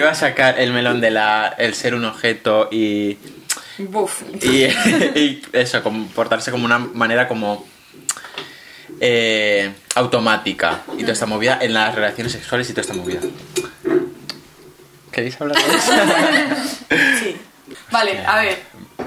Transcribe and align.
iba 0.00 0.10
a 0.10 0.14
sacar 0.14 0.58
el 0.58 0.72
melón 0.72 1.00
de 1.00 1.10
la 1.10 1.54
el 1.58 1.74
ser 1.74 1.94
un 1.94 2.04
objeto 2.04 2.68
y 2.70 3.16
Buf. 3.78 4.22
y, 4.42 4.64
y 5.18 5.42
eso, 5.52 5.82
comportarse 5.82 6.50
como 6.50 6.64
una 6.64 6.78
manera 6.78 7.28
como 7.28 7.66
eh, 9.00 9.72
automática 9.94 10.82
y 10.96 11.00
toda 11.02 11.12
esta 11.12 11.26
movida 11.26 11.58
en 11.60 11.72
las 11.72 11.94
relaciones 11.94 12.32
sexuales 12.32 12.68
y 12.68 12.72
toda 12.72 12.82
esta 12.82 12.94
movida. 12.94 13.20
¿Queréis 15.10 15.40
hablar 15.40 15.56
de 15.56 15.76
eso? 15.76 15.92
Sí. 17.20 17.36
Vale, 17.92 18.18
a 18.26 18.40
ver. 18.40 18.58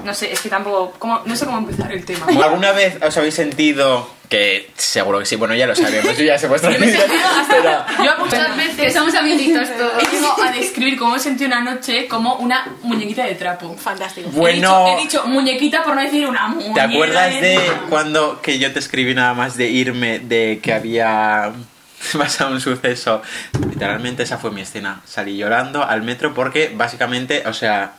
No 0.04 0.14
sé, 0.14 0.32
es 0.32 0.40
que 0.40 0.48
tampoco. 0.48 1.22
No 1.26 1.36
sé 1.36 1.44
cómo 1.44 1.58
empezar 1.58 1.92
el 1.92 2.04
tema. 2.04 2.26
¿Alguna 2.26 2.72
vez 2.72 2.96
os 3.02 3.16
habéis 3.16 3.34
sentido 3.34 4.08
que 4.34 4.70
seguro 4.76 5.20
que 5.20 5.26
sí, 5.26 5.36
bueno, 5.36 5.54
ya 5.54 5.66
lo 5.66 5.76
sabemos, 5.76 6.16
yo 6.18 6.24
ya 6.24 6.36
sé 6.38 6.48
vuestra 6.48 6.70
vida, 6.76 7.86
Yo 8.04 8.12
muchas 8.18 8.56
veces 8.56 8.92
somos 8.92 9.14
amiguitos 9.14 9.68
todos. 9.76 9.92
he 10.02 10.16
llegado 10.16 10.42
a 10.42 10.50
describir 10.50 10.98
cómo 10.98 11.18
sentí 11.18 11.44
una 11.44 11.60
noche 11.60 12.08
como 12.08 12.34
una 12.36 12.66
muñequita 12.82 13.24
de 13.24 13.36
trapo. 13.36 13.76
Fantástico. 13.76 14.30
Bueno, 14.32 14.86
He 14.88 14.90
dicho, 14.90 14.98
he 14.98 15.02
dicho 15.02 15.26
muñequita 15.26 15.84
por 15.84 15.94
no 15.94 16.02
decir 16.02 16.26
una 16.26 16.48
muñeca. 16.48 16.74
¿te 16.74 16.80
acuerdas 16.80 17.40
de 17.40 17.60
cuando 17.88 18.40
que 18.42 18.58
yo 18.58 18.72
te 18.72 18.80
escribí 18.80 19.14
nada 19.14 19.34
más 19.34 19.56
de 19.56 19.68
irme, 19.68 20.18
de 20.18 20.58
que 20.60 20.72
había 20.72 21.52
pasado 22.18 22.52
un 22.52 22.60
suceso? 22.60 23.22
Literalmente 23.70 24.24
esa 24.24 24.38
fue 24.38 24.50
mi 24.50 24.62
escena. 24.62 25.00
Salí 25.04 25.36
llorando 25.36 25.84
al 25.84 26.02
metro 26.02 26.34
porque 26.34 26.72
básicamente, 26.74 27.44
o 27.46 27.52
sea, 27.52 27.92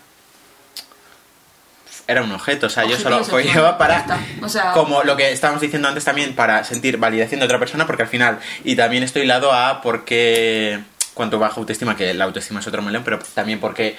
era 2.08 2.22
un 2.22 2.32
objeto, 2.32 2.68
o 2.68 2.70
sea, 2.70 2.86
yo 2.86 2.98
solo 2.98 3.24
follaba 3.24 3.78
para. 3.78 4.06
O 4.42 4.50
sea- 4.50 4.72
como 4.74 5.04
lo 5.04 5.16
que 5.16 5.32
estábamos 5.32 5.62
diciendo 5.62 5.88
antes 5.88 6.04
también, 6.04 6.36
para 6.36 6.64
sentir 6.64 6.98
validación 6.98 7.40
de 7.40 7.46
otra 7.46 7.60
persona, 7.60 7.88
porque 7.88 8.04
al 8.04 8.10
final, 8.10 8.40
y 8.64 8.76
también 8.76 9.04
estoy 9.04 9.26
lado 9.26 9.52
a 9.52 9.82
porque, 9.82 10.80
cuanto 11.14 11.40
baja 11.40 11.60
autoestima, 11.60 11.96
que 11.98 12.14
la 12.14 12.26
autoestima 12.26 12.60
es 12.60 12.68
otro 12.68 12.82
melón, 12.82 13.04
pero 13.04 13.20
también 13.34 13.60
porque 13.60 13.96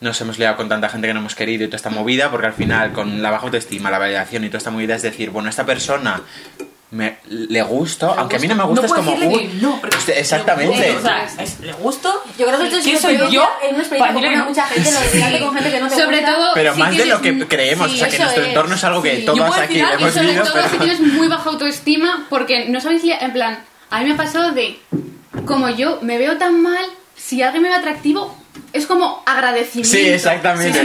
nos 0.00 0.20
hemos 0.20 0.38
liado 0.38 0.56
con 0.56 0.68
tanta 0.68 0.88
gente 0.90 1.06
que 1.08 1.14
no 1.14 1.20
hemos 1.20 1.34
querido 1.34 1.64
y 1.64 1.68
toda 1.68 1.76
esta 1.76 1.90
movida, 1.90 2.30
porque 2.30 2.46
al 2.46 2.52
final, 2.52 2.92
con 2.92 3.22
la 3.22 3.30
baja 3.30 3.44
autoestima, 3.46 3.90
la 3.90 3.98
validación 3.98 4.44
y 4.44 4.48
toda 4.48 4.58
esta 4.58 4.70
movida, 4.70 4.94
es 4.94 5.02
decir, 5.02 5.30
bueno, 5.30 5.48
esta 5.48 5.64
persona 5.64 6.20
me, 6.90 7.16
le 7.28 7.62
gusto, 7.62 8.14
aunque 8.16 8.36
a 8.36 8.38
mí 8.38 8.46
no 8.46 8.54
me 8.54 8.62
gusta, 8.64 8.82
No 8.82 8.86
es 8.86 8.92
como, 8.92 9.10
decirle 9.12 9.34
uy, 9.36 9.48
que 9.48 9.54
no, 9.60 9.80
porque 9.80 9.96
exactamente. 10.20 10.96
O 10.96 11.02
sea, 11.02 11.26
es- 11.40 11.58
le 11.60 11.72
gusto. 11.72 12.22
Yo 12.38 12.46
creo 12.46 12.58
que 12.58 12.64
esto 12.66 12.76
es 12.78 12.84
¿Quién 12.84 12.96
una 12.96 13.02
soy 13.02 13.32
yo? 13.34 13.48
Es 13.62 13.72
una 13.72 13.80
experiencia 13.80 14.44
mucha 14.44 14.62
gente, 14.66 14.90
lo 14.92 15.00
de 15.30 15.40
con 15.40 15.54
gente 15.54 15.70
que 15.72 15.80
no 15.80 15.88
te 15.88 15.94
Sobre 15.96 16.16
gusta. 16.20 16.34
todo. 16.34 16.50
Pero 16.54 16.74
si 16.74 16.78
más 16.80 16.96
de 16.96 17.06
lo 17.06 17.20
que 17.20 17.48
creemos, 17.48 17.90
sí, 17.90 17.96
o 17.96 17.98
sea, 17.98 18.08
que 18.08 18.18
nuestro 18.18 18.42
es, 18.42 18.48
entorno 18.48 18.74
es 18.76 18.84
algo 18.84 19.02
que 19.02 19.16
sí. 19.16 19.24
todos 19.24 19.38
Yo 19.38 19.46
puedo 19.46 19.60
aquí 19.60 19.78
hemos 19.80 20.00
Y 20.10 20.12
sobre 20.12 20.26
vivido, 20.26 20.44
todo 20.44 20.54
pero... 20.54 20.68
si 20.70 20.76
tienes 20.78 21.00
muy 21.00 21.28
baja 21.28 21.50
autoestima, 21.50 22.26
porque 22.30 22.68
no 22.68 22.80
sabéis, 22.80 23.02
en 23.04 23.32
plan, 23.32 23.58
a 23.90 23.98
mí 24.00 24.04
me 24.06 24.12
ha 24.14 24.16
pasado 24.16 24.52
de, 24.52 24.78
como 25.44 25.68
yo 25.70 25.98
me 26.02 26.18
veo 26.18 26.38
tan 26.38 26.62
mal, 26.62 26.84
si 27.16 27.42
alguien 27.42 27.62
me 27.64 27.68
ve 27.68 27.74
atractivo, 27.74 28.36
es 28.72 28.86
como 28.86 29.22
agradecimiento. 29.26 29.90
Sí, 29.96 30.06
exactamente, 30.08 30.80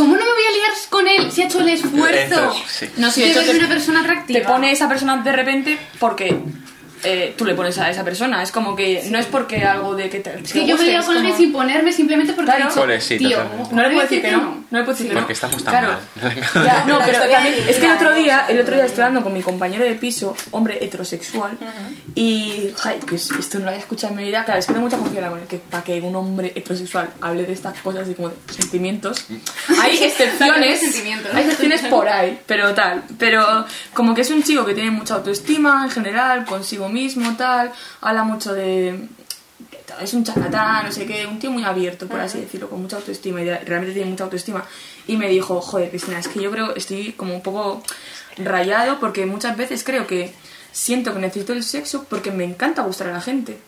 ¿Cómo 0.00 0.16
no 0.16 0.24
me 0.24 0.32
voy 0.32 0.44
a 0.48 0.52
liar 0.56 0.70
con 0.88 1.06
él 1.06 1.30
si 1.30 1.42
ha 1.42 1.44
hecho 1.44 1.60
el 1.60 1.68
esfuerzo? 1.68 2.34
Eso, 2.52 2.62
sí. 2.66 2.88
No, 2.96 3.10
sí, 3.10 3.20
de 3.20 3.32
hecho 3.32 3.42
te- 3.42 3.50
una 3.58 3.68
persona 3.68 4.00
atractiva? 4.00 4.40
Te 4.40 4.46
pone 4.46 4.72
esa 4.72 4.88
persona 4.88 5.18
de 5.18 5.30
repente 5.32 5.78
porque 5.98 6.34
eh, 7.04 7.34
tú 7.36 7.44
le 7.44 7.54
pones 7.54 7.78
a 7.78 7.90
esa 7.90 8.04
persona. 8.04 8.42
Es 8.42 8.52
como 8.52 8.74
que 8.76 9.02
no 9.10 9.18
es 9.18 9.26
porque 9.26 9.64
algo 9.64 9.94
de 9.94 10.08
que 10.10 10.20
te. 10.20 10.38
Es 10.42 10.52
que 10.52 10.66
yo 10.66 10.76
me 10.76 10.84
he 10.84 10.86
liado 10.88 11.06
con 11.06 11.16
alguien 11.16 11.36
sin 11.36 11.52
ponerme 11.52 11.92
simplemente 11.92 12.32
porque 12.32 12.50
Claro. 12.52 12.64
he 12.64 12.92
dicho, 12.92 13.00
sí, 13.06 13.18
tío, 13.18 13.30
totalmente. 13.38 13.74
No 13.74 13.82
le 13.82 13.88
puedo 13.90 14.00
decir 14.02 14.22
decir 14.22 14.22
que 14.22 14.36
no. 14.36 14.64
No 14.70 14.78
le 14.78 14.84
puedo 14.84 14.96
decir 14.96 15.08
que 15.08 15.14
no. 15.14 15.20
Porque 15.20 15.32
estamos 15.32 15.64
tan 15.64 15.72
Claro. 15.72 15.88
mal. 16.22 16.34
Ya, 16.64 16.84
no, 16.88 16.98
pero 17.04 17.18
también, 17.20 17.54
es 17.68 17.76
que 17.78 17.86
el 17.86 17.92
otro 17.92 18.14
día, 18.14 18.46
el 18.48 18.60
otro 18.60 18.74
día 18.74 18.84
estoy 18.84 19.02
hablando 19.04 19.22
con 19.24 19.32
mi 19.32 19.42
compañero 19.42 19.84
de 19.84 19.94
piso, 19.94 20.36
hombre 20.52 20.78
heterosexual, 20.84 21.56
y 22.14 22.70
jay, 22.76 22.98
que 23.06 23.14
es- 23.16 23.30
esto 23.30 23.58
no 23.58 23.64
lo 23.64 23.70
había 23.70 23.80
escuchado 23.80 24.12
en 24.12 24.18
mi 24.18 24.24
vida, 24.24 24.44
claro, 24.44 24.60
es 24.60 24.66
que 24.66 24.72
tengo 24.72 24.86
mucha 24.86 24.98
confianza 24.98 25.30
con 25.30 25.38
él, 25.40 25.46
que 25.46 25.58
para 25.58 25.82
que 25.84 26.00
un 26.00 26.14
hombre 26.16 26.52
heterosexual 26.54 27.10
hable 27.20 27.44
de 27.44 27.52
estas 27.52 27.78
cosas 27.80 28.02
así 28.02 28.14
como 28.14 28.28
de 28.30 28.34
sentimientos, 28.52 29.24
hay 29.80 29.98
excepciones, 30.02 30.82
hay 31.32 31.42
excepciones 31.42 31.82
por 31.82 32.08
ahí, 32.08 32.38
pero 32.46 32.74
tal, 32.74 33.04
pero 33.18 33.64
como 33.94 34.14
que 34.14 34.22
es 34.22 34.30
un 34.30 34.42
chico 34.42 34.64
que 34.64 34.74
tiene 34.74 34.90
mucha 34.90 35.14
autoestima 35.14 35.82
en 35.84 35.90
general, 35.90 36.44
consigo 36.44 36.88
mismo, 36.90 37.36
tal, 37.36 37.72
habla 38.00 38.24
mucho 38.24 38.52
de 38.52 39.08
es 40.00 40.14
un 40.14 40.24
chacatán, 40.24 40.86
no 40.86 40.92
sé 40.92 41.06
qué, 41.06 41.26
un 41.26 41.38
tío 41.38 41.50
muy 41.50 41.64
abierto, 41.64 42.06
por 42.06 42.20
así 42.20 42.40
decirlo, 42.40 42.68
con 42.68 42.80
mucha 42.80 42.96
autoestima 42.96 43.40
y 43.42 43.44
realmente 43.44 43.92
tiene 43.92 44.10
mucha 44.10 44.24
autoestima. 44.24 44.64
Y 45.06 45.16
me 45.16 45.28
dijo, 45.28 45.60
joder, 45.60 45.90
Cristina, 45.90 46.18
es 46.18 46.28
que 46.28 46.40
yo 46.40 46.50
creo, 46.50 46.74
estoy 46.74 47.12
como 47.12 47.34
un 47.34 47.42
poco 47.42 47.82
rayado 48.36 49.00
porque 49.00 49.26
muchas 49.26 49.56
veces 49.56 49.84
creo 49.84 50.06
que 50.06 50.32
siento 50.72 51.12
que 51.12 51.20
necesito 51.20 51.52
el 51.52 51.62
sexo 51.62 52.04
porque 52.08 52.30
me 52.30 52.44
encanta 52.44 52.82
gustar 52.82 53.08
a 53.08 53.12
la 53.12 53.20
gente. 53.20 53.58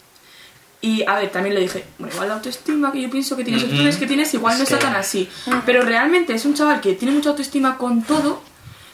Y 0.81 1.05
a 1.07 1.15
ver, 1.15 1.31
también 1.31 1.55
le 1.55 1.61
dije, 1.61 1.85
bueno, 1.99 2.13
igual 2.13 2.29
la 2.29 2.35
autoestima 2.35 2.91
que 2.91 3.01
yo 3.03 3.11
pienso 3.11 3.37
que 3.37 3.45
tienes, 3.45 3.97
que 3.97 4.07
tienes, 4.07 4.35
igual 4.35 4.59
no 4.59 4.65
Es 4.65 4.73
está 4.73 4.85
tan 4.85 4.97
así. 4.97 5.29
Pero 5.65 5.83
realmente 5.83 6.35
es 6.35 6.45
un 6.45 6.55
chaval 6.55 6.81
que 6.81 6.95
tiene 6.95 7.15
mucha 7.15 7.31
autoestima 7.31 7.79
con 7.79 8.03
todo, 8.03 8.43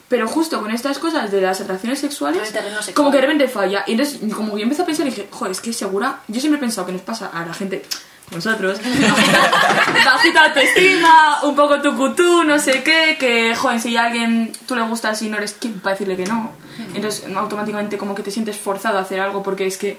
pero 0.08 0.26
justo 0.26 0.60
con 0.60 0.70
estas 0.70 0.98
cosas 0.98 1.30
de 1.30 1.40
las 1.40 1.60
atracciones 1.60 1.98
sexuales, 1.98 2.48
sexual. 2.48 2.94
como 2.94 3.10
que 3.10 3.16
de 3.18 3.22
repente 3.22 3.48
falla. 3.48 3.84
Y 3.86 3.92
entonces, 3.92 4.20
como 4.34 4.54
que 4.54 4.60
yo 4.60 4.62
empecé 4.64 4.82
a 4.82 4.86
pensar 4.86 5.06
y 5.06 5.10
dije, 5.10 5.28
joder, 5.30 5.52
es 5.52 5.60
que 5.60 5.72
segura, 5.72 6.20
yo 6.28 6.40
siempre 6.40 6.58
he 6.58 6.60
pensado 6.60 6.86
que 6.86 6.92
nos 6.92 7.02
pasa 7.02 7.30
a 7.32 7.44
la 7.44 7.52
gente, 7.52 7.84
nosotros, 8.30 8.78
bajita, 10.04 10.44
autoestima, 10.46 11.42
un 11.42 11.54
poco 11.54 11.80
tucutú, 11.80 12.44
no 12.44 12.58
sé 12.58 12.82
qué, 12.82 13.16
que, 13.18 13.54
joder, 13.54 13.80
si 13.80 13.96
a 13.96 14.04
alguien 14.04 14.52
tú 14.66 14.74
le 14.74 14.82
gustas 14.82 15.20
y 15.22 15.28
no 15.28 15.36
eres 15.36 15.54
quien 15.54 15.80
para 15.80 15.94
decirle 15.94 16.16
que 16.16 16.26
no, 16.26 16.52
entonces 16.94 17.24
automáticamente 17.34 17.98
como 17.98 18.14
que 18.14 18.22
te 18.22 18.30
sientes 18.30 18.56
forzado 18.56 18.98
a 18.98 19.02
hacer 19.02 19.20
algo 19.20 19.42
porque 19.42 19.66
es 19.66 19.76
que 19.76 19.98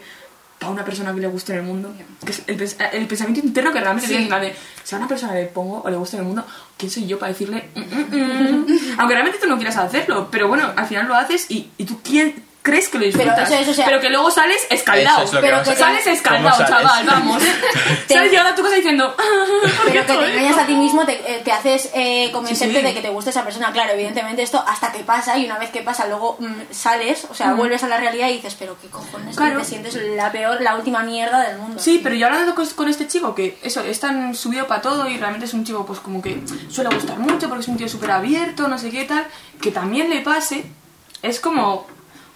para 0.60 0.72
una 0.74 0.84
persona 0.84 1.14
que 1.16 1.22
le 1.22 1.28
guste 1.28 1.54
en 1.54 1.60
el 1.60 1.64
mundo, 1.66 1.94
que 2.26 2.32
es 2.32 2.42
el, 2.48 2.58
pens- 2.60 2.76
el 2.92 3.08
pensamiento 3.08 3.46
interno 3.48 3.72
que 3.72 3.80
realmente 3.80 4.08
Sí. 4.10 4.16
tienes, 4.18 4.42
de, 4.42 4.54
si 4.84 4.94
a 4.94 4.98
una 4.98 5.08
persona 5.08 5.34
le 5.34 5.46
pongo 5.46 5.82
o 5.82 5.90
le 5.90 5.96
gusta 5.96 6.18
en 6.18 6.22
el 6.24 6.28
mundo, 6.28 6.46
¿quién 6.78 6.92
soy 6.92 7.08
yo 7.08 7.18
para 7.18 7.32
decirle? 7.32 7.70
"Mm, 7.76 7.80
mm, 7.82 8.66
mm"? 8.66 8.66
Aunque 9.00 9.14
realmente 9.16 9.40
tú 9.42 9.48
no 9.48 9.56
quieras 9.56 9.78
hacerlo, 9.78 10.28
pero 10.30 10.48
bueno, 10.50 10.70
al 10.76 10.86
final 10.86 11.08
lo 11.08 11.16
haces 11.16 11.50
y, 11.50 11.70
y 11.78 11.86
tú 11.86 12.00
quién 12.04 12.44
crees 12.62 12.90
que 12.90 13.00
lo 13.00 13.06
disfrutas, 13.06 13.50
eso 13.50 13.62
es, 13.62 13.68
o 13.70 13.74
sea- 13.74 13.86
pero 13.86 14.00
que 14.02 14.10
luego 14.10 14.30
sales 14.30 14.68
escaldado, 14.70 15.24
es 15.24 15.32
que 15.32 15.38
pero 15.40 15.64
que 15.64 15.76
sales 15.76 16.04
¿Cómo 16.04 16.16
escaldado, 16.16 16.56
sales? 16.58 16.70
chaval, 16.70 17.06
vamos. 17.08 17.44
sales 18.08 18.32
llegando 18.32 18.52
a 18.52 18.56
tu 18.56 18.64
casa 18.64 18.76
diciendo, 18.76 19.16
"Ah, 19.18 19.24
¿por 19.62 19.70
qué 19.70 19.92
Pero 19.92 20.02
que 20.02 20.02
te 20.08 20.14
estoy?". 20.14 20.32
engañas 20.32 20.58
a 20.58 20.66
ti 20.66 20.76
mismo, 20.76 21.06
te, 21.06 21.14
eh, 21.14 21.42
te 21.44 21.52
haces 21.52 21.90
eh, 21.94 22.30
convencerte 22.32 22.74
Sí, 22.76 22.80
sí. 22.82 22.86
de 22.88 22.94
que 22.94 23.02
te 23.02 23.10
gusta 23.10 23.30
esa 23.30 23.44
persona. 23.44 23.72
Claro, 23.72 23.94
evidentemente 23.94 24.42
esto 24.44 24.64
hasta 24.68 24.92
que 24.92 25.00
pasa 25.00 25.38
y 25.38 25.46
una 25.46 25.58
vez 25.58 25.70
que 25.70 25.82
pasa 25.82 26.08
luego 26.08 26.38
mm, 26.40 26.54
sales, 26.72 27.26
o 27.30 27.34
sea, 27.34 27.54
vuelves 27.54 27.84
a 27.84 27.88
la 27.88 27.98
realidad 27.98 28.28
y 28.30 28.34
dices, 28.34 28.56
pero 28.60 28.78
qué 28.82 28.88
cojones, 28.90 29.36
que 29.36 29.42
Claro. 29.44 29.60
te 29.60 29.66
sientes 29.66 29.96
la 29.96 30.32
peor, 30.32 30.62
la 30.62 30.76
última 30.76 31.02
mierda 31.04 31.42
del 31.48 31.58
mundo. 31.58 31.80
Sí, 31.82 32.02
pero 32.04 32.16
yo 32.16 32.28
hablando 32.28 32.56
con, 32.56 32.68
con 32.72 32.90
este 32.90 33.08
chico 33.08 33.34
que 33.34 33.58
eso, 33.64 33.82
es 33.82 34.00
tan 34.00 34.36
subido 34.36 34.68
para 34.68 34.82
todo 34.82 35.08
y 35.10 35.18
realmente 35.18 35.46
es 35.46 35.54
un 35.54 35.64
chico 35.64 35.86
pues 35.86 36.00
como 36.00 36.22
que 36.22 36.42
suele 36.70 36.94
gustar 36.94 37.18
mucho 37.20 37.48
porque 37.48 37.62
es 37.62 37.68
un 37.70 37.78
tío 37.78 37.88
súper 37.88 38.12
abierto, 38.12 38.68
no 38.68 38.78
sé 38.78 38.90
qué 38.92 39.06
tal, 39.06 39.26
que 39.62 39.72
también 39.72 40.10
le 40.10 40.22
pase, 40.22 40.66
es 41.22 41.40
como, 41.40 41.88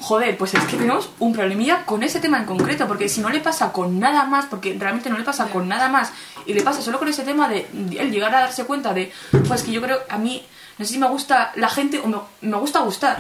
joder, 0.03 0.38
pues 0.38 0.53
es 0.53 0.64
que 0.66 0.75
tenemos 0.75 1.09
un 1.19 1.31
problemilla 1.31 1.86
con 1.86 2.03
ese 2.03 2.19
tema 2.19 2.38
en 2.38 2.46
concreto, 2.46 2.88
porque 2.90 3.08
si 3.08 3.22
no 3.22 3.30
le 3.30 3.40
pasa 3.40 3.72
con 3.72 4.02
nada 4.02 4.25
más, 4.25 4.46
porque 4.47 4.75
realmente 4.78 5.09
no 5.09 5.18
le 5.18 5.24
pasa 5.24 5.46
con 5.47 5.69
nada 5.69 5.88
más, 5.88 6.12
y 6.46 6.53
le 6.53 6.62
pasa 6.62 6.81
solo 6.81 7.00
con 7.00 7.08
ese 7.08 7.24
tema 7.24 7.47
de 7.47 7.68
él 7.97 8.12
llegar 8.12 8.36
a 8.36 8.41
darse 8.41 8.66
cuenta 8.66 8.94
de, 8.94 9.14
pues 9.47 9.64
que 9.64 9.72
yo 9.72 9.81
creo, 9.81 10.00
a 10.09 10.18
mí, 10.18 10.46
no 10.78 10.84
sé 10.84 10.94
si 10.94 11.00
me 11.00 11.08
gusta 11.08 11.53
la 11.56 11.69
gente 11.69 12.02
o 12.02 12.08
me, 12.08 12.18
me 12.41 12.58
gusta 12.58 12.81
gustar 12.81 13.19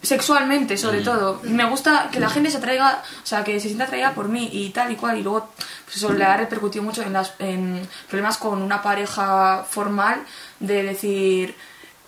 sexualmente 0.00 0.76
sobre 0.76 1.00
todo. 1.00 1.40
Me 1.44 1.64
gusta 1.64 2.08
que 2.12 2.18
la 2.18 2.28
gente 2.28 2.50
se 2.50 2.58
atraiga 2.58 3.02
o 3.22 3.26
sea 3.26 3.44
que 3.44 3.58
se 3.60 3.68
sienta 3.68 3.84
atraída 3.84 4.12
por 4.12 4.28
mí 4.28 4.48
y 4.52 4.70
tal 4.70 4.90
y 4.90 4.96
cual 4.96 5.18
y 5.18 5.22
luego 5.22 5.48
pues 5.84 5.96
eso 5.96 6.12
le 6.12 6.24
ha 6.24 6.36
repercutido 6.36 6.82
mucho 6.82 7.02
en 7.02 7.12
las 7.12 7.34
en 7.38 7.88
problemas 8.08 8.36
con 8.36 8.60
una 8.62 8.82
pareja 8.82 9.64
formal 9.68 10.24
de 10.58 10.82
decir 10.82 11.54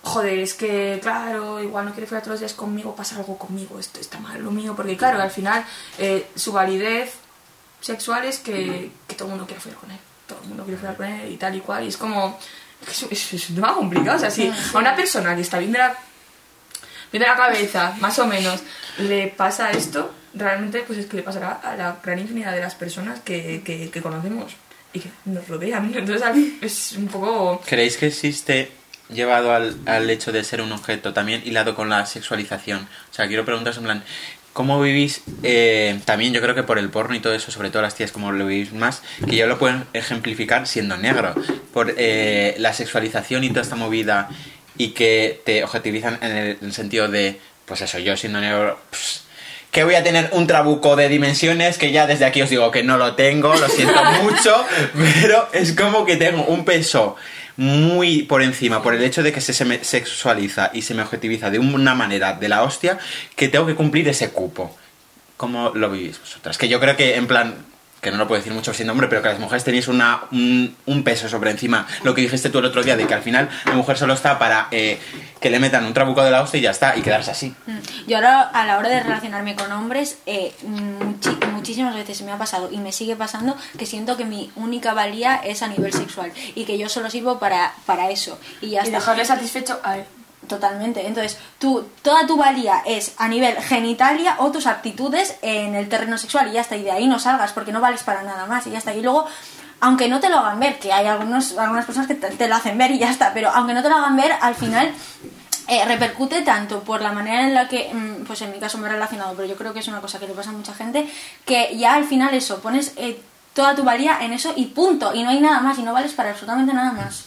joder 0.05 0.39
es 0.39 0.53
que 0.53 0.99
claro 1.01 1.61
igual 1.61 1.85
no 1.85 1.91
quiere 1.91 2.07
follar 2.07 2.23
todos 2.23 2.35
los 2.35 2.39
días 2.39 2.53
conmigo 2.53 2.95
pasa 2.95 3.17
algo 3.17 3.37
conmigo 3.37 3.79
esto 3.79 3.99
está 3.99 4.19
mal 4.19 4.41
lo 4.41 4.51
mío 4.51 4.73
porque 4.75 4.95
claro 4.95 5.21
al 5.21 5.31
final 5.31 5.65
eh, 5.97 6.27
su 6.35 6.51
validez 6.51 7.15
sexual 7.81 8.23
es 8.25 8.39
que, 8.39 8.91
que 9.07 9.15
todo 9.15 9.27
el 9.27 9.31
mundo 9.31 9.45
quiere 9.45 9.61
follar 9.61 9.79
con 9.79 9.91
él 9.91 9.99
todo 10.27 10.39
el 10.43 10.47
mundo 10.49 10.63
quiere 10.63 10.79
follar 10.79 10.95
con 10.95 11.05
él 11.07 11.31
y 11.31 11.37
tal 11.37 11.55
y 11.55 11.59
cual 11.59 11.83
y 11.83 11.87
es 11.87 11.97
como 11.97 12.39
es, 12.87 13.03
es, 13.09 13.33
es 13.33 13.49
un 13.49 13.55
tema 13.55 13.73
complicado 13.73 14.17
o 14.17 14.19
sea 14.19 14.31
si 14.31 14.47
a 14.47 14.77
una 14.77 14.95
persona 14.95 15.35
que 15.35 15.41
está 15.41 15.59
bien 15.59 15.71
de 15.71 15.79
la 15.79 15.97
bien 17.11 17.23
de 17.23 17.27
la 17.29 17.35
cabeza, 17.35 17.95
más 17.99 18.17
o 18.19 18.27
menos, 18.27 18.61
le 18.99 19.27
pasa 19.27 19.71
esto, 19.71 20.11
realmente 20.33 20.83
pues 20.85 20.99
es 20.99 21.05
que 21.05 21.17
le 21.17 21.23
pasará 21.23 21.53
a 21.53 21.75
la 21.75 21.99
gran 22.03 22.19
infinidad 22.19 22.53
de 22.53 22.61
las 22.61 22.75
personas 22.75 23.21
que, 23.21 23.61
que, 23.63 23.89
que 23.89 24.01
conocemos 24.01 24.53
y 24.93 24.99
que 24.99 25.09
nos 25.25 25.47
rodean. 25.47 25.93
Entonces 25.95 26.27
es 26.61 26.91
un 26.93 27.07
poco... 27.07 27.61
¿Creéis 27.65 27.97
que 27.97 28.07
existe, 28.07 28.71
llevado 29.09 29.53
al, 29.53 29.75
al 29.85 30.09
hecho 30.09 30.31
de 30.31 30.43
ser 30.43 30.61
un 30.61 30.71
objeto, 30.71 31.13
también 31.13 31.41
hilado 31.45 31.75
con 31.75 31.89
la 31.89 32.05
sexualización? 32.05 32.87
O 33.11 33.13
sea, 33.13 33.27
quiero 33.27 33.45
preguntaros 33.45 33.77
en 33.77 33.83
plan, 33.83 34.03
¿cómo 34.55 34.79
vivís, 34.79 35.21
eh, 35.43 35.99
también 36.05 36.31
yo 36.31 36.41
creo 36.41 36.55
que 36.55 36.63
por 36.63 36.79
el 36.79 36.89
porno 36.89 37.13
y 37.13 37.19
todo 37.19 37.33
eso, 37.33 37.51
sobre 37.51 37.71
todo 37.71 37.81
las 37.81 37.95
tías, 37.95 38.13
como 38.13 38.31
lo 38.31 38.47
vivís 38.47 38.71
más, 38.71 39.03
que 39.29 39.35
yo 39.35 39.47
lo 39.47 39.59
puedo 39.59 39.83
ejemplificar 39.91 40.65
siendo 40.65 40.95
negro, 40.95 41.35
por 41.73 41.93
eh, 41.97 42.55
la 42.57 42.71
sexualización 42.71 43.43
y 43.43 43.49
toda 43.49 43.63
esta 43.63 43.75
movida 43.75 44.29
y 44.77 44.91
que 44.91 45.41
te 45.43 45.61
objetivizan 45.65 46.19
en 46.21 46.31
el, 46.31 46.57
en 46.61 46.67
el 46.67 46.73
sentido 46.73 47.09
de, 47.09 47.41
pues 47.65 47.81
eso, 47.81 47.99
yo 47.99 48.15
siendo 48.15 48.39
negro... 48.39 48.79
pues, 48.89 49.25
que 49.71 49.83
voy 49.83 49.95
a 49.95 50.03
tener 50.03 50.29
un 50.31 50.47
trabuco 50.47 50.95
de 50.95 51.09
dimensiones 51.09 51.77
que 51.77 51.91
ya 51.91 52.07
desde 52.07 52.23
aquí 52.23 52.41
os 52.41 52.49
digo 52.49 52.71
que 52.71 52.81
no 52.81 52.97
lo 52.97 53.15
tengo, 53.15 53.53
lo 53.53 53.67
siento 53.67 54.01
mucho, 54.23 54.65
pero 55.21 55.49
es 55.51 55.73
como 55.73 56.05
que 56.05 56.15
tengo 56.15 56.45
un 56.45 56.63
peso 56.63 57.17
muy 57.57 58.23
por 58.23 58.41
encima 58.41 58.81
por 58.81 58.93
el 58.95 59.03
hecho 59.03 59.23
de 59.23 59.31
que 59.31 59.41
se, 59.41 59.53
sexualiza 59.83 60.71
y 60.73 60.81
se 60.81 60.93
me 60.93 61.01
objetiviza 61.03 61.49
de 61.49 61.59
una 61.59 61.95
manera 61.95 62.33
de 62.33 62.49
la 62.49 62.63
hostia 62.63 62.97
que 63.35 63.47
tengo 63.47 63.65
que 63.65 63.75
cumplir 63.75 64.07
ese 64.07 64.29
cupo. 64.31 64.75
¿Cómo 65.37 65.71
lo 65.75 65.89
vivís 65.89 66.19
vosotras? 66.19 66.57
Que 66.57 66.67
yo 66.69 66.79
creo 66.79 66.95
que 66.95 67.15
en 67.15 67.27
plan 67.27 67.55
que 68.01 68.11
no 68.11 68.17
lo 68.17 68.27
puedo 68.27 68.39
decir 68.39 68.53
mucho 68.53 68.71
sin 68.71 68.85
nombre, 68.85 69.07
pero 69.07 69.23
que 69.23 69.29
las 69.29 69.39
mujeres 69.39 69.63
tenéis 69.63 69.87
una, 69.87 70.25
un, 70.31 70.75
un 70.85 71.03
peso 71.03 71.27
sobre 71.27 71.49
encima. 71.49 71.87
Lo 72.03 72.13
que 72.13 72.21
dijiste 72.21 72.51
tú 72.51 72.59
el 72.59 72.65
otro 72.65 72.83
día, 72.83 72.95
de 72.95 73.07
que 73.07 73.15
al 73.15 73.23
final 73.23 73.49
la 73.65 73.73
mujer 73.73 73.97
solo 73.97 74.13
está 74.13 74.37
para 74.37 74.67
eh, 74.69 74.99
que 75.41 75.49
le 75.49 75.57
metan 75.59 75.83
un 75.85 75.93
trabuco 75.95 76.23
de 76.23 76.29
la 76.29 76.43
hostia 76.43 76.59
y 76.59 76.61
ya 76.61 76.69
está, 76.69 76.95
y 76.95 77.01
quedarse 77.01 77.31
así. 77.31 77.55
Mm. 77.65 77.77
Yo 78.07 78.17
ahora, 78.17 78.41
a 78.41 78.63
la 78.67 78.77
hora 78.77 78.89
de 78.89 78.99
relacionarme 79.01 79.55
con 79.55 79.71
hombres, 79.71 80.19
eh, 80.27 80.53
muchi- 80.67 81.35
muchísimas 81.65 81.95
veces 81.95 82.21
me 82.21 82.31
ha 82.31 82.37
pasado 82.37 82.69
y 82.71 82.77
me 82.77 82.91
sigue 82.91 83.15
pasando 83.15 83.57
que 83.79 83.87
siento 83.87 84.15
que 84.17 84.23
mi 84.23 84.51
única 84.55 84.93
valía 84.93 85.37
es 85.37 85.63
a 85.63 85.67
nivel 85.67 85.91
sexual 85.91 86.31
y 86.53 86.63
que 86.63 86.77
yo 86.77 86.89
solo 86.89 87.09
sirvo 87.09 87.39
para, 87.39 87.73
para 87.87 88.11
eso. 88.11 88.37
Y 88.61 88.69
ya 88.69 88.81
Y 88.81 88.85
está. 88.85 88.99
dejarle 88.99 89.25
satisfecho 89.25 89.79
a 89.83 89.97
él. 89.97 90.05
Totalmente. 90.47 91.07
Entonces, 91.07 91.39
tú, 91.57 91.87
toda 92.03 92.27
tu 92.27 92.37
valía 92.37 92.83
es 92.85 93.13
a 93.17 93.27
nivel 93.27 93.55
genitalia 93.63 94.35
o 94.37 94.51
tus 94.51 94.67
aptitudes 94.67 95.37
en 95.41 95.73
el 95.73 95.89
terreno 95.89 96.19
sexual 96.19 96.49
y 96.49 96.51
ya 96.51 96.61
está. 96.61 96.75
Y 96.75 96.83
de 96.83 96.91
ahí 96.91 97.07
no 97.07 97.17
salgas 97.17 97.51
porque 97.51 97.71
no 97.71 97.81
vales 97.81 98.03
para 98.03 98.21
nada 98.21 98.45
más 98.45 98.67
y 98.67 98.69
ya 98.69 98.77
está. 98.77 98.93
Y 98.93 99.01
luego, 99.01 99.25
aunque 99.79 100.07
no 100.07 100.19
te 100.19 100.29
lo 100.29 100.37
hagan 100.37 100.59
ver, 100.59 100.77
que 100.77 100.93
hay 100.93 101.07
algunos, 101.07 101.57
algunas 101.57 101.85
personas 101.85 102.07
que 102.07 102.13
te, 102.13 102.29
te 102.29 102.47
lo 102.47 102.53
hacen 102.53 102.77
ver 102.77 102.91
y 102.91 102.99
ya 102.99 103.09
está, 103.09 103.33
pero 103.33 103.49
aunque 103.49 103.73
no 103.73 103.81
te 103.81 103.89
lo 103.89 103.95
hagan 103.95 104.15
ver, 104.15 104.33
al 104.39 104.53
final 104.53 104.93
eh, 105.67 105.83
repercute 105.85 106.41
tanto 106.41 106.81
por 106.83 107.01
la 107.01 107.11
manera 107.11 107.43
en 107.47 107.53
la 107.53 107.67
que, 107.67 107.91
mm, 107.93 108.25
pues 108.25 108.41
en 108.41 108.51
mi 108.51 108.59
caso 108.59 108.77
me 108.77 108.87
he 108.87 108.91
relacionado, 108.91 109.33
pero 109.35 109.47
yo 109.47 109.55
creo 109.55 109.73
que 109.73 109.79
es 109.79 109.87
una 109.87 110.01
cosa 110.01 110.19
que 110.19 110.27
le 110.27 110.33
pasa 110.33 110.51
a 110.51 110.53
mucha 110.53 110.73
gente, 110.73 111.07
que 111.45 111.75
ya 111.77 111.95
al 111.95 112.05
final 112.05 112.33
eso, 112.33 112.59
pones 112.61 112.93
eh, 112.97 113.19
toda 113.53 113.73
tu 113.75 113.83
valía 113.83 114.19
en 114.21 114.33
eso 114.33 114.53
y 114.55 114.65
punto. 114.67 115.13
Y 115.15 115.23
no 115.23 115.29
hay 115.29 115.39
nada 115.39 115.61
más 115.61 115.77
y 115.79 115.83
no 115.83 115.93
vales 115.93 116.13
para 116.13 116.31
absolutamente 116.31 116.73
nada 116.73 116.91
más. 116.91 117.25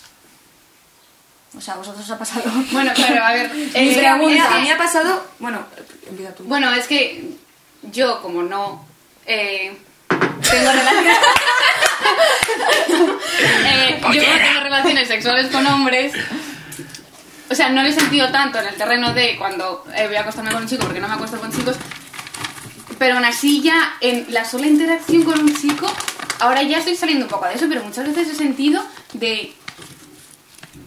O 1.57 1.61
sea, 1.61 1.75
a 1.75 1.77
vosotros 1.79 2.05
os 2.05 2.11
ha 2.11 2.19
pasado. 2.19 2.45
Bueno, 2.73 2.93
claro, 2.95 3.25
a 3.25 3.33
ver. 3.33 3.53
Mi 3.53 3.63
eh, 3.75 3.97
pregunta, 3.97 4.35
es 4.37 4.43
que- 4.43 4.55
a 4.55 4.59
mí 4.59 4.63
me 4.69 4.73
ha 4.73 4.79
pasado... 4.79 5.25
Bueno, 5.39 5.65
empieza 6.09 6.35
tú. 6.35 6.45
Bueno, 6.45 6.73
es 6.75 6.87
que 6.87 7.31
yo, 7.83 8.21
como 8.23 8.43
no 8.43 8.85
eh, 9.27 9.77
tengo 10.09 10.73
relaciones. 10.73 11.17
Eh, 13.41 14.01
yo 14.01 14.23
no 14.23 14.39
tengo 14.39 14.61
relaciones 14.63 15.09
sexuales 15.09 15.49
con 15.49 15.67
hombres. 15.67 16.13
O 17.51 17.55
sea, 17.55 17.71
no 17.71 17.83
lo 17.83 17.89
he 17.89 17.93
sentido 17.93 18.31
tanto 18.31 18.59
en 18.59 18.67
el 18.69 18.75
terreno 18.75 19.13
de 19.15 19.37
cuando 19.39 19.85
eh, 19.97 20.07
voy 20.07 20.17
a 20.17 20.21
acostarme 20.21 20.53
con 20.53 20.63
un 20.63 20.69
chico 20.69 20.85
porque 20.85 21.01
no 21.01 21.09
me 21.09 21.15
acuesto 21.15 21.41
con 21.41 21.51
chicos. 21.53 21.77
Pero 22.99 23.15
aún 23.15 23.25
así, 23.25 23.63
ya 23.63 23.97
en 24.01 24.27
la 24.31 24.45
sola 24.45 24.67
interacción 24.67 25.23
con 25.23 25.39
un 25.41 25.55
chico, 25.57 25.87
ahora 26.41 26.63
ya 26.63 26.79
estoy 26.79 26.97
saliendo 26.97 27.27
un 27.27 27.31
poco 27.31 27.47
de 27.47 27.55
eso, 27.55 27.67
pero 27.69 27.83
muchas 27.85 28.07
veces 28.07 28.29
he 28.29 28.35
sentido 28.35 28.83
de. 29.13 29.55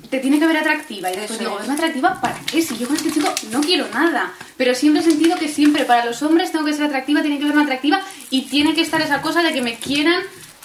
Te 0.10 0.19
tiene 0.19 0.40
que 0.40 0.46
ver 0.46 0.58
atractiva. 0.58 1.10
Y 1.10 1.16
después 1.16 1.40
Eso 1.40 1.50
digo, 1.50 1.60
es. 1.60 1.66
¿es 1.66 1.72
atractiva 1.72 2.19
para 2.19 2.38
qué? 2.42 2.62
Si 2.62 2.78
yo 2.78 2.86
con 2.86 2.98
este 2.98 3.12
chico 3.13 3.34
no 3.50 3.62
quiero 3.62 3.88
nada. 3.94 4.34
Pero 4.58 4.75
siempre 4.75 5.02
he 5.02 5.06
sentido 5.06 5.38
que 5.38 5.48
siempre 5.48 5.86
para 5.86 6.04
los 6.06 6.22
hombres 6.22 6.52
tengo 6.52 6.66
que 6.66 6.74
ser 6.74 6.84
atractiva, 6.84 7.22
tiene 7.22 7.40
que 7.40 7.46
verme 7.46 7.63
atractiva 7.63 8.02
y 8.30 8.42
tiene 8.44 8.75
que 8.75 8.81
estar 8.81 9.02
esa 9.02 9.22
cosa 9.22 9.42
de 9.42 9.54
que 9.54 9.62
me 9.62 9.78
quieran. 9.78 10.22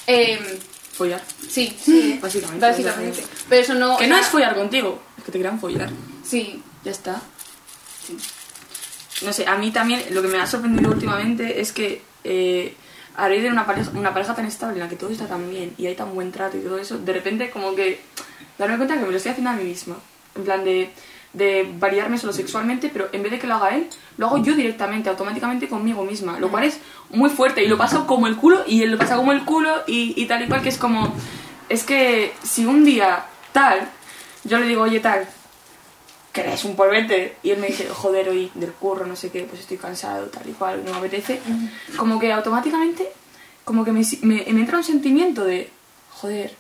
eh, 0.09 0.59
Follar. 0.93 1.23
sí, 1.49 1.77
Sí, 1.81 2.19
básicamente, 2.23 2.67
Básicamente. 2.67 3.25
Pero 3.49 3.63
eso 3.63 3.75
no. 3.75 3.97
Que 3.99 4.09
no 4.09 4.17
sea, 4.17 4.25
es 4.25 4.31
follar 4.31 4.57
contigo, 4.57 5.01
que 5.27 5.33
te 5.33 5.39
quieran 5.39 5.61
follar. 5.61 5.91
Sí. 6.25 6.63
Ya 6.85 6.93
está. 6.93 7.21
No 9.23 9.33
sé, 9.33 9.45
a 9.47 9.57
mí 9.57 9.73
también 9.73 10.01
lo 10.13 10.23
que 10.23 10.29
me 10.29 10.39
ha 10.39 10.47
sorprendido 10.47 10.93
últimamente 10.93 11.61
es 11.61 11.73
que 11.73 12.01
eh, 12.23 12.77
a 13.17 13.29
raíz 13.29 13.43
de 13.43 13.51
una 13.51 13.67
pareja, 13.67 13.91
una 13.95 14.15
pareja 14.15 14.37
tan 14.37 14.47
estable 14.47 14.75
en 14.75 14.85
la 14.85 14.89
que 14.89 14.95
todo 14.95 15.11
está 15.11 15.27
tan 15.27 15.51
bien 15.51 15.75
y 15.79 15.87
hay 15.87 15.97
tan 15.97 16.15
buen 16.15 16.31
trato 16.31 16.57
y 16.57 16.61
todo 16.61 16.79
eso, 16.79 16.99
de 16.99 17.13
repente 17.13 17.51
como 17.51 17.75
que 17.75 18.01
darme 18.57 18.77
cuenta 18.77 18.95
que 18.95 19.01
me 19.01 19.11
lo 19.11 19.17
estoy 19.17 19.33
haciendo 19.33 19.51
a 19.51 19.55
mí 19.55 19.65
misma. 19.65 19.97
En 20.37 20.45
plan 20.45 20.65
de, 20.65 20.91
de 21.33 21.69
variarme 21.77 22.19
solo 22.19 22.33
sexualmente, 22.33 22.89
pero 22.89 23.09
en 23.11 23.23
vez 23.25 23.33
de 23.33 23.39
que 23.41 23.49
lo 23.49 23.55
haga 23.55 23.75
él, 23.75 23.89
lo 24.19 24.27
hago 24.27 24.39
yo 24.39 24.55
directamente, 24.55 25.09
automáticamente 25.09 25.67
conmigo 25.67 26.05
misma. 26.05 26.39
Lo 26.39 26.51
cual 26.51 26.65
es 26.65 26.79
muy 27.11 27.31
fuerte 27.31 27.65
y 27.65 27.69
lo 27.69 27.79
paso 27.79 28.07
como 28.07 28.29
el 28.29 28.37
culo 28.37 28.63
y 28.67 28.83
él 28.83 28.93
lo 28.93 28.99
pasa 28.99 29.17
como 29.17 29.33
el 29.33 29.45
culo 29.45 29.83
y, 29.89 30.15
y 30.17 30.27
tal 30.27 30.45
y 30.45 30.47
cual, 30.47 30.63
que 30.63 30.69
es 30.69 30.79
como... 30.79 31.15
Es 31.69 31.83
que 31.83 32.33
si 32.45 32.65
un 32.65 32.85
día 32.85 33.25
tal, 33.53 33.89
yo 34.47 34.59
le 34.59 34.67
digo, 34.67 34.83
oye 34.83 35.01
tal, 35.01 35.27
¿querés 36.33 36.65
un 36.65 36.77
polvete? 36.77 37.37
Y 37.43 37.51
él 37.51 37.59
me 37.59 37.69
dice, 37.69 37.89
joder, 37.89 38.29
hoy 38.29 38.51
del 38.55 38.73
curro, 38.73 39.07
no 39.07 39.17
sé 39.17 39.31
qué, 39.31 39.43
pues 39.43 39.61
estoy 39.63 39.77
cansado, 39.79 40.27
tal 40.27 40.49
y 40.49 40.53
cual, 40.53 40.85
no 40.85 40.93
me 40.93 40.99
apetece. 40.99 41.41
Como 41.97 42.19
que 42.19 42.33
automáticamente, 42.33 43.09
como 43.65 43.85
que 43.85 43.93
me, 43.93 44.03
me- 44.23 44.45
me 44.53 44.61
entra 44.61 44.79
un 44.79 44.85
sentimiento 44.85 45.45
de, 45.45 45.71
joder, 46.11 46.55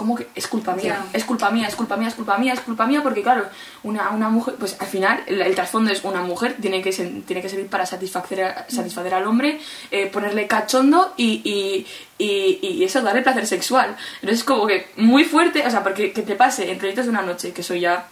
como 0.00 0.16
que 0.16 0.28
es 0.34 0.46
culpa 0.48 0.74
mía, 0.74 1.04
es 1.12 1.24
culpa 1.24 1.50
mía, 1.50 1.68
es 1.68 1.74
culpa 1.76 1.96
mía, 1.98 2.08
es 2.08 2.14
culpa 2.14 2.38
mía, 2.38 2.52
es 2.54 2.60
culpa 2.60 2.86
mía, 2.86 3.02
porque 3.02 3.22
claro, 3.22 3.44
una, 3.82 4.08
una 4.10 4.30
mujer, 4.30 4.54
pues 4.58 4.76
al 4.80 4.86
final 4.86 5.22
el, 5.26 5.42
el 5.42 5.54
trasfondo 5.54 5.92
es 5.92 6.02
una 6.04 6.22
mujer, 6.22 6.56
tiene 6.58 6.80
que, 6.80 6.90
ser- 6.92 7.22
tiene 7.26 7.42
que 7.42 7.50
servir 7.50 7.66
para 7.68 7.84
satisfacer, 7.84 8.42
a- 8.44 8.64
satisfacer 8.68 9.12
al 9.12 9.26
hombre, 9.26 9.60
eh, 9.90 10.06
ponerle 10.06 10.46
cachondo 10.46 11.12
y, 11.18 11.42
y, 11.44 11.86
y, 12.18 12.58
y 12.66 12.84
eso, 12.84 13.02
darle 13.02 13.20
placer 13.20 13.46
sexual. 13.46 13.94
Entonces 14.16 14.38
es 14.38 14.44
como 14.44 14.66
que 14.66 14.88
muy 14.96 15.24
fuerte, 15.24 15.66
o 15.66 15.70
sea, 15.70 15.82
porque 15.82 16.12
que 16.12 16.22
te 16.22 16.34
pase 16.34 16.70
en 16.70 16.78
proyectos 16.78 17.04
de 17.04 17.10
una 17.10 17.22
noche, 17.22 17.52
que 17.52 17.60
eso 17.60 17.74
ya 17.74 18.08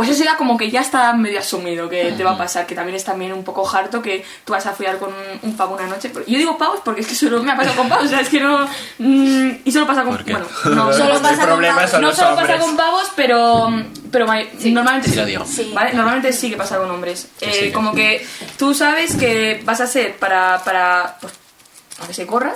pues 0.00 0.08
eso 0.16 0.24
ya 0.24 0.38
como 0.38 0.56
que 0.56 0.70
ya 0.70 0.80
está 0.80 1.12
medio 1.12 1.38
asumido 1.40 1.86
que 1.90 2.12
te 2.12 2.24
va 2.24 2.30
a 2.30 2.38
pasar, 2.38 2.64
que 2.66 2.74
también 2.74 2.96
es 2.96 3.04
también 3.04 3.34
un 3.34 3.44
poco 3.44 3.68
harto 3.68 4.00
que 4.00 4.24
tú 4.46 4.52
vas 4.54 4.64
a 4.64 4.72
follar 4.72 4.96
con 4.98 5.10
un, 5.10 5.50
un 5.50 5.56
pavo 5.58 5.74
una 5.74 5.86
noche. 5.86 6.10
Yo 6.26 6.38
digo 6.38 6.56
pavos 6.56 6.80
porque 6.82 7.02
es 7.02 7.06
que 7.06 7.14
solo 7.14 7.42
me 7.42 7.52
ha 7.52 7.56
pasado 7.56 7.76
con 7.76 7.86
pavos, 7.90 8.06
o 8.06 8.08
sea, 8.08 8.20
es 8.20 8.30
que 8.30 8.40
no... 8.40 8.66
mm, 8.98 9.50
y 9.62 9.70
solo 9.70 9.86
pasa 9.86 10.02
con... 10.04 10.16
Bueno, 10.24 10.46
no, 10.64 10.90
Solo 10.94 11.20
pasa 11.20 11.46
con 11.46 11.60
pavos. 11.62 12.00
no 12.00 12.12
solo 12.14 12.34
pasa 12.34 12.58
con 12.58 12.76
pavos, 12.78 13.12
pero, 13.14 13.68
pero 14.10 14.26
ma- 14.26 14.40
normalmente 14.64 15.10
Sí 15.10 15.16
lo 15.16 15.26
digo. 15.26 15.44
Sí. 15.44 15.70
¿vale? 15.74 15.92
Normalmente 15.92 16.32
sí 16.32 16.48
que 16.48 16.56
pasa 16.56 16.78
con 16.78 16.90
hombres. 16.90 17.28
Eh, 17.42 17.64
sí. 17.66 17.70
Como 17.70 17.92
que 17.94 18.26
tú 18.56 18.72
sabes 18.72 19.16
que 19.16 19.60
vas 19.66 19.82
a 19.82 19.86
ser 19.86 20.16
para, 20.16 20.64
para, 20.64 21.18
pues, 21.20 21.34
para 21.96 22.08
que 22.08 22.14
se 22.14 22.26
corra, 22.26 22.54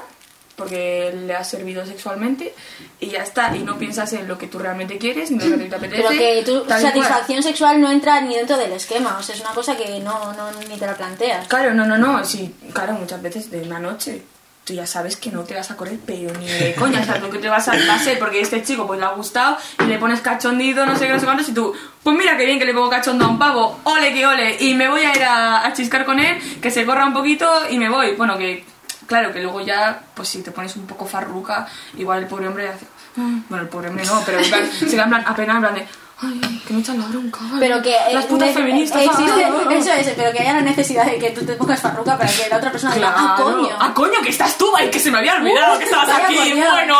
porque 0.56 1.12
le 1.26 1.34
has 1.34 1.48
servido 1.48 1.84
sexualmente, 1.84 2.54
y 3.00 3.08
ya 3.08 3.22
está. 3.22 3.54
Y 3.56 3.60
no 3.60 3.78
piensas 3.78 4.12
en 4.12 4.28
lo 4.28 4.38
que 4.38 4.46
tú 4.46 4.58
realmente 4.58 4.98
quieres, 4.98 5.30
ni 5.30 5.44
lo 5.44 5.58
que 5.58 5.64
te 5.64 5.76
apetece. 5.76 6.02
Pero 6.02 6.10
que 6.10 6.42
tu 6.44 6.64
satisfacción 6.68 7.42
sexual 7.42 7.80
no 7.80 7.90
entra 7.90 8.20
ni 8.20 8.34
dentro 8.34 8.56
del 8.56 8.72
esquema, 8.72 9.16
o 9.18 9.22
sea, 9.22 9.34
es 9.34 9.40
una 9.40 9.50
cosa 9.50 9.76
que 9.76 10.00
no, 10.00 10.32
no 10.32 10.50
ni 10.68 10.76
te 10.76 10.86
la 10.86 10.96
planteas. 10.96 11.46
Claro, 11.48 11.74
no, 11.74 11.86
no, 11.86 11.98
no. 11.98 12.24
Sí, 12.24 12.54
claro, 12.72 12.92
muchas 12.94 13.20
veces 13.20 13.50
de 13.50 13.62
una 13.62 13.78
noche 13.78 14.22
tú 14.64 14.72
ya 14.72 14.86
sabes 14.86 15.16
que 15.16 15.30
no 15.30 15.42
te 15.42 15.54
vas 15.54 15.70
a 15.70 15.76
correr, 15.76 15.98
pero 16.04 16.32
ni 16.38 16.46
de 16.46 16.74
coña. 16.78 17.00
O 17.00 17.04
sea, 17.04 17.18
lo 17.18 17.30
que 17.30 17.38
te 17.38 17.48
vas 17.48 17.68
a, 17.68 17.98
ser 17.98 18.18
porque 18.18 18.40
este 18.40 18.62
chico 18.62 18.86
pues 18.86 18.98
le 18.98 19.06
ha 19.06 19.10
gustado 19.10 19.56
y 19.80 19.84
le 19.84 19.98
pones 19.98 20.20
cachondito, 20.20 20.86
no 20.86 20.96
sé 20.96 21.06
qué, 21.06 21.12
no 21.12 21.20
sé 21.20 21.26
cuántos, 21.26 21.48
y 21.48 21.52
tú, 21.52 21.74
pues 22.02 22.16
mira 22.16 22.36
qué 22.36 22.46
bien 22.46 22.58
que 22.58 22.64
le 22.64 22.74
pongo 22.74 22.90
cachondo 22.90 23.26
a 23.26 23.28
un 23.28 23.38
pavo, 23.38 23.80
ole 23.84 24.12
que 24.12 24.26
ole, 24.26 24.56
y 24.60 24.74
me 24.74 24.88
voy 24.88 25.02
a 25.02 25.14
ir 25.14 25.22
a, 25.22 25.66
a 25.66 25.72
chiscar 25.72 26.04
con 26.04 26.18
él, 26.18 26.38
que 26.60 26.70
se 26.70 26.84
corra 26.86 27.04
un 27.04 27.12
poquito 27.12 27.46
y 27.70 27.78
me 27.78 27.88
voy. 27.88 28.14
Bueno, 28.16 28.38
que 28.38 28.64
claro, 29.06 29.32
que 29.32 29.40
luego 29.40 29.60
ya, 29.60 30.00
pues 30.14 30.28
si 30.28 30.42
te 30.42 30.50
pones 30.50 30.74
un 30.76 30.86
poco 30.86 31.06
farruca, 31.06 31.66
igual 31.96 32.20
el 32.22 32.26
pobre 32.28 32.48
hombre 32.48 32.68
hace. 32.68 32.86
"Ah". 33.18 33.40
Bueno, 33.48 33.62
el 33.64 33.68
pobre 33.68 33.88
hombre 33.88 34.04
no, 34.06 34.22
pero 34.26 34.38
en 34.38 34.48
plan, 34.48 34.70
se 34.72 34.86
queda 34.86 35.04
en 35.04 35.08
plan, 35.10 35.24
apenas 35.26 35.56
en 35.56 35.62
plan 35.62 35.74
de. 35.74 35.86
Ay, 36.22 36.62
que 36.66 36.72
me 36.72 36.80
echan 36.80 36.98
la 37.00 37.06
bronca. 37.06 37.40
Pero 37.58 37.82
que 37.82 37.92
eh, 37.92 38.12
las 38.14 38.24
putas 38.26 38.52
feministas. 38.54 39.02
existe, 39.02 39.44
ah, 39.44 39.50
ah, 39.52 39.64
ah". 39.68 39.74
eso 39.74 39.92
es, 39.92 40.08
pero 40.16 40.32
que 40.32 40.38
haya 40.40 40.52
la 40.54 40.60
necesidad 40.60 41.04
de 41.06 41.18
que 41.18 41.30
tú 41.30 41.44
te 41.44 41.54
pongas 41.54 41.80
farruca 41.80 42.16
para 42.16 42.30
que 42.30 42.48
la 42.48 42.56
otra 42.58 42.70
persona 42.70 42.94
diga, 42.94 43.12
ah, 43.16 43.34
Claro. 43.36 43.56
coño. 43.56 43.76
Ah, 43.80 43.92
coño, 43.92 44.22
que 44.22 44.28
estás 44.30 44.56
tú, 44.56 44.72
ay, 44.76 44.90
que 44.90 45.00
se 45.00 45.10
me 45.10 45.18
había 45.18 45.34
olvidado 45.34 45.74
Uh, 45.74 45.78
que 45.78 45.84
estabas 45.84 46.08
aquí, 46.10 46.36
bueno. 46.54 46.96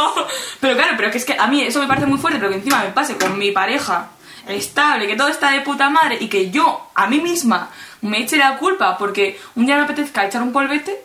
Pero 0.61 0.77
claro, 0.77 0.95
pero 0.97 1.11
que 1.13 1.19
es 1.19 1.25
que 1.25 1.37
a 1.39 1.47
mí 1.47 1.63
eso 1.63 1.81
me 1.81 1.87
parece 1.87 2.07
muy 2.07 2.19
fuerte, 2.19 2.39
pero 2.39 2.51
que 2.51 2.57
encima 2.57 2.83
me 2.83 2.91
pase 2.91 3.17
con 3.17 3.39
mi 3.39 3.53
pareja 3.53 4.09
estable, 4.49 5.07
que 5.07 5.17
todo 5.17 5.29
está 5.29 5.51
de 5.53 5.61
puta 5.61 5.89
madre 5.91 6.19
y 6.21 6.29
que 6.29 6.51
yo, 6.51 6.89
a 6.95 7.07
mí 7.07 7.21
misma, 7.21 7.71
me 8.03 8.19
eche 8.21 8.37
la 8.37 8.59
culpa 8.59 8.99
porque 8.99 9.41
un 9.55 9.65
día 9.65 9.77
me 9.77 9.83
apetezca 9.85 10.27
echar 10.27 10.43
un 10.43 10.53
polvete. 10.53 11.03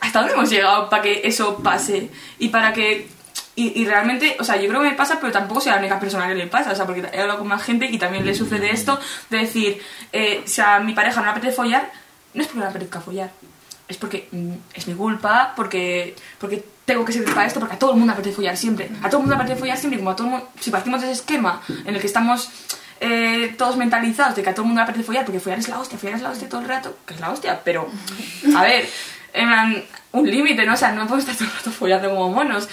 ¿Hasta 0.00 0.20
dónde 0.20 0.34
hemos 0.34 0.50
llegado 0.50 0.88
para 0.88 1.02
que 1.02 1.22
eso 1.24 1.58
pase? 1.58 2.10
Y 2.38 2.48
para 2.48 2.72
que 2.72 3.08
y, 3.56 3.80
y 3.80 3.86
realmente, 3.86 4.36
o 4.38 4.44
sea, 4.44 4.56
yo 4.56 4.68
creo 4.68 4.82
que 4.82 4.90
me 4.90 4.94
pasa, 4.94 5.18
pero 5.18 5.32
tampoco 5.32 5.62
soy 5.62 5.72
la 5.72 5.78
única 5.78 5.98
persona 5.98 6.28
que 6.28 6.34
le 6.34 6.46
pasa, 6.46 6.72
o 6.72 6.76
sea, 6.76 6.84
porque 6.84 7.08
he 7.10 7.20
hablado 7.20 7.38
con 7.38 7.48
más 7.48 7.62
gente 7.62 7.86
y 7.86 7.98
también 7.98 8.24
le 8.26 8.34
sucede 8.34 8.70
esto 8.70 9.00
de 9.30 9.38
decir, 9.38 9.82
eh, 10.12 10.42
si 10.44 10.60
a 10.60 10.78
mi 10.78 10.92
pareja 10.92 11.20
no 11.20 11.24
le 11.24 11.32
apetece 11.32 11.54
follar, 11.54 11.90
no 12.34 12.42
es 12.42 12.48
porque 12.48 12.58
no 12.58 12.64
le 12.66 12.70
apetezca 12.70 13.00
follar, 13.00 13.30
es 13.88 13.96
porque 13.96 14.28
mm, 14.30 14.52
es 14.74 14.86
mi 14.86 14.94
culpa, 14.94 15.54
porque, 15.56 16.14
porque 16.38 16.62
tengo 16.84 17.02
que 17.02 17.12
servir 17.12 17.34
para 17.34 17.46
esto, 17.46 17.58
porque 17.58 17.76
a 17.76 17.78
todo 17.78 17.92
el 17.92 17.96
mundo 17.96 18.12
le 18.12 18.18
apetece 18.18 18.36
follar 18.36 18.58
siempre, 18.58 18.90
a 19.02 19.08
todo 19.08 19.20
el 19.20 19.26
mundo 19.26 19.36
le 19.36 19.40
apetece 19.40 19.58
follar 19.58 19.78
siempre, 19.78 19.96
y 19.96 20.00
como 20.00 20.10
a 20.10 20.16
todo 20.16 20.26
el 20.26 20.32
mundo, 20.34 20.48
si 20.60 20.70
partimos 20.70 21.00
de 21.00 21.10
ese 21.10 21.20
esquema 21.20 21.62
en 21.68 21.94
el 21.94 22.00
que 22.00 22.06
estamos 22.08 22.50
eh, 23.00 23.54
todos 23.56 23.78
mentalizados 23.78 24.36
de 24.36 24.42
que 24.42 24.50
a 24.50 24.54
todo 24.54 24.64
el 24.64 24.68
mundo 24.68 24.80
le 24.80 24.84
apetece 24.84 25.04
follar, 25.06 25.24
porque 25.24 25.40
follar 25.40 25.60
es 25.60 25.68
la 25.68 25.78
hostia, 25.78 25.96
follar 25.96 26.16
es 26.16 26.22
la 26.22 26.30
hostia 26.30 26.46
todo 26.46 26.60
el 26.60 26.68
rato, 26.68 26.98
que 27.06 27.14
es 27.14 27.20
la 27.20 27.30
hostia, 27.30 27.62
pero, 27.64 27.88
a 28.54 28.62
ver, 28.62 28.86
en 29.36 29.48
plan, 29.48 29.84
un 30.12 30.30
límite, 30.30 30.64
¿no? 30.64 30.74
O 30.74 30.76
sea, 30.76 30.92
no 30.92 31.02
podemos 31.02 31.20
estar 31.20 31.36
todo 31.36 31.48
el 31.48 31.56
rato 31.56 31.70
follando 31.70 32.08
como 32.10 32.30
monos. 32.30 32.68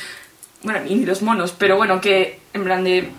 Bueno, 0.63 0.79
ni, 0.79 1.05
los 1.05 1.21
monos, 1.21 1.51
pero 1.51 1.75
bueno, 1.75 1.99
que 1.99 2.39
en 2.53 2.63
plan 2.63 2.83
de... 2.83 3.11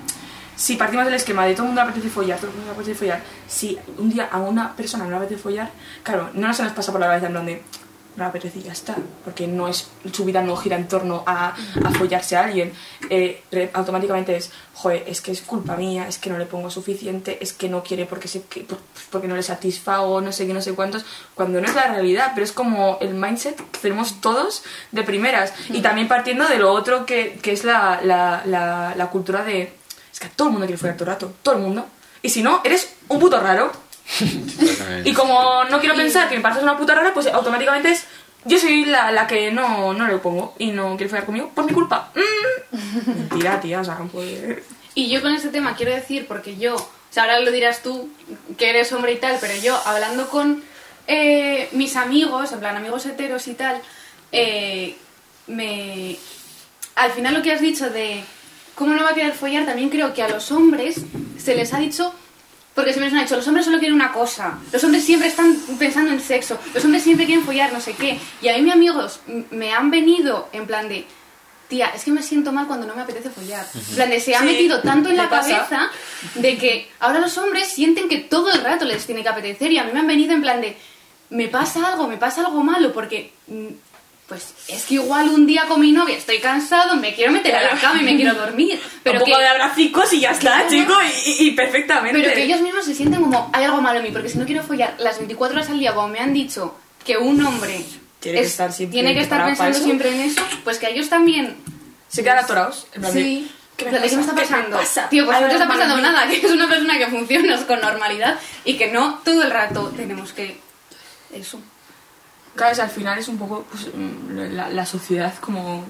si 0.56 0.76
partimos 0.76 1.04
del 1.04 1.14
esquema 1.14 1.44
de 1.44 1.52
todo 1.52 1.64
el 1.64 1.68
mundo 1.68 1.82
apetece 1.82 2.08
follar, 2.08 2.38
todo 2.38 2.50
el 2.50 2.56
mundo 2.56 2.72
apetece 2.72 2.94
follar, 2.94 3.20
si 3.46 3.78
un 3.98 4.08
día 4.08 4.28
a 4.32 4.38
una 4.38 4.74
persona 4.74 5.04
no 5.04 5.10
le 5.10 5.16
apetece 5.16 5.42
follar, 5.42 5.70
claro, 6.02 6.30
no 6.32 6.52
se 6.54 6.62
nos 6.62 6.72
pasa 6.72 6.90
por 6.90 7.00
la 7.02 7.08
cabeza 7.08 7.26
en 7.26 7.32
plan 7.32 7.46
de 7.46 7.62
no 8.16 8.25
apetece 8.25 8.61
y 8.61 8.62
ya 8.62 8.73
está, 8.73 8.97
porque 9.25 9.47
no 9.47 9.66
es, 9.68 9.88
su 10.12 10.25
vida 10.25 10.40
no 10.42 10.56
gira 10.56 10.76
en 10.76 10.87
torno 10.88 11.23
a, 11.26 11.49
a 11.85 11.90
follarse 11.99 12.37
a 12.37 12.44
alguien, 12.44 12.73
eh, 13.11 13.42
automáticamente 13.73 14.37
es, 14.37 14.50
joder, 14.75 15.02
es 15.06 15.21
que 15.21 15.33
es 15.33 15.40
culpa 15.42 15.76
mía, 15.76 16.06
es 16.09 16.18
que 16.18 16.30
no 16.30 16.38
le 16.38 16.47
pongo 16.47 16.71
suficiente, 16.71 17.38
es 17.40 17.52
que 17.52 17.68
no 17.68 17.83
quiere 17.83 18.06
porque, 18.06 18.28
se, 18.28 18.42
que- 18.42 18.61
por- 18.62 18.78
porque 19.11 19.26
no 19.28 19.35
le 19.37 19.42
satisfago, 19.42 20.21
no 20.21 20.30
sé 20.33 20.47
qué, 20.47 20.54
no 20.54 20.61
sé 20.62 20.75
cuántos, 20.75 21.04
cuando 21.35 21.61
no 21.61 21.66
es 21.68 21.75
la 21.75 21.88
realidad, 21.88 22.33
pero 22.35 22.44
es 22.44 22.52
como 22.52 22.99
el 23.00 23.14
mindset 23.14 23.56
que 23.56 23.78
tenemos 23.80 24.21
todos 24.21 24.62
de 24.92 25.02
primeras, 25.02 25.52
y 25.71 25.80
también 25.83 26.06
partiendo 26.09 26.47
de 26.47 26.59
lo 26.59 26.73
otro 26.73 27.06
que, 27.06 27.38
que 27.42 27.52
es 27.52 27.64
la, 27.64 28.00
la, 28.02 28.42
la, 28.47 28.94
la 28.97 29.11
cultura 29.11 29.42
de, 29.44 29.73
es 30.12 30.21
que 30.21 30.26
a 30.26 30.30
todo 30.30 30.49
el 30.49 30.52
mundo 30.52 30.66
quiere 30.66 30.78
follar 30.78 30.97
todo 30.97 31.04
el 31.09 31.14
rato, 31.14 31.33
todo 31.42 31.56
el 31.56 31.62
mundo, 31.62 31.87
y 32.23 32.28
si 32.30 32.42
no, 32.42 32.61
eres 32.64 32.94
un 33.09 33.18
puto 33.18 33.38
raro, 33.40 33.71
y 35.04 35.12
como 35.12 35.64
no 35.64 35.80
quiero 35.80 35.94
pensar 35.94 36.28
que 36.28 36.37
me 36.37 36.42
pasas 36.42 36.62
una 36.62 36.76
puta 36.76 36.94
rara, 36.94 37.12
pues 37.14 37.26
automáticamente 37.26 37.90
es. 37.90 38.04
Yo 38.46 38.58
soy 38.58 38.84
la, 38.84 39.11
la 39.11 39.26
que 39.26 39.50
no, 39.50 39.94
no 39.94 40.06
le 40.06 40.18
pongo 40.18 40.54
y 40.58 40.70
no 40.70 40.96
quiere 40.96 41.08
follar 41.08 41.25
conmigo 41.25 41.50
por 41.54 41.64
mi 41.64 41.73
culpa. 41.73 42.12
Mm. 42.14 43.06
Mentira, 43.06 43.61
tía, 43.61 43.80
o 43.80 43.84
sea, 43.84 43.94
no 43.94 44.06
puede. 44.08 44.62
Y 44.94 45.08
yo 45.08 45.23
con 45.23 45.34
este 45.34 45.49
tema 45.49 45.75
quiero 45.75 45.92
decir, 45.92 46.26
porque 46.26 46.56
yo, 46.56 46.76
o 46.76 46.88
sea, 47.11 47.25
ahora 47.25 47.40
lo 47.40 47.50
dirás 47.50 47.82
tú, 47.82 48.11
que 48.58 48.70
eres 48.70 48.92
hombre 48.92 49.12
y 49.12 49.16
tal, 49.16 49.38
pero 49.40 49.54
yo 49.56 49.80
hablando 49.87 50.28
con 50.28 50.62
eh, 51.06 51.68
mis 51.73 51.96
amigos, 51.96 52.52
en 52.52 52.61
plan 52.61 52.76
amigos 52.76 53.06
heteros 53.06 53.49
y 53.49 53.54
tal, 53.54 53.80
eh, 54.30 54.96
me... 55.46 56.16
Al 56.96 57.11
final 57.11 57.34
lo 57.34 57.42
que 57.42 57.52
has 57.52 57.61
dicho 57.61 57.90
de 57.90 58.23
cómo 58.75 58.94
no 58.94 59.02
va 59.02 59.11
a 59.11 59.14
querer 59.14 59.32
follar, 59.32 59.66
también 59.66 59.88
creo 59.90 60.14
que 60.14 60.23
a 60.23 60.28
los 60.28 60.52
hombres 60.52 61.00
se 61.38 61.54
les 61.54 61.73
ha 61.73 61.78
dicho... 61.78 62.14
Porque 62.75 62.93
siempre 62.93 63.11
nos 63.11 63.19
han 63.21 63.25
dicho, 63.25 63.37
los 63.37 63.47
hombres 63.47 63.64
solo 63.66 63.78
quieren 63.78 63.95
una 63.95 64.12
cosa, 64.12 64.59
los 64.73 64.83
hombres 64.83 65.04
siempre 65.04 65.28
están 65.28 65.57
pensando 65.78 66.11
en 66.12 66.21
sexo, 66.21 66.59
los 66.75 66.85
hombres 66.85 67.04
siempre 67.04 67.25
quieren 67.25 67.45
follar, 67.45 67.73
no 67.73 67.81
sé 67.81 67.93
qué. 67.95 68.19
Y 68.43 68.49
a 68.49 68.54
mí 68.57 68.62
mis 68.62 68.73
amigos 68.73 69.21
me 69.52 69.73
han 69.73 69.90
venido 69.93 70.49
en 70.52 70.66
plan 70.66 70.88
de, 70.88 71.07
tía, 71.69 71.87
es 71.95 72.02
que 72.02 72.11
me 72.11 72.21
siento 72.23 72.50
mal 72.52 72.66
cuando 72.66 72.85
no 72.87 72.97
me 72.97 73.02
apetece 73.02 73.31
follar. 73.31 73.64
En 73.90 73.95
plan 73.95 74.11
de, 74.11 74.19
se 74.21 74.35
ha 74.35 74.40
Sí, 74.40 74.47
metido 74.47 74.81
tanto 74.83 75.09
en 75.09 75.16
me 75.16 75.23
la 75.23 75.31
pasa. 75.31 75.50
cabeza 75.69 75.88
de 76.35 76.59
que 76.59 76.90
ahora 76.99 77.21
los 77.21 77.38
hombres 77.38 77.69
sienten 77.69 78.09
que 78.09 78.19
todo 78.19 78.50
el 78.52 78.61
rato 78.64 78.85
les 78.85 79.07
tiene 79.07 79.23
que 79.23 79.28
apetecer 79.28 79.71
y 79.71 79.78
a 79.78 79.85
mí 79.85 79.93
me 79.93 80.00
han 80.00 80.07
venido 80.09 80.33
en 80.33 80.43
plan 80.43 80.61
de, 80.61 80.76
me 81.31 81.47
pasa 81.47 81.87
algo, 81.87 82.09
me 82.09 82.16
pasa 82.16 82.40
algo 82.45 82.62
malo, 82.64 82.93
porque... 82.93 83.33
Pues 84.28 84.54
es 84.69 84.85
que 84.87 84.95
igual 84.95 85.28
un 85.28 85.47
día 85.47 85.66
con 85.69 85.81
mi 85.81 85.93
novia 85.93 86.16
estoy 86.16 86.38
cansado, 86.38 86.97
me 86.97 87.14
quiero 87.14 87.31
meter 87.31 87.54
a 87.57 87.62
la 87.75 87.78
cama 87.81 88.00
y 88.00 88.04
me 88.04 88.16
quiero 88.16 88.35
dormir. 88.35 88.81
Pero 89.02 89.19
un 89.19 89.25
que, 89.26 89.31
poco 89.31 89.40
de 89.43 89.49
abracicos 89.49 90.12
y 90.14 90.21
ya 90.21 90.31
está, 90.31 90.66
chico, 90.66 90.95
y, 91.26 91.50
perfectamente. 91.50 92.19
pero 92.19 92.35
que 92.35 92.45
ellos 92.45 92.62
mismos 92.62 92.87
se 92.87 92.95
sienten 92.95 93.21
como, 93.21 93.50
hay 93.52 93.64
algo 93.64 93.83
malo 93.83 93.99
en 93.99 94.04
mí, 94.04 94.11
porque 94.12 94.31
si 94.31 94.38
no 94.38 94.47
quiero 94.47 94.62
follar 94.62 94.95
las 94.99 95.19
24 95.19 95.57
horas 95.57 95.69
al 95.69 95.78
día, 95.78 95.95
como 95.95 96.09
me 96.09 96.21
han 96.21 96.33
dicho 96.33 96.75
que 97.04 97.19
un 97.19 97.45
hombre 97.45 97.85
Tiene 98.21 98.40
que 98.40 98.47
estar 98.47 98.73
siempre 98.73 98.95
tiene 98.95 99.14
que 99.14 99.21
estar 99.21 99.45
pensando 99.45 99.78
siempre 99.78 100.09
en 100.09 100.21
eso, 100.23 100.40
pues 100.64 100.78
que 100.78 100.87
a 100.87 100.88
ellos 100.88 101.11
también 101.11 101.57
Se 102.09 102.23
quedan 102.23 102.38
atorados. 102.38 102.87
En 102.95 103.02
plan 103.02 103.12
de, 103.12 103.21
Sí. 103.21 103.50
¿qué 103.76 103.85
me 103.85 103.90
¿Qué, 103.90 103.99
me 104.00 104.07
está 104.07 104.19
¿Qué 104.21 104.33
me 104.33 104.40
pasando? 104.43 104.76
pasa? 104.78 105.09
Tío, 105.11 105.26
pues 105.26 105.38
no 105.38 105.49
te 105.49 105.52
está 105.52 105.69
pasando 105.69 105.99
nada, 105.99 106.26
que 106.28 106.37
es 106.38 106.50
una 106.50 106.66
persona 106.69 106.97
que 106.97 107.07
funciona 107.09 107.66
con 107.66 107.81
normalidad 107.83 108.38
y 108.64 108.78
que 108.78 108.90
no 108.90 109.21
todo 109.23 109.43
el 109.43 109.50
rato 109.50 109.93
tenemos 109.95 110.33
que... 110.33 110.59
Eso. 111.35 111.61
Claro, 112.54 112.82
al 112.82 112.90
final 112.90 113.18
es 113.18 113.28
un 113.28 113.38
poco 113.38 113.64
pues, 113.70 113.88
mm, 113.92 114.54
la, 114.54 114.68
la 114.68 114.87
sociedad 114.87 115.34
como 115.40 115.84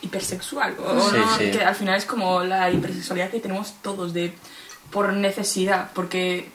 hipersexual. 0.00 0.76
o 0.78 1.10
Sí, 1.10 1.16
no, 1.16 1.36
sí. 1.36 1.50
Que 1.50 1.64
al 1.64 1.74
final 1.74 1.96
es 1.96 2.04
como 2.04 2.42
la 2.42 2.70
hipersexualidad 2.70 3.30
que 3.30 3.40
tenemos 3.40 3.74
todos 3.82 4.12
de 4.14 4.34
por 4.90 5.12
necesidad, 5.12 5.90
porque 5.94 6.50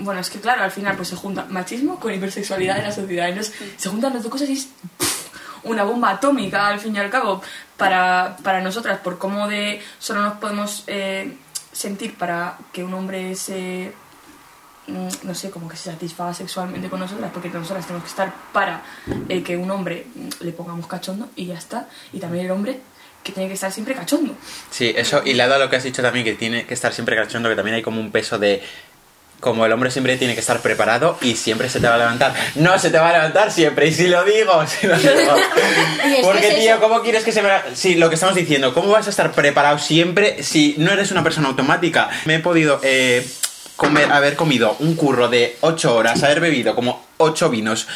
bueno, 0.00 0.20
es 0.20 0.30
que 0.30 0.40
claro, 0.40 0.62
al 0.62 0.70
final 0.70 0.96
pues 0.96 1.08
se 1.08 1.16
junta 1.16 1.46
machismo 1.48 1.98
con 1.98 2.12
hipersexualidad 2.12 2.78
en 2.78 2.84
la 2.84 2.92
sociedad. 2.92 3.28
Entonces 3.28 3.54
se 3.76 3.88
juntan 3.88 4.14
las 4.14 4.22
dos 4.22 4.32
cosas 4.32 4.48
y 4.48 4.52
es 4.52 4.68
pff, 4.98 5.64
una 5.64 5.84
bomba 5.84 6.10
atómica 6.10 6.68
al 6.68 6.80
fin 6.80 6.94
y 6.94 6.98
al 6.98 7.10
cabo 7.10 7.42
para, 7.76 8.36
para 8.42 8.60
nosotras, 8.60 8.98
por 9.00 9.18
cómo 9.18 9.48
de 9.48 9.80
solo 9.98 10.22
nos 10.22 10.38
podemos 10.38 10.84
eh, 10.86 11.36
sentir 11.72 12.16
para 12.16 12.58
que 12.72 12.84
un 12.84 12.94
hombre 12.94 13.34
se 13.34 13.92
no 15.22 15.34
sé, 15.34 15.50
como 15.50 15.68
que 15.68 15.76
se 15.76 15.90
satisfaga 15.90 16.32
sexualmente 16.34 16.88
con 16.88 17.00
nosotras, 17.00 17.30
porque 17.32 17.48
nosotras 17.50 17.86
tenemos 17.86 18.04
que 18.04 18.10
estar 18.10 18.32
para 18.52 18.82
eh, 19.28 19.42
que 19.42 19.56
un 19.56 19.70
hombre 19.70 20.06
mm, 20.14 20.28
le 20.44 20.52
pongamos 20.52 20.86
cachondo 20.86 21.28
y 21.36 21.46
ya 21.46 21.54
está. 21.58 21.88
Y 22.12 22.18
también 22.18 22.46
el 22.46 22.50
hombre 22.50 22.80
que 23.22 23.32
tiene 23.32 23.48
que 23.48 23.54
estar 23.54 23.70
siempre 23.72 23.94
cachondo. 23.94 24.34
Sí, 24.70 24.94
eso, 24.96 25.22
y 25.24 25.34
lado 25.34 25.54
a 25.54 25.58
lo 25.58 25.68
que 25.68 25.76
has 25.76 25.82
dicho 25.84 26.00
también, 26.02 26.24
que 26.24 26.34
tiene 26.34 26.64
que 26.66 26.74
estar 26.74 26.92
siempre 26.94 27.16
cachondo, 27.16 27.48
que 27.48 27.56
también 27.56 27.74
hay 27.76 27.82
como 27.82 28.00
un 28.00 28.10
peso 28.10 28.38
de. 28.38 28.62
Como 29.40 29.64
el 29.64 29.70
hombre 29.72 29.92
siempre 29.92 30.16
tiene 30.16 30.34
que 30.34 30.40
estar 30.40 30.60
preparado 30.60 31.16
y 31.22 31.36
siempre 31.36 31.68
se 31.68 31.78
te 31.78 31.86
va 31.86 31.94
a 31.94 31.98
levantar. 31.98 32.34
No 32.56 32.76
se 32.76 32.90
te 32.90 32.98
va 32.98 33.10
a 33.10 33.12
levantar 33.12 33.52
siempre, 33.52 33.86
y 33.86 33.92
si 33.92 34.08
lo 34.08 34.24
digo, 34.24 34.66
si 34.66 34.86
lo 34.88 34.96
digo. 34.96 35.12
Porque, 36.22 36.56
tío. 36.60 36.80
¿cómo 36.80 37.02
quieres 37.02 37.22
que 37.22 37.30
se 37.30 37.42
me.? 37.42 37.50
Sí, 37.74 37.94
lo 37.94 38.08
que 38.08 38.16
estamos 38.16 38.34
diciendo, 38.34 38.74
¿cómo 38.74 38.88
vas 38.88 39.06
a 39.06 39.10
estar 39.10 39.30
preparado 39.32 39.78
siempre 39.78 40.42
si 40.42 40.74
no 40.78 40.90
eres 40.90 41.12
una 41.12 41.22
persona 41.22 41.48
automática? 41.48 42.08
Me 42.24 42.36
he 42.36 42.38
podido. 42.40 42.80
eh, 42.82 43.24
comer, 43.78 44.12
haber 44.12 44.36
comido 44.36 44.76
un 44.80 44.94
curro 44.94 45.28
de 45.28 45.56
8 45.62 45.94
horas, 45.94 46.22
haber 46.22 46.40
bebido 46.40 46.74
como 46.74 47.06
8 47.16 47.48
vinos. 47.48 47.86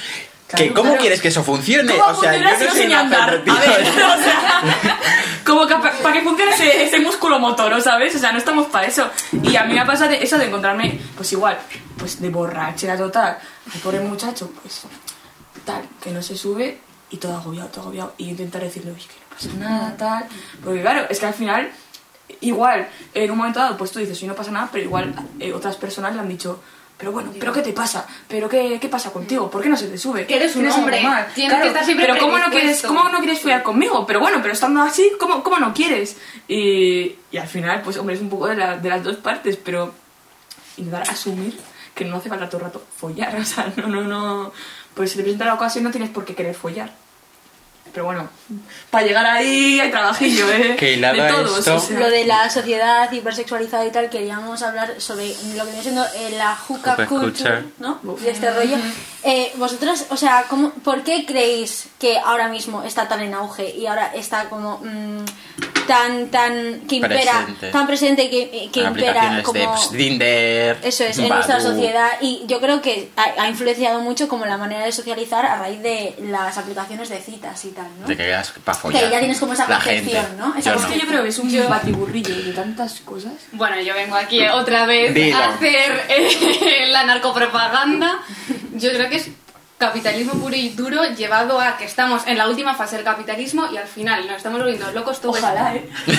Claro, 0.47 0.65
que, 0.65 0.73
¿Cómo 0.73 0.97
quieres 0.97 1.21
que 1.21 1.29
eso 1.29 1.43
funcione? 1.43 1.95
¿Cómo 1.97 2.19
o 2.19 2.21
sea, 2.21 2.35
yo 2.37 2.43
no 2.43 3.11
perra, 3.11 3.43
tío. 3.43 3.53
A 3.53 3.61
ver, 3.61 3.81
o 3.89 4.23
sea, 4.23 4.99
como 5.47 5.67
que 5.67 5.75
pa- 5.75 5.93
para 6.03 6.13
que 6.15 6.21
funcione 6.23 6.53
ese, 6.53 6.85
ese 6.85 6.99
músculo 7.01 7.39
motor, 7.39 7.81
¿sabes? 7.83 8.15
O 8.15 8.19
sea, 8.19 8.33
no 8.33 8.39
estamos 8.39 8.67
para 8.67 8.87
eso. 8.87 9.09
Y 9.43 9.57
a 9.57 9.65
mí 9.65 9.75
me 9.75 9.81
ha 9.81 9.87
pasado 9.87 10.13
eso 10.13 10.39
de 10.39 10.47
encontrarme, 10.47 11.01
pues 11.17 11.33
igual, 11.33 11.59
pues 11.99 12.21
de 12.21 12.29
borrachera 12.29 12.97
total. 12.97 13.39
El 13.75 13.81
pobre 13.81 14.01
muchacho, 14.01 14.51
pues 14.63 14.83
tal, 15.65 15.83
que 16.03 16.11
no 16.11 16.23
se 16.23 16.37
sube 16.37 16.79
y 17.11 17.17
todo 17.17 17.35
agobiado, 17.37 17.69
todo 17.69 17.81
agobiado. 17.83 18.15
Y 18.19 18.29
intentar 18.29 18.63
decirle, 18.63 18.91
oye, 18.93 19.07
que 19.07 19.15
no 19.21 19.35
pasa 19.35 19.49
nada, 19.59 19.97
tal. 19.97 20.27
Porque 20.63 20.83
claro, 20.83 21.07
es 21.09 21.19
que 21.19 21.27
al 21.27 21.35
final, 21.35 21.71
igual, 22.41 22.89
en 23.15 23.31
un 23.31 23.37
momento 23.39 23.61
dado, 23.61 23.77
pues 23.77 23.91
tú 23.93 23.99
dices, 23.99 24.17
sí, 24.19 24.27
no 24.27 24.35
pasa 24.35 24.51
nada, 24.51 24.69
pero 24.73 24.85
igual 24.85 25.15
eh, 25.39 25.53
otras 25.53 25.77
personas 25.77 26.15
le 26.15 26.21
han 26.21 26.29
dicho, 26.29 26.61
pero 26.99 27.11
bueno, 27.13 27.33
¿pero 27.39 27.53
qué 27.53 27.63
te 27.63 27.73
pasa? 27.73 28.07
¿Pero 28.29 28.49
qué, 28.49 28.79
qué 28.81 28.89
pasa 28.89 29.13
contigo? 29.13 29.51
¿Por 29.51 29.61
qué 29.63 29.69
no 29.69 29.77
se 29.77 29.89
te 29.89 29.99
sube? 29.99 30.25
Que 30.27 30.37
eres 30.37 30.55
un 30.55 30.63
¿Tienes 30.63 30.75
algo 30.75 30.85
hombre, 30.87 31.01
tienes 31.35 31.61
que 31.61 31.67
estar 31.69 31.85
siempre 31.85 32.07
Pero 32.07 32.19
¿cómo 32.19 32.39
no, 32.39 32.49
quieres. 32.51 32.83
¿cómo 32.83 33.09
no 33.09 33.19
quieres 33.19 33.41
follar 33.41 33.63
conmigo? 33.65 34.07
Pero 34.07 34.21
bueno, 34.21 34.39
pero 34.41 34.53
estando 34.55 34.83
así, 34.83 35.11
¿cómo, 35.19 35.43
cómo 35.43 35.59
no 35.59 35.75
quieres? 35.75 36.17
Y, 36.47 37.17
y 37.33 37.37
al 37.39 37.49
final, 37.49 37.83
pues 37.83 37.97
hombre, 37.97 38.15
es 38.15 38.21
un 38.21 38.29
poco 38.29 38.47
de, 38.47 38.55
la- 38.57 38.77
de 38.79 38.89
las 38.89 39.03
dos 39.03 39.17
partes, 39.17 39.57
pero 39.57 39.93
intentar 40.77 41.03
asumir 41.11 41.59
que 41.95 42.05
no 42.05 42.17
hace 42.17 42.29
falta 42.29 42.49
todo 42.49 42.59
el 42.59 42.65
rato 42.67 42.83
follar, 42.97 43.35
o 43.41 43.45
sea, 43.45 43.73
no, 43.77 43.89
no, 43.89 44.03
no... 44.03 44.53
Pues 44.95 45.11
si 45.11 45.17
te 45.17 45.23
presenta 45.23 45.45
la 45.47 45.55
ocasión 45.55 45.85
no 45.85 45.91
tienes 45.91 46.11
por 46.11 46.25
qué 46.25 46.35
querer 46.35 46.55
follar. 46.55 46.93
Pero 47.93 48.07
bueno, 48.07 48.29
para 48.91 49.07
llegar 49.07 49.27
ahí 49.27 49.79
hay 49.79 49.91
trabajillo, 49.91 50.51
¿eh? 50.51 50.77
Que 50.79 50.95
hilado 50.95 51.23
de 51.23 51.29
todos, 51.31 51.59
esto- 51.59 51.77
o 51.77 51.81
sea. 51.81 51.99
Lo 52.01 52.09
de 52.09 52.25
la 52.25 52.49
sociedad 52.49 53.13
hipersexualizada 53.13 53.85
y 53.85 53.91
tal, 53.91 54.09
queríamos 54.09 54.63
hablar 54.63 54.95
sobre 54.99 55.29
lo 55.55 55.65
que 55.65 55.71
viene 55.71 55.83
siendo 55.83 56.05
eh, 56.17 56.35
la 56.39 56.57
hookah 56.57 57.07
culture, 57.07 57.21
culture. 57.21 57.65
¿no? 57.79 58.01
Y 58.25 58.29
este 58.29 58.51
rollo. 58.51 58.77
Eh, 59.25 59.53
vosotros, 59.55 60.07
o 60.11 60.17
sea, 60.17 60.47
¿cómo, 60.49 60.71
¿por 60.71 61.05
qué 61.05 61.25
creéis 61.25 61.87
que 62.01 62.19
ahora 62.19 62.49
mismo 62.49 62.83
está 62.83 63.07
tan 63.07 63.21
en 63.21 63.35
auge 63.35 63.71
y 63.71 63.87
ahora 63.87 64.11
está 64.17 64.49
como 64.49 64.79
mm, 64.79 65.25
tan, 65.87 66.29
tan, 66.29 66.81
que 66.89 66.97
impera, 66.97 67.45
Presente. 67.45 67.71
tan 67.71 67.87
presente 67.87 68.31
que, 68.31 68.71
que 68.73 68.81
impera 68.81 69.43
como... 69.43 69.59
de 69.59 69.97
Tinder, 69.97 70.79
Eso 70.83 71.05
es, 71.05 71.19
en 71.19 71.29
nuestra 71.29 71.61
sociedad 71.61 72.11
y 72.21 72.43
yo 72.47 72.61
creo 72.61 72.81
que 72.83 73.11
ha, 73.17 73.43
ha 73.43 73.49
influenciado 73.49 74.01
mucho 74.01 74.29
como 74.29 74.47
la 74.47 74.57
manera 74.57 74.85
de 74.85 74.93
socializar 74.93 75.45
a 75.45 75.57
raíz 75.57 75.83
de 75.83 76.17
las 76.21 76.57
aplicaciones 76.59 77.09
de 77.09 77.21
citas 77.21 77.65
y 77.65 77.71
tal, 77.71 77.89
¿no? 78.01 78.07
De 78.07 78.17
que 78.17 78.25
quedas 78.25 78.53
para 78.65 78.79
follar. 78.79 79.03
Que 79.03 79.11
ya 79.11 79.19
tienes 79.19 79.39
como 79.39 79.53
esa 79.53 79.81
gente. 79.81 80.21
¿no? 80.39 80.55
Esa 80.57 80.75
Yo 80.75 80.81
Es 80.81 80.87
que 80.87 80.99
yo 80.99 81.07
creo 81.07 81.23
que 81.23 81.29
es 81.29 81.39
un 81.39 81.69
batiburrillo 81.69 82.35
de 82.35 82.53
tantas 82.55 83.01
cosas. 83.01 83.33
Bueno, 83.53 83.81
yo 83.81 83.95
vengo 83.95 84.17
aquí 84.17 84.47
otra 84.49 84.87
vez 84.87 85.15
Dilo. 85.15 85.37
a 85.37 85.55
hacer 85.55 86.03
eh, 86.09 86.87
la 86.91 87.05
narcopropaganda. 87.05 88.21
Yo 88.75 88.91
creo 88.91 89.09
que 89.09 89.17
es 89.17 89.31
capitalismo 89.87 90.35
puro 90.35 90.55
y 90.55 90.69
duro 90.71 91.03
llevado 91.17 91.61
a 91.61 91.77
que 91.77 91.85
estamos 91.85 92.23
en 92.27 92.39
la 92.39 92.47
última 92.49 92.75
fase 92.75 92.97
del 92.97 93.05
capitalismo 93.05 93.67
y 93.73 93.77
al 93.77 93.89
final 93.89 94.27
nos 94.29 94.37
estamos 94.37 94.61
volviendo 94.61 94.91
locos 94.93 95.21
todos. 95.21 95.39
Ojalá, 95.39 95.75
¿eh? 95.75 95.89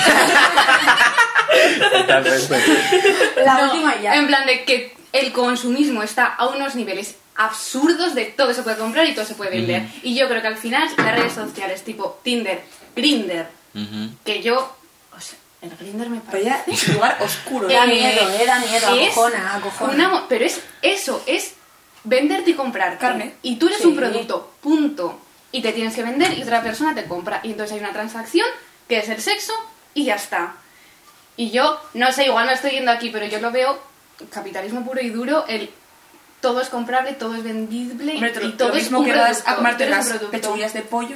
La 3.46 3.58
No, 3.58 3.64
última 3.66 4.00
ya. 4.02 4.16
En 4.16 4.28
plan 4.28 4.46
de 4.46 4.64
que 4.66 4.96
el 5.14 5.32
consumismo 5.32 6.04
está 6.04 6.26
a 6.26 6.48
unos 6.48 6.76
niveles 6.76 7.16
absurdos 7.36 8.14
de 8.16 8.26
todo 8.26 8.54
se 8.54 8.62
puede 8.64 8.78
comprar 8.78 9.08
y 9.08 9.14
todo 9.16 9.26
se 9.26 9.36
puede 9.36 9.52
vender. 9.52 9.84
Y 10.04 10.16
yo 10.16 10.28
creo 10.28 10.42
que 10.42 10.48
al 10.48 10.58
final 10.58 10.90
las 10.98 11.16
redes 11.16 11.34
sociales 11.34 11.84
tipo 11.84 12.20
Tinder, 12.24 12.62
Grinder, 12.96 13.48
que 14.26 14.42
yo... 14.42 14.76
O 15.16 15.20
sea, 15.22 15.38
el 15.62 15.70
Grinder 15.78 16.10
me 16.10 16.20
Pero 16.32 16.44
parece... 16.44 16.50
ya 16.50 16.64
es 16.74 16.88
un 16.90 16.96
lugar 16.96 17.18
oscuro. 17.22 17.68
Da 17.70 17.86
¿eh? 17.86 17.88
miedo, 17.88 18.30
eh, 18.30 18.46
da 18.46 18.60
miedo, 18.60 18.88
acojona, 18.88 19.56
acojona. 19.56 19.94
una 19.94 20.28
pero 20.28 20.44
es 20.46 20.60
eso, 20.82 21.24
es 21.26 21.54
venderte 22.04 22.52
y 22.52 22.54
comprar 22.54 22.98
Carne. 22.98 23.36
Y 23.42 23.58
tú 23.58 23.68
eres 23.68 23.80
Sí. 23.80 23.88
un 23.88 23.96
producto, 23.96 24.54
punto. 24.62 25.20
Y 25.52 25.62
te 25.62 25.72
tienes 25.72 25.94
que 25.96 26.04
vender 26.04 26.38
y 26.38 26.42
otra 26.44 26.62
persona 26.64 26.96
te 26.96 27.06
compra. 27.06 27.40
Y 27.44 27.52
entonces 27.52 27.74
hay 27.76 27.80
una 27.80 27.94
transacción 27.94 28.48
que 28.88 28.98
es 29.00 29.10
el 29.10 29.22
sexo 29.22 29.54
y 29.94 30.06
ya 30.06 30.16
está. 30.16 30.56
Y 31.38 31.52
yo, 31.52 31.80
no 31.94 32.12
sé, 32.12 32.26
igual 32.26 32.48
me 32.48 32.54
estoy 32.54 32.72
yendo 32.72 32.92
aquí, 32.92 33.10
pero 33.10 33.26
yo 33.26 33.40
lo 33.40 33.52
veo 33.52 33.80
capitalismo 34.32 34.84
puro 34.86 35.02
y 35.02 35.10
duro, 35.10 35.46
el 35.48 35.70
todo 36.42 36.62
es 36.62 36.70
comprable, 36.70 37.14
todo 37.14 37.36
es 37.36 37.44
vendible 37.44 38.14
Hombre, 38.16 38.34
y 38.44 38.52
todo 38.52 38.70
lo 38.70 38.76
es 38.76 38.84
mismo 38.84 39.00
un 39.00 39.06
que 39.06 39.12
vas 39.16 39.30
producto, 39.42 39.50
a 39.52 39.56
comerte 39.56 39.90
las 39.90 40.10
pechuguillas 40.32 40.74
de 40.74 40.82
pollo, 40.82 41.16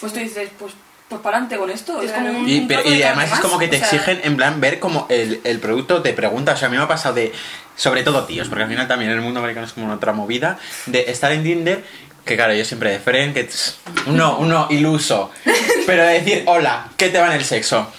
pues 0.00 0.12
tú 0.12 0.18
dices, 0.20 0.50
pues, 0.58 0.72
pues 1.08 1.20
para 1.22 1.36
adelante 1.38 1.56
con 1.56 1.70
esto. 1.70 2.00
Es 2.02 2.12
como 2.12 2.28
un- 2.30 2.48
Y, 2.48 2.60
pero- 2.62 2.84
y 2.84 2.98
de 2.98 3.04
además 3.06 3.32
es 3.32 3.40
como 3.40 3.58
que 3.58 3.68
te 3.68 3.76
o 3.76 3.78
sea, 3.80 3.88
exigen 3.88 4.20
en 4.22 4.36
plan 4.36 4.60
ver 4.60 4.78
como 4.80 5.06
el, 5.08 5.40
el 5.44 5.58
producto 5.60 6.02
te 6.02 6.12
pregunta, 6.12 6.52
o 6.52 6.56
sea, 6.56 6.68
a 6.68 6.70
mí 6.70 6.76
me 6.76 6.82
ha 6.82 6.88
pasado 6.88 7.14
de, 7.14 7.32
sobre 7.76 8.02
todo 8.02 8.24
tíos, 8.24 8.48
porque 8.48 8.64
al 8.64 8.70
final 8.70 8.88
también 8.88 9.10
en 9.10 9.18
el 9.18 9.22
mundo 9.22 9.40
americano 9.40 9.66
es 9.66 9.72
como 9.72 9.86
una 9.86 9.96
otra 9.96 10.12
movida, 10.12 10.58
de 10.86 11.10
estar 11.10 11.32
en 11.32 11.42
Tinder, 11.42 11.84
que 12.24 12.36
claro, 12.36 12.54
yo 12.54 12.64
siempre 12.64 12.90
de 12.90 12.98
Fren, 12.98 13.34
que 13.34 13.44
tss, 13.44 13.78
uno, 14.06 14.38
uno 14.38 14.66
iluso, 14.70 15.30
pero 15.86 16.04
de 16.04 16.14
decir, 16.14 16.42
hola, 16.46 16.88
¿qué 16.96 17.08
te 17.08 17.18
va 17.18 17.26
en 17.28 17.34
el 17.34 17.44
sexo? 17.44 17.92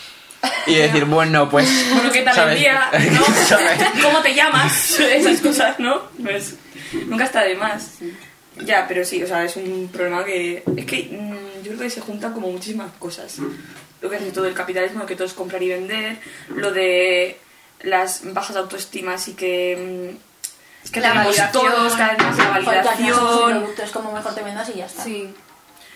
Y 0.67 0.75
decir, 0.75 1.05
bueno, 1.05 1.49
pues... 1.49 1.67
Bueno, 1.91 2.11
¿qué 2.11 2.21
tal 2.21 2.35
¿sabes? 2.35 2.55
el 2.55 2.59
día? 2.59 2.89
¿no? 3.11 4.01
¿Cómo 4.03 4.21
te 4.21 4.33
llamas? 4.33 4.99
Esas 4.99 5.41
cosas, 5.41 5.79
¿no? 5.79 6.03
Pues 6.23 6.55
nunca 7.07 7.25
está 7.25 7.43
de 7.43 7.55
más. 7.55 7.99
Ya, 8.63 8.87
pero 8.87 9.03
sí, 9.03 9.21
o 9.23 9.27
sea, 9.27 9.43
es 9.43 9.55
un 9.55 9.89
problema 9.91 10.23
que... 10.23 10.63
Es 10.77 10.85
que 10.85 11.09
mm, 11.11 11.63
yo 11.63 11.71
creo 11.71 11.79
que 11.79 11.89
se 11.89 12.01
juntan 12.01 12.33
como 12.33 12.51
muchísimas 12.51 12.91
cosas. 12.99 13.37
Lo 14.01 14.09
que 14.09 14.17
hace 14.17 14.31
todo 14.31 14.45
el 14.45 14.53
capitalismo, 14.53 14.99
lo 14.99 15.05
que 15.05 15.15
todo 15.15 15.27
es 15.27 15.33
comprar 15.33 15.61
y 15.63 15.69
vender, 15.69 16.17
lo 16.49 16.71
de 16.71 17.39
las 17.81 18.21
bajas 18.33 18.55
autoestimas 18.55 19.27
y 19.27 19.33
que... 19.33 20.11
mm, 20.13 20.83
Es 20.85 20.91
que 20.91 20.99
la 21.01 21.09
tenemos 21.09 21.27
validación, 21.37 21.51
todos, 21.71 21.93
cada 21.95 22.13
vez 22.13 22.23
más 22.23 22.37
la 22.37 22.49
validación, 22.49 23.73
es 23.83 23.91
como 23.91 24.11
mejor 24.11 24.33
te 24.35 24.41
vendas 24.43 24.69
y 24.69 24.73
ya 24.75 24.85
está. 24.85 25.03
Sí. 25.03 25.33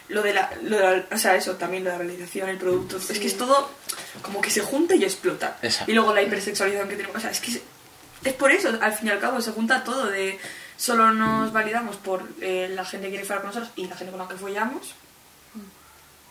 lo 0.10 0.22
de 0.24 0.34
la, 0.34 0.50
lo 0.64 0.78
de 0.78 0.98
la- 0.98 1.06
o 1.16 1.18
sea, 1.18 1.36
eso 1.36 1.56
también, 1.56 1.84
lo 1.84 1.92
de 1.92 1.98
la 1.98 2.04
realización, 2.04 2.50
el 2.50 2.58
producto, 2.58 2.98
es 2.98 3.20
que 3.20 3.28
es 3.28 3.38
todo 3.38 3.70
como 4.24 4.42
que 4.42 4.50
se 4.50 4.62
junta 4.62 4.96
y 4.96 5.04
explota. 5.04 5.58
Exacto. 5.62 5.92
Y 5.92 5.96
luego 5.96 6.14
la 6.14 6.22
hipersexualización 6.24 6.90
que 6.90 6.96
tenemos, 6.96 7.16
o 7.18 7.20
sea, 7.20 7.30
es 7.32 7.40
que 7.40 7.52
es, 7.52 7.62
es 8.24 8.34
por 8.34 8.52
eso, 8.52 8.70
al 8.82 8.94
fin 8.94 9.08
y 9.08 9.12
al 9.12 9.20
cabo, 9.20 9.40
se 9.42 9.52
junta 9.52 9.84
todo 9.84 10.08
de 10.08 10.40
solo 10.78 11.12
nos 11.12 11.52
validamos 11.54 11.98
por 11.98 12.24
eh, 12.42 12.70
la 12.74 12.86
gente 12.86 13.08
que 13.08 13.12
quiere 13.12 13.26
fuera 13.26 13.42
con 13.42 13.50
nosotros 13.50 13.72
y 13.76 13.86
la 13.88 13.96
gente 13.96 14.12
con 14.12 14.20
la 14.22 14.28
que 14.28 14.36
follamos, 14.38 14.94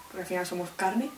porque 0.08 0.22
al 0.22 0.26
final 0.26 0.46
somos 0.46 0.70
carne. 0.76 1.10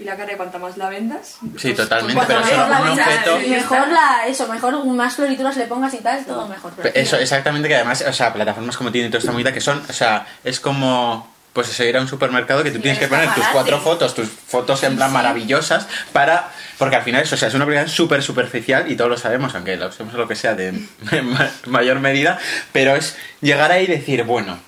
Y 0.00 0.04
la 0.04 0.16
carne, 0.16 0.36
cuanta 0.36 0.58
más 0.58 0.76
la 0.76 0.88
vendas, 0.88 1.38
Sí, 1.40 1.48
pues- 1.72 1.76
totalmente, 1.76 2.14
pues 2.14 2.26
pero 2.28 2.40
más 2.40 2.50
un 2.52 2.70
la 2.70 2.80
vendas, 2.82 3.08
objeto- 3.08 3.38
Mejor 3.48 3.88
la, 3.88 4.26
eso, 4.28 4.46
mejor 4.46 4.84
más 4.86 5.14
florituras 5.16 5.56
le 5.56 5.66
pongas 5.66 5.92
y 5.94 5.98
tal, 5.98 6.24
todo 6.24 6.46
mejor. 6.46 6.72
Eso, 6.94 7.10
final- 7.10 7.22
exactamente, 7.22 7.68
que 7.68 7.74
además, 7.74 8.04
o 8.08 8.12
sea, 8.12 8.32
plataformas 8.32 8.76
como 8.76 8.92
tiene 8.92 9.08
toda 9.08 9.18
esta 9.18 9.32
movida 9.32 9.52
que 9.52 9.60
son, 9.60 9.82
o 9.88 9.92
sea, 9.92 10.24
es 10.44 10.60
como, 10.60 11.28
pues 11.52 11.68
eso, 11.70 11.82
ir 11.82 11.96
a 11.96 12.00
un 12.00 12.06
supermercado 12.06 12.62
que 12.62 12.70
tú 12.70 12.76
Sí, 12.76 12.82
tienes 12.82 13.00
que 13.00 13.08
poner 13.08 13.28
tus 13.34 13.44
cuatro 13.48 13.80
fotos, 13.80 14.14
tus 14.14 14.28
fotos 14.28 14.84
en 14.84 14.94
plan 14.94 15.12
maravillosas, 15.12 15.88
para, 16.12 16.48
porque 16.78 16.94
al 16.94 17.02
final 17.02 17.22
eso, 17.24 17.34
o 17.34 17.38
sea, 17.38 17.48
es 17.48 17.54
una 17.54 17.64
aplicación 17.64 17.90
súper 17.90 18.22
superficial 18.22 18.88
y 18.92 18.94
todos 18.96 19.10
lo 19.10 19.16
sabemos, 19.16 19.52
aunque 19.56 19.76
lo 19.76 19.88
usemos 19.88 20.14
lo 20.14 20.28
que 20.28 20.36
sea 20.36 20.54
de 20.54 20.72
ma- 21.24 21.50
mayor 21.66 21.98
medida, 21.98 22.38
pero 22.72 22.94
es 22.94 23.16
llegar 23.40 23.72
ahí 23.72 23.82
y 23.84 23.88
decir, 23.88 24.22
bueno, 24.22 24.58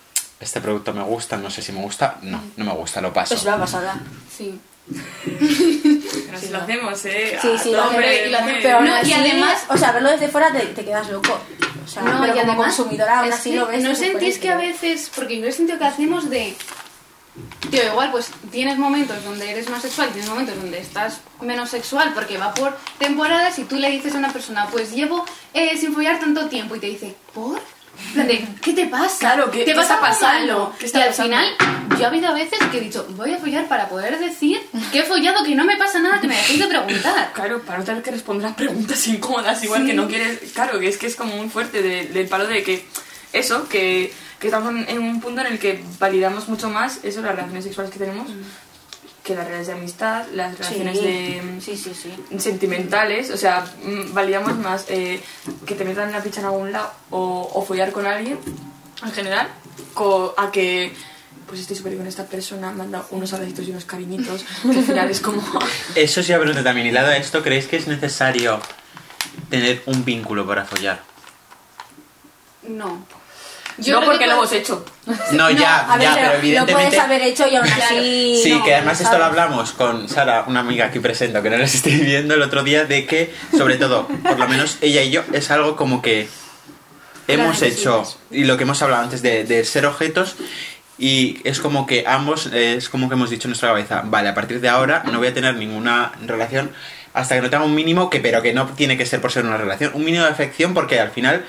este 0.41 0.61
producto 0.61 0.93
me 0.93 1.03
gusta, 1.03 1.37
no 1.37 1.51
sé 1.51 1.63
si 1.63 1.71
me 1.71 1.81
gusta, 1.83 2.17
no, 2.23 2.43
no 2.57 2.65
me 2.65 2.73
gusta, 2.73 3.01
lo 3.01 3.13
paso. 3.13 3.35
Es 3.35 3.45
la 3.45 3.57
pasada. 3.59 3.95
Sí. 4.37 4.59
Pero 4.87 6.39
si 6.41 6.49
lo 6.49 6.59
hacemos, 6.59 7.05
¿eh? 7.05 7.39
Sí, 7.41 7.49
sí, 7.63 7.71
lo 7.73 7.85
Hombre, 7.87 8.07
hacemos, 8.09 8.27
y 8.27 8.31
lo 8.31 8.37
hacemos. 8.39 8.53
muy- 8.55 8.63
Pero 8.63 8.81
No, 8.81 9.03
y 9.07 9.13
además- 9.13 9.65
o 9.69 9.77
sea, 9.77 9.93
verlo 9.93 10.11
desde 10.11 10.29
fuera 10.29 10.53
te, 10.53 10.61
te 10.67 10.85
quedas 10.85 11.09
loco. 11.11 11.39
O 11.85 11.89
sea, 11.89 12.03
No, 12.03 12.21
pero 12.21 12.35
y 12.35 12.39
como 12.39 12.53
además, 12.53 12.75
consumidora 12.77 13.21
aún 13.21 13.33
así 13.33 13.53
lo 13.55 13.67
ves. 13.67 13.83
¿No 13.83 13.95
sentís 13.95 14.39
que 14.39 14.51
a 14.51 14.57
veces, 14.57 15.11
porque 15.15 15.41
yo 15.41 15.47
he 15.47 15.53
sentido 15.53 15.79
que 15.79 15.85
hacemos 15.85 16.31
de... 16.31 16.57
Tío, 17.71 17.85
igual 17.85 18.11
pues 18.11 18.31
tienes 18.51 18.77
momentos 18.77 19.23
donde 19.25 19.51
eres 19.51 19.69
más 19.71 19.83
sexual, 19.83 20.09
tienes 20.11 20.29
momentos 20.29 20.57
donde 20.57 20.79
estás 20.81 21.21
menos 21.41 21.71
sexual 21.71 22.13
porque 22.13 22.37
va 22.39 22.53
por 22.53 22.77
temporadas 22.99 23.59
y 23.61 23.65
tú 23.65 23.77
le 23.77 23.89
dices 23.91 24.15
a 24.15 24.19
una 24.19 24.33
persona, 24.33 24.67
pues 24.71 24.93
llevo 24.93 25.25
eh, 25.55 25.77
sin 25.79 25.95
follar 25.95 26.19
tanto 26.19 26.47
tiempo 26.49 26.75
y 26.75 26.81
te 26.81 26.89
dice, 26.89 27.15
¿por? 27.33 27.61
De, 28.15 28.45
¿Qué 28.61 28.73
te 28.73 28.87
pasa? 28.87 29.17
Claro, 29.19 29.51
¿qué- 29.51 29.65
¿Te 29.65 29.75
pasa 29.75 29.95
está 29.95 29.95
algo 29.95 30.07
pasando? 30.07 30.53
malo?". 30.59 30.73
¿Qué 30.79 30.87
está 30.87 30.99
y 30.99 31.03
al 31.03 31.09
pasando? 31.11 31.37
final, 31.37 31.99
yo 31.99 32.05
ha 32.05 32.09
habido 32.09 32.35
veces 32.35 32.59
que 32.71 32.79
he 32.79 32.81
dicho, 32.81 33.07
voy 33.11 33.33
a 33.33 33.39
follar 33.39 33.69
para 33.69 33.89
poder 33.89 34.19
decir 34.19 34.61
que 34.93 35.01
he 35.01 35.03
follado, 35.05 35.45
que 35.45 35.55
no 35.55 35.65
me 35.65 35.77
pasa 35.77 35.99
nada, 36.01 36.21
que 36.21 36.27
me 36.29 36.35
dejéis 36.37 36.59
de 36.61 36.67
preguntar. 36.67 37.31
Claro, 37.35 37.63
para 37.63 37.79
no 37.79 37.85
tener 37.85 38.03
que 38.03 38.11
responder 38.11 38.47
a 38.49 38.57
preguntas 38.57 39.07
incómodas, 39.07 39.63
igual 39.63 39.83
Sí. 39.83 39.87
que 39.89 39.95
no 39.95 40.09
quieres. 40.09 40.39
Claro, 40.53 40.79
que 40.81 40.89
es 40.89 40.99
que 40.99 41.07
es 41.07 41.15
como 41.17 41.37
muy 41.37 41.49
fuerte 41.49 41.83
de- 41.83 42.07
del 42.07 42.27
palo 42.29 42.47
de 42.47 42.63
que. 42.63 42.85
Eso, 43.33 43.69
que, 43.69 44.13
que 44.41 44.49
estamos 44.49 44.75
en, 44.89 44.99
un 44.99 45.21
punto 45.21 45.41
en 45.43 45.47
el 45.47 45.59
que 45.61 45.81
validamos 46.01 46.49
mucho 46.49 46.69
más 46.69 46.99
eso, 47.05 47.21
las 47.23 47.31
relaciones 47.37 47.63
sexuales 47.65 47.93
que 47.93 47.99
tenemos, 48.01 48.29
que 49.31 49.37
las 49.37 49.47
relaciones 49.47 49.67
de 49.69 49.73
amistad, 49.75 50.27
las 50.35 50.59
relaciones 50.59 50.99
Sí, 50.99 51.05
de. 51.05 51.43
sí, 51.61 51.77
sí, 51.77 51.95
sí. 51.95 52.39
sentimentales, 52.41 53.31
o 53.31 53.37
sea, 53.37 53.65
mm, 53.85 54.13
validamos 54.13 54.57
más 54.59 54.87
eh, 54.89 55.21
que 55.67 55.75
te 55.75 55.85
metan 55.85 56.11
la 56.13 56.23
picha 56.23 56.41
en 56.41 56.47
algún 56.47 56.73
lado 56.73 56.91
o, 57.11 57.51
o 57.55 57.65
follar 57.65 57.93
con 57.93 58.07
alguien, 58.07 58.39
en 59.05 59.13
general, 59.13 59.49
co- 59.95 60.35
a 60.37 60.51
que 60.51 60.93
pues 61.47 61.61
estoy 61.61 61.77
súper 61.77 61.91
bien 61.93 62.03
con 62.03 62.09
esta 62.09 62.27
persona, 62.27 62.71
manda 62.71 63.05
unos 63.11 63.33
abracitos 63.33 63.67
y 63.67 63.71
unos 63.71 63.85
cariñitos, 63.85 64.45
que 64.63 64.79
al 64.79 64.85
final 64.85 65.11
es 65.11 65.21
como... 65.21 65.43
Eso 65.95 66.23
sí, 66.23 66.33
pregunta 66.33 66.63
también, 66.63 66.87
y 66.87 66.93
lado 66.93 67.09
a 67.09 67.17
esto, 67.17 67.43
¿creéis 67.43 67.67
que 67.67 67.77
es 67.77 67.87
necesario 67.89 68.61
tener 69.49 69.83
un 69.87 70.05
vínculo 70.05 70.47
para 70.47 70.65
follar? 70.65 71.03
No. 72.69 73.05
No 73.79 73.85
creo 73.85 74.01
porque 74.05 74.19
que 74.19 74.27
lo 74.27 74.33
hemos 74.35 74.53
hecho. 74.53 74.85
No, 75.33 75.51
ya, 75.51 75.87
ver, 75.97 76.03
ya, 76.03 76.15
pero 76.15 76.15
pero 76.15 76.33
lo 76.33 76.39
evidentemente... 76.39 76.73
puedes 76.73 76.99
haber 77.01 77.23
hecho 77.23 77.49
y 77.49 77.57
aún 77.57 77.67
así. 77.67 78.41
Sí, 78.43 78.53
no, 78.53 78.65
que 78.65 78.75
además 78.75 79.01
esto 79.01 79.19
lo 79.19 79.25
hablamos 79.25 79.73
con 79.73 80.09
Sara, 80.09 80.45
una 80.47 80.61
amiga 80.61 80.87
aquí 80.87 81.01
presente, 81.01 81.41
que 81.43 81.51
no 81.51 81.57
les 81.57 81.75
estoy 81.75 81.97
viendo 81.97 82.35
el 82.35 82.43
otro 82.43 82.63
día, 82.63 82.85
de 82.85 83.07
que, 83.07 83.35
sobre 83.57 83.77
todo, 83.77 84.07
por 84.07 84.39
lo 84.39 84.49
menos 84.49 84.79
ella 84.81 85.03
y 85.03 85.11
yo, 85.11 85.23
es 85.33 85.51
algo 85.51 85.77
como 85.77 86.01
que 86.03 86.29
hemos 87.29 87.63
hecho, 87.63 88.05
y 88.31 88.45
lo 88.45 88.57
que 88.57 88.65
hemos 88.65 88.83
hablado 88.83 89.03
antes 89.03 89.23
de, 89.23 89.45
de 89.45 89.65
ser 89.65 89.87
objetos, 89.87 90.37
y 91.01 91.41
es 91.45 91.61
como 91.61 91.87
que 91.87 92.05
ambos, 92.07 92.51
eh, 92.53 92.75
es 92.77 92.89
como 92.89 93.09
que 93.09 93.15
hemos 93.15 93.31
dicho 93.31 93.49
en 93.49 93.51
nuestra 93.51 93.71
cabeza, 93.71 94.03
vale, 94.05 94.29
a 94.29 94.35
partir 94.35 94.61
de 94.61 94.69
ahora 94.69 95.03
no 95.11 95.19
voy 95.19 95.29
a 95.29 95.35
tener 95.35 95.55
ninguna 95.57 96.13
relación 96.27 96.73
hasta 97.15 97.35
que 97.35 97.41
no 97.41 97.51
tenga 97.51 97.65
un 97.65 97.75
mínimo, 97.75 98.11
que 98.11 98.21
pero 98.21 98.43
que 98.43 98.53
no 98.53 98.67
tiene 98.67 98.97
que 98.97 99.07
ser 99.07 99.21
por 99.21 99.33
ser 99.33 99.45
una 99.45 99.57
relación, 99.57 99.93
un 99.95 100.05
mínimo 100.05 100.25
de 100.25 100.31
afección, 100.31 100.75
porque 100.75 101.01
al 101.01 101.11
final, 101.11 101.45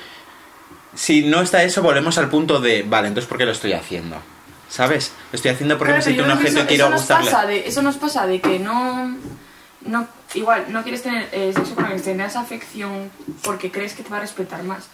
si 0.93 1.23
no 1.23 1.41
está 1.41 1.63
eso, 1.63 1.81
volvemos 1.81 2.17
al 2.17 2.29
punto 2.29 2.59
de, 2.59 2.83
vale, 2.83 3.07
entonces 3.07 3.27
¿por 3.27 3.37
qué 3.37 3.45
lo 3.45 3.51
estoy 3.51 3.73
haciendo? 3.73 4.17
¿Sabes? 4.69 5.11
Lo 5.31 5.35
estoy 5.35 5.51
haciendo 5.51 5.77
porque 5.77 5.93
Claro, 5.93 6.05
me 6.05 6.13
siento 6.13 6.23
un 6.23 6.31
objeto 6.31 6.59
y 6.59 6.61
que 6.61 6.67
quiero 6.67 6.85
eso, 6.85 6.95
eso 6.95 6.95
nos 6.95 7.01
gustarle. 7.01 7.31
pasa 7.31 7.45
de, 7.47 7.67
eso 7.67 7.81
nos 7.81 7.97
pasa 7.97 8.27
de 8.27 8.39
que 8.41 8.59
no, 8.59 9.17
no 9.81 10.07
igual 10.33 10.65
no 10.69 10.81
quieres 10.83 11.03
tener 11.03 11.27
eh, 11.33 11.51
sexo 11.53 11.75
con 11.75 11.85
alguien, 11.85 12.01
tener 12.03 12.27
esa 12.27 12.39
afección 12.41 13.11
porque 13.43 13.69
crees 13.71 13.93
que 13.93 14.03
te 14.03 14.09
va 14.09 14.17
a 14.17 14.21
respetar 14.21 14.63
más. 14.63 14.87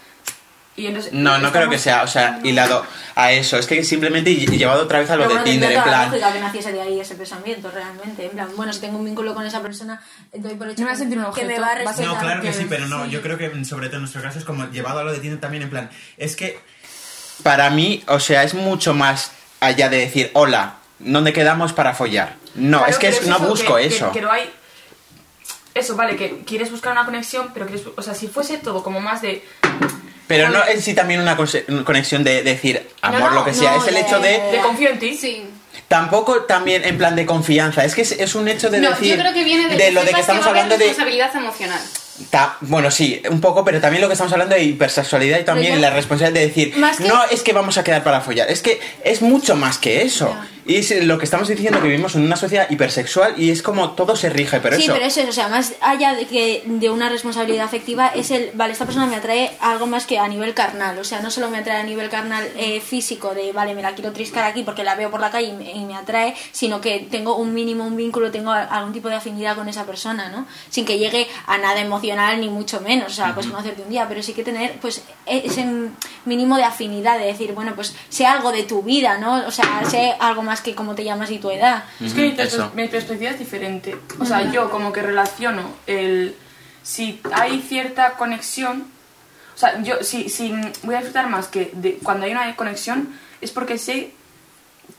Y 0.77 0.85
entonces, 0.85 1.11
No, 1.11 1.39
no 1.39 1.51
creo 1.51 1.69
que 1.69 1.79
sea, 1.79 2.03
o 2.03 2.07
sea, 2.07 2.39
hilado 2.43 2.85
a 3.15 3.31
eso. 3.31 3.57
Es 3.57 3.65
que 3.65 3.83
simplemente 3.83 4.29
lle- 4.31 4.57
llevado 4.57 4.83
otra 4.83 4.99
vez 4.99 5.09
a 5.09 5.15
lo 5.15 5.23
Pero 5.23 5.29
de 5.29 5.39
bueno, 5.41 5.51
Tinder, 5.51 5.71
en 5.71 5.83
plan. 5.83 6.09
lógica 6.11 6.31
que 6.31 6.39
naciese 6.39 6.71
de 6.71 6.81
ahí 6.81 6.99
ese 6.99 7.15
pensamiento, 7.15 7.71
realmente. 7.71 8.25
En 8.25 8.31
plan, 8.31 8.47
bueno, 8.55 8.71
si 8.71 8.79
tengo 8.81 8.97
un 8.99 9.03
vínculo 9.05 9.33
con 9.33 9.43
esa 9.45 9.61
persona, 9.61 9.99
doy 10.33 10.53
por 10.53 10.67
hecho 10.69 10.81
No 10.81 10.85
me 10.85 10.91
voy 10.91 10.95
a 10.95 10.97
sentir 10.99 11.17
un 11.17 11.25
que 11.33 11.45
me 11.45 11.53
objeto, 11.55 11.61
va 11.61 11.67
a 11.71 11.75
respetar. 11.75 12.05
No, 12.05 12.19
claro 12.19 12.41
que 12.43 12.53
sí, 12.53 12.59
que- 12.59 12.65
pero 12.67 12.85
no, 12.87 13.05
sí. 13.05 13.09
yo 13.09 13.21
creo 13.23 13.37
que 13.39 13.65
sobre 13.65 13.87
todo 13.87 13.95
en 13.97 14.01
nuestro 14.03 14.21
caso 14.21 14.37
es 14.37 14.45
como 14.45 14.69
llevado 14.69 14.99
a 14.99 15.03
lo 15.03 15.11
de 15.11 15.19
Tinder 15.19 15.39
también 15.39 15.63
en 15.63 15.71
plan, 15.71 15.89
es 16.17 16.35
que 16.35 16.59
para 17.41 17.69
mí, 17.71 18.03
o 18.07 18.19
sea, 18.19 18.43
es 18.43 18.53
mucho 18.53 18.93
más 18.93 19.31
allá 19.59 19.89
de 19.89 19.97
decir, 19.97 20.29
hola, 20.33 20.75
¿dónde 20.99 21.33
quedamos 21.33 21.73
para 21.73 21.95
follar? 21.95 22.35
No, 22.53 22.77
Claro, 22.77 22.91
es 22.91 22.99
que 22.99 23.07
es- 23.07 23.25
no 23.25 23.39
busco 23.39 23.75
que- 23.77 23.87
eso. 23.87 24.11
Que, 24.11 24.19
que 24.19 24.25
no 24.25 24.31
hay. 24.31 24.47
Eso, 25.73 25.95
vale, 25.95 26.15
que 26.15 26.39
quieres 26.45 26.71
buscar 26.71 26.91
una 26.91 27.05
conexión, 27.05 27.49
pero 27.53 27.65
quieres. 27.67 27.85
O 27.95 28.01
sea, 28.03 28.13
si 28.15 28.27
fuese 28.27 28.57
todo 28.59 28.83
como 28.83 28.99
más 28.99 29.21
de. 29.23 29.43
Pero 30.27 30.49
no 30.49 30.65
en 30.67 30.81
sí 30.81 30.93
también 30.93 31.21
una 31.21 31.37
conexión 31.85 32.23
de 32.23 32.43
decir 32.43 32.87
amor, 33.01 33.19
No, 33.21 33.29
no, 33.29 33.35
lo 33.35 33.45
que 33.45 33.53
sea, 33.53 33.71
no, 33.71 33.81
es 33.81 33.87
el 33.87 33.93
de- 33.95 33.99
hecho 34.01 34.19
de... 34.19 34.29
de 34.51 34.59
confío 34.61 34.89
en 34.89 34.99
ti. 34.99 35.15
Sí. 35.15 35.45
Tampoco 35.87 36.43
también 36.43 36.83
en 36.83 36.97
plan 36.97 37.15
de 37.15 37.25
confianza, 37.25 37.85
es 37.85 37.95
que 37.95 38.01
es, 38.01 38.11
es 38.11 38.35
un 38.35 38.47
hecho 38.49 38.69
de 38.69 38.79
No, 38.81 38.89
decir... 38.89 39.15
yo 39.15 39.21
creo 39.21 39.33
que 39.33 39.43
viene 39.43 39.67
de, 39.69 39.77
de 39.77 39.91
lo 39.91 40.03
de 40.03 40.11
que 40.11 40.19
estamos 40.19 40.45
hablando 40.45 40.77
de... 40.77 40.85
responsabilidad 40.85 41.33
emocional. 41.35 41.79
Ta- 42.29 42.57
bueno, 42.61 42.89
sí, 42.91 43.21
un 43.29 43.41
poco, 43.41 43.63
pero 43.63 43.79
también 43.79 44.01
lo 44.01 44.07
que 44.07 44.13
estamos 44.13 44.33
hablando 44.33 44.55
de 44.55 44.63
hipersexualidad 44.63 45.39
y 45.39 45.43
también 45.43 45.79
la 45.81 45.89
responsabilidad 45.91 46.41
de 46.41 46.47
decir, 46.47 46.77
Más 46.77 46.97
que- 46.97 47.07
no 47.07 47.23
es 47.29 47.43
que 47.43 47.53
vamos 47.53 47.77
a 47.77 47.83
quedar 47.83 48.03
para 48.03 48.21
follar, 48.21 48.49
es 48.49 48.61
que 48.61 48.79
es 49.03 49.21
mucho 49.21 49.55
más 49.55 49.77
que 49.77 50.01
eso. 50.01 50.27
Ya. 50.29 50.47
Y 50.69 50.75
es 50.75 51.05
lo 51.05 51.17
que 51.17 51.23
estamos 51.23 51.47
diciendo, 51.47 51.79
que 51.81 51.87
vivimos 51.87 52.15
en 52.15 52.23
una 52.23 52.35
sociedad 52.35 52.69
hipersexual 52.69 53.35
y 53.41 53.51
es 53.51 53.61
como 53.61 53.91
todo 53.91 54.17
se 54.17 54.29
rige, 54.29 54.59
pero 54.59 54.75
sí, 54.75 54.83
eso... 54.83 54.93
pero 54.93 55.05
eso 55.05 55.21
es, 55.21 55.29
o 55.29 55.31
sea, 55.31 55.47
más 55.47 55.75
allá 55.79 56.13
de 56.13 56.25
que 56.25 56.61
de 56.65 56.89
una 56.89 57.07
responsabilidad 57.07 57.63
afectiva, 57.63 58.07
es 58.13 58.31
el, 58.31 58.49
vale, 58.53 58.73
esta 58.73 58.83
persona 58.83 59.05
me 59.05 59.15
atrae 59.15 59.51
algo 59.61 59.87
más 59.87 60.05
que 60.05 60.19
a 60.19 60.27
nivel 60.27 60.53
carnal, 60.53 60.97
o 60.99 61.05
sea, 61.05 61.21
no 61.21 61.31
solo 61.31 61.49
me 61.49 61.59
atrae 61.59 61.77
a 61.79 61.83
nivel 61.83 62.09
carnal 62.09 62.45
eh, 62.57 62.81
físico, 62.81 63.33
de, 63.33 63.53
vale, 63.53 63.75
me 63.75 63.81
la 63.81 63.95
quiero 63.95 64.11
triscar 64.11 64.43
aquí 64.43 64.63
porque 64.63 64.83
la 64.83 64.95
veo 64.95 65.09
por 65.09 65.21
la 65.21 65.31
calle 65.31 65.47
y 65.47 65.53
me, 65.53 65.71
y 65.71 65.85
me 65.85 65.95
atrae, 65.95 66.35
sino 66.51 66.81
que 66.81 67.07
tengo 67.09 67.37
un 67.37 67.53
mínimo, 67.53 67.85
un 67.85 67.95
vínculo, 67.95 68.29
tengo 68.31 68.51
algún 68.51 68.91
tipo 68.91 69.07
de 69.07 69.15
afinidad 69.15 69.55
con 69.55 69.69
esa 69.69 69.85
persona, 69.85 70.27
¿no? 70.27 70.47
Sin 70.69 70.83
que 70.85 70.97
llegue 70.97 71.27
a 71.45 71.57
nada 71.57 71.79
emocional 71.79 72.06
ni 72.15 72.49
mucho 72.49 72.81
menos, 72.81 73.11
o 73.11 73.15
sea, 73.15 73.33
pues 73.33 73.47
conocerte 73.47 73.81
un 73.81 73.89
día, 73.89 74.05
pero 74.07 74.21
sí 74.23 74.33
que 74.33 74.43
tener, 74.43 74.79
pues, 74.79 75.03
ese 75.25 75.65
mínimo 76.25 76.57
de 76.57 76.63
afinidad, 76.63 77.17
de 77.19 77.25
decir, 77.25 77.53
bueno, 77.53 77.73
pues 77.75 77.95
sé 78.09 78.25
algo 78.25 78.51
de 78.51 78.63
tu 78.63 78.83
vida, 78.83 79.17
¿no? 79.17 79.47
O 79.47 79.51
sea, 79.51 79.83
sé 79.89 80.15
algo 80.19 80.43
más 80.43 80.61
que 80.61 80.75
cómo 80.75 80.95
te 80.95 81.03
llamas 81.03 81.31
y 81.31 81.39
tu 81.39 81.49
edad. 81.49 81.83
Es 81.99 82.13
que 82.13 82.21
mi, 82.73 82.87
perspectiva 82.87 83.31
es 83.31 83.39
diferente. 83.39 83.95
O 84.19 84.25
sea, 84.25 84.51
yo 84.51 84.69
como 84.69 84.91
que 84.93 85.01
relaciono 85.01 85.63
el... 85.85 86.35
Si 86.83 87.19
hay 87.33 87.61
cierta 87.61 88.13
conexión... 88.13 88.87
O 89.55 89.59
sea, 89.59 89.81
yo 89.81 90.03
si, 90.03 90.29
si 90.29 90.53
voy 90.83 90.95
a 90.95 90.99
disfrutar 90.99 91.29
más 91.29 91.47
que 91.47 91.71
de, 91.73 91.95
cuando 92.03 92.25
hay 92.25 92.31
una 92.31 92.55
conexión 92.55 93.17
es 93.41 93.51
porque 93.51 93.77
sé 93.77 94.11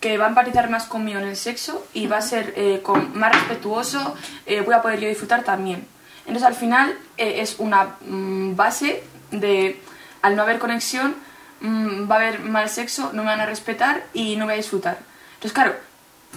que 0.01 0.19
va 0.19 0.27
a 0.27 0.29
empatizar 0.29 0.69
más 0.69 0.85
conmigo 0.85 1.19
en 1.19 1.27
el 1.27 1.37
sexo 1.37 1.87
y 1.95 2.07
va 2.07 2.19
a 2.19 2.23
ser 2.23 2.55
eh, 2.57 2.81
con- 2.83 3.17
más 3.19 3.33
respetuoso, 3.33 4.15
eh, 4.47 4.61
voy 4.61 4.75
a 4.75 4.83
poder 4.83 5.01
yo 5.01 5.09
disfrutar 5.09 5.45
también. 5.45 5.87
Entonces 6.29 6.45
al 6.45 6.55
final 6.55 6.97
eh, 7.17 7.41
es 7.41 7.57
una 7.59 7.97
mm, 8.07 8.55
base 8.55 9.03
de 9.33 9.81
al 10.23 10.37
no 10.37 10.43
haber 10.43 10.59
conexión 10.59 11.17
mm, 11.61 12.09
va 12.11 12.15
a 12.17 12.19
haber 12.19 12.41
mal 12.41 12.69
sexo, 12.69 13.11
no 13.13 13.23
me 13.25 13.31
van 13.31 13.41
a 13.41 13.47
respetar 13.47 14.05
y 14.15 14.37
no 14.37 14.45
voy 14.45 14.55
a 14.55 14.57
disfrutar. 14.59 14.99
Entonces 15.35 15.53
claro, 15.53 15.75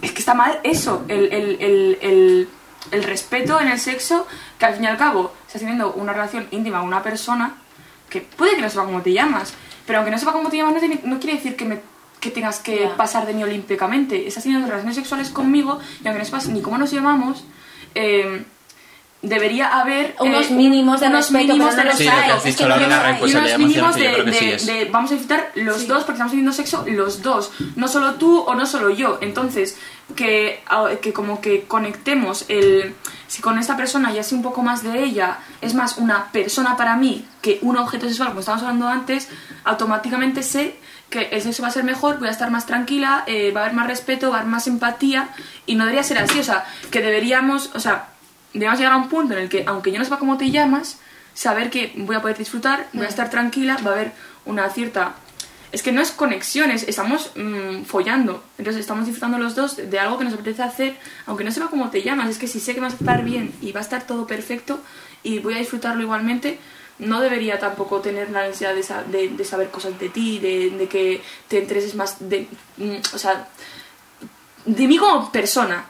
es 0.02 0.12
que 0.14 0.20
está 0.20 0.34
mal 0.34 0.60
eso, 0.64 1.04
el, 1.10 1.26
el, 1.34 1.58
el, 2.02 2.50
el, 2.92 3.04
respeto 3.04 3.60
en 3.60 3.68
el 3.68 3.80
sexo, 3.80 4.26
que 4.58 4.66
al 4.66 4.74
fin 4.76 4.86
y 4.86 4.88
al 4.88 4.98
cabo 4.98 5.34
estás 5.46 5.60
teniendo 5.62 5.94
una 5.94 6.14
relación 6.14 6.48
íntima 6.52 6.80
con 6.80 6.88
una 6.88 7.04
persona 7.04 7.56
que 8.10 8.22
puede 8.22 8.56
que 8.56 8.62
no 8.62 8.70
sepa 8.70 8.86
cómo 8.86 9.02
te 9.02 9.12
llamas, 9.14 9.54
pero 9.86 10.00
aunque 10.00 10.12
no 10.12 10.18
sepa 10.18 10.32
cómo 10.32 10.50
te 10.50 10.58
llamas 10.58 10.74
no, 10.76 10.80
tiene- 10.80 11.02
no 11.04 11.20
quiere 11.20 11.36
decir 11.38 11.56
que, 11.56 11.66
me, 11.66 11.80
que 12.20 12.32
tengas 12.32 12.60
que 12.60 12.80
Ya. 12.86 12.96
pasar 12.98 13.26
de 13.26 13.34
mí 13.34 13.44
olímpicamente. 13.44 14.26
Estás 14.28 14.44
teniendo 14.44 14.68
relaciones 14.68 14.96
sexuales 14.96 15.30
conmigo 15.30 15.80
y 16.04 16.08
aunque 16.08 16.20
no 16.20 16.26
sepas 16.26 16.48
ni 16.48 16.62
cómo 16.62 16.78
nos 16.78 16.92
llamamos, 16.92 17.44
eh, 17.96 18.46
debería 19.22 19.80
haber 19.80 20.16
Unos 20.20 20.50
eh, 20.50 20.54
mínimos 20.54 21.00
de 21.00 21.08
unos 21.08 21.32
respeto, 21.32 21.54
mínimos 21.54 21.76
de 21.76 21.84
no 21.86 21.94
Sí, 21.94 22.06
los 22.06 22.16
lo 22.16 22.36
Es 22.50 22.56
que 22.56 22.66
no 22.66 23.20
pues 23.20 23.36
unos 23.36 23.58
mínimos 23.60 23.96
de, 23.96 24.16
sí 24.34 24.46
de- 24.46 24.54
es. 24.56 24.66
de 24.66 24.86
vamos 24.86 25.12
a 25.12 25.14
disfrutar 25.14 25.52
los 25.56 25.88
dos 25.88 26.00
porque 26.04 26.14
estamos 26.14 26.32
teniendo 26.32 26.52
sexo 26.54 26.84
los 26.88 27.22
dos, 27.22 27.52
no 27.76 27.88
solo 27.88 28.16
tú 28.16 28.40
o 28.40 28.56
no 28.56 28.66
solo 28.66 28.90
yo. 28.90 29.20
Entonces, 29.22 29.78
que, 30.16 30.64
a- 30.68 30.96
que 31.02 31.14
como 31.14 31.40
que 31.40 31.64
conectemos 31.66 32.46
el 32.50 32.96
si 33.28 33.42
con 33.42 33.58
esta 33.60 33.78
persona 33.78 34.12
ya 34.12 34.24
sé 34.24 34.36
un 34.36 34.42
poco 34.42 34.62
más 34.64 34.84
de 34.84 35.04
ella, 35.04 35.38
es 35.62 35.74
más 35.74 35.98
una 35.98 36.32
persona 36.32 36.76
para 36.76 36.98
mí 36.98 37.26
que 37.42 37.60
un 37.62 37.78
objeto 37.78 38.08
sexual, 38.08 38.30
como 38.30 38.42
estábamos 38.42 38.64
hablando 38.66 38.88
antes, 38.90 39.30
automáticamente 39.64 40.44
sé 40.44 40.76
que 41.10 41.24
el 41.32 41.42
sexo 41.42 41.62
va 41.62 41.70
a 41.70 41.72
ser 41.72 41.84
mejor, 41.84 42.20
voy 42.20 42.28
a 42.28 42.32
estar 42.32 42.50
más 42.52 42.66
tranquila, 42.66 43.24
eh, 43.28 43.52
va 43.52 43.62
a 43.62 43.64
haber 43.66 43.76
más 43.76 43.88
respeto, 43.88 44.30
va 44.32 44.38
a 44.38 44.40
haber 44.40 44.52
más 44.52 44.68
empatía 44.68 45.30
y 45.66 45.76
no 45.76 45.86
debería 45.86 46.04
ser 46.04 46.18
así, 46.20 46.40
o 46.40 46.44
sea, 46.44 46.66
que 46.90 47.02
deberíamos, 47.02 47.70
o 47.74 47.80
sea, 47.80 48.08
deberíamos 48.54 48.80
llegar 48.80 48.94
a 48.94 48.98
un 48.98 49.10
punto 49.10 49.34
en 49.34 49.40
el 49.42 49.50
que, 49.50 49.64
aunque 49.68 49.92
yo 49.92 49.98
no 50.00 50.04
sepa 50.06 50.18
cómo 50.20 50.38
te 50.38 50.52
llamas, 50.52 50.98
saber 51.34 51.70
que 51.70 51.94
voy 51.96 52.16
a 52.16 52.22
poder 52.22 52.38
disfrutar, 52.38 52.88
voy 52.94 53.06
a 53.06 53.10
estar 53.10 53.30
tranquila, 53.30 53.78
va 53.86 53.92
a 53.92 53.94
haber 53.94 54.12
una 54.46 54.70
cierta... 54.70 55.16
Es 55.72 55.84
que 55.84 55.94
no 55.94 56.02
es 56.02 56.12
conexiones, 56.12 56.84
estamos 56.88 57.32
mm, 57.38 57.84
follando. 57.84 58.44
Entonces 58.58 58.82
estamos 58.82 59.06
disfrutando 59.06 59.38
los 59.38 59.56
dos 59.56 59.78
de 59.78 60.00
algo 60.00 60.18
que 60.18 60.26
nos 60.26 60.34
apetece 60.34 60.62
hacer, 60.64 60.98
aunque 61.28 61.46
no 61.46 61.52
sepa 61.52 61.68
cómo 61.70 61.90
te 61.90 62.02
llamas. 62.04 62.30
Es 62.30 62.38
que 62.38 62.48
si 62.48 62.60
sé 62.60 62.74
que 62.76 62.82
vas 62.82 62.92
a 62.94 62.98
estar 62.98 63.24
bien 63.24 63.54
y 63.62 63.72
va 63.72 63.80
a 63.80 63.84
estar 63.84 64.06
todo 64.06 64.28
perfecto 64.28 64.82
y 65.24 65.40
voy 65.40 65.54
a 65.54 65.58
disfrutarlo 65.60 66.02
igualmente, 66.02 66.60
no 67.00 67.22
debería 67.22 67.58
tampoco 67.58 68.02
tener 68.02 68.32
la 68.32 68.44
necesidad 68.48 68.76
de, 68.76 68.84
sa- 68.84 69.04
de- 69.04 69.30
de 69.30 69.46
saber 69.46 69.70
cosas 69.72 69.98
de 69.98 70.10
ti, 70.10 70.40
de, 70.40 70.72
de 70.72 70.88
que 70.90 71.22
te 71.48 71.60
intereses 71.60 71.96
más 71.96 72.18
de... 72.20 72.50
mm, 72.76 72.98
o 73.16 73.18
sea, 73.18 73.48
de 74.66 74.88
mí 74.88 74.98
como 74.98 75.32
persona, 75.32 75.86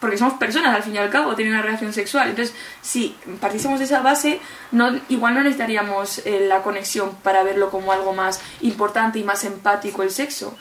porque 0.00 0.16
somos 0.18 0.34
personas 0.34 0.74
al 0.74 0.82
fin 0.82 0.94
y 0.94 0.98
al 0.98 1.10
cabo, 1.10 1.34
tienen 1.36 1.52
una 1.54 1.62
relación 1.62 1.92
sexual. 1.92 2.30
Entonces, 2.30 2.54
si 2.80 3.14
partiésemos 3.40 3.78
de 3.78 3.84
esa 3.84 4.00
base, 4.00 4.40
no, 4.72 4.98
igual 5.10 5.34
no 5.34 5.40
necesitaríamos 5.42 6.18
eh, 6.26 6.46
la 6.48 6.62
conexión 6.62 7.14
para 7.22 7.42
verlo 7.42 7.70
como 7.70 7.92
algo 7.92 8.12
más 8.14 8.40
importante 8.62 9.18
y 9.18 9.24
más 9.24 9.44
empático 9.44 10.02
el 10.02 10.10
sexo. 10.10 10.56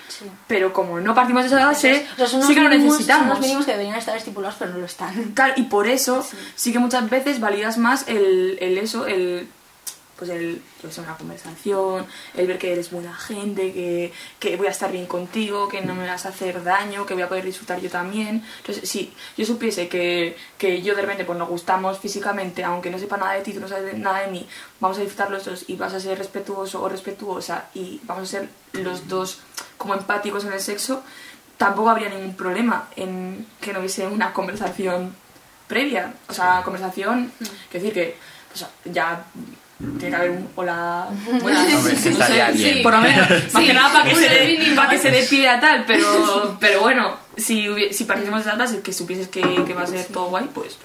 Pero 0.48 0.74
como 0.74 1.00
no 1.00 1.16
partimos 1.16 1.44
de 1.44 1.48
esa 1.48 1.66
base, 1.66 2.06
O 2.14 2.16
sea, 2.18 2.28
son 2.28 2.44
sí 2.44 2.54
que 2.54 2.62
lo 2.62 2.70
mínimos- 2.70 2.92
necesitamos. 2.94 3.22
Son 3.28 3.30
los 3.30 3.40
mínimos 3.40 3.66
que 3.66 3.72
deberían 3.72 3.96
estar 3.96 4.16
estipulados, 4.18 4.58
pero 4.60 4.72
no 4.72 4.80
lo 4.80 4.86
están. 4.86 5.14
Claro, 5.34 5.54
y 5.56 5.64
por 5.64 5.88
eso 5.88 6.26
sí. 6.56 6.74
que 6.74 6.80
muchas 6.80 7.10
veces 7.10 7.40
validas 7.40 7.78
más 7.78 8.06
el, 8.08 8.58
el 8.60 8.78
eso, 8.78 9.08
el 9.08 9.48
pues 10.20 10.30
el 10.32 10.62
pues 10.82 10.98
una 10.98 11.16
conversación, 11.16 12.06
el 12.36 12.46
ver 12.46 12.60
que 12.60 12.74
eres 12.74 12.92
buena 12.92 13.16
gente, 13.16 13.72
que, 13.72 14.12
que 14.38 14.58
voy 14.58 14.68
a 14.68 14.72
estar 14.72 14.92
bien 14.92 15.06
contigo, 15.06 15.70
que 15.70 15.82
no 15.82 15.96
me 15.96 16.06
vas 16.06 16.26
a 16.26 16.30
hacer 16.30 16.62
daño, 16.62 17.06
que 17.06 17.14
voy 17.14 17.24
a 17.24 17.30
poder 17.30 17.46
disfrutar 17.46 17.80
yo 17.80 17.90
también. 17.90 18.44
Entonces, 18.58 18.88
si 18.88 19.14
yo 19.38 19.46
supiese 19.46 19.88
que, 19.88 20.36
que 20.58 20.82
yo 20.82 20.94
de 20.94 21.02
repente 21.02 21.24
pues 21.24 21.40
nos 21.40 21.48
gustamos 21.48 21.98
físicamente, 22.00 22.64
aunque 22.64 22.90
no 22.90 23.00
sepa 23.00 23.16
nada 23.16 23.34
de 23.34 23.42
ti, 23.42 23.54
tú 23.54 23.62
no 23.62 23.68
sabes 23.70 23.98
nada 23.98 24.20
de 24.20 24.28
mí, 24.28 24.46
vamos 24.82 24.98
a 24.98 25.02
disfrutar 25.02 25.32
los 25.32 25.46
dos 25.46 25.64
y 25.68 25.78
vas 25.78 25.94
a 25.94 26.00
ser 26.02 26.18
respetuoso 26.18 26.84
o 26.84 26.90
respetuosa 26.90 27.70
y 27.74 28.02
vamos 28.04 28.24
a 28.24 28.40
ser 28.40 28.50
los 28.74 29.08
dos 29.08 29.40
como 29.78 29.94
empáticos 29.94 30.44
en 30.44 30.52
el 30.52 30.60
sexo, 30.60 31.02
tampoco 31.58 31.90
habría 31.90 32.10
ningún 32.10 32.36
problema 32.36 32.90
en 32.98 33.48
que 33.62 33.72
no 33.72 33.80
hubiese 33.80 34.06
una 34.06 34.34
conversación 34.34 35.16
previa. 35.70 36.14
O 36.28 36.34
sea, 36.34 36.62
conversación, 36.64 37.32
que 37.72 37.80
decir 37.80 37.94
que 37.94 38.18
pues, 38.50 38.66
ya 38.86 39.24
tiene 39.80 40.10
que 40.10 40.16
haber 40.16 40.32
un 40.32 40.50
hola, 40.56 41.08
buenas, 41.42 41.74
Hombre, 41.74 41.96
sí, 41.96 42.10
no 42.10 42.20
estaría 42.20 42.48
sé, 42.48 42.54
bien. 42.54 42.84
por 42.84 42.94
lo 42.94 43.00
menos, 43.02 43.30
más 43.30 43.40
Sí, 43.62 43.66
que 43.68 43.74
nada 43.74 43.94
para 43.94 44.10
que, 44.10 44.16
se 44.16 44.30
dé, 44.30 44.58
mínimo. 44.58 44.76
para 44.76 44.90
que 44.90 44.98
se 44.98 45.12
dé 45.12 45.24
pie 45.24 45.48
a 45.50 45.60
tal, 45.60 45.86
pero, 45.88 46.58
pero 46.60 46.82
bueno, 46.82 47.16
si, 47.38 47.68
si 47.94 48.04
partimos 48.04 48.44
de 48.44 48.50
esas 48.50 48.58
bases, 48.60 48.82
que 48.82 48.92
supieses 48.94 49.28
que, 49.30 49.42
que 49.66 49.74
va 49.74 49.84
a 49.84 49.88
ser 49.88 50.06
todo 50.08 50.26
guay, 50.26 50.50
pues 50.54 50.78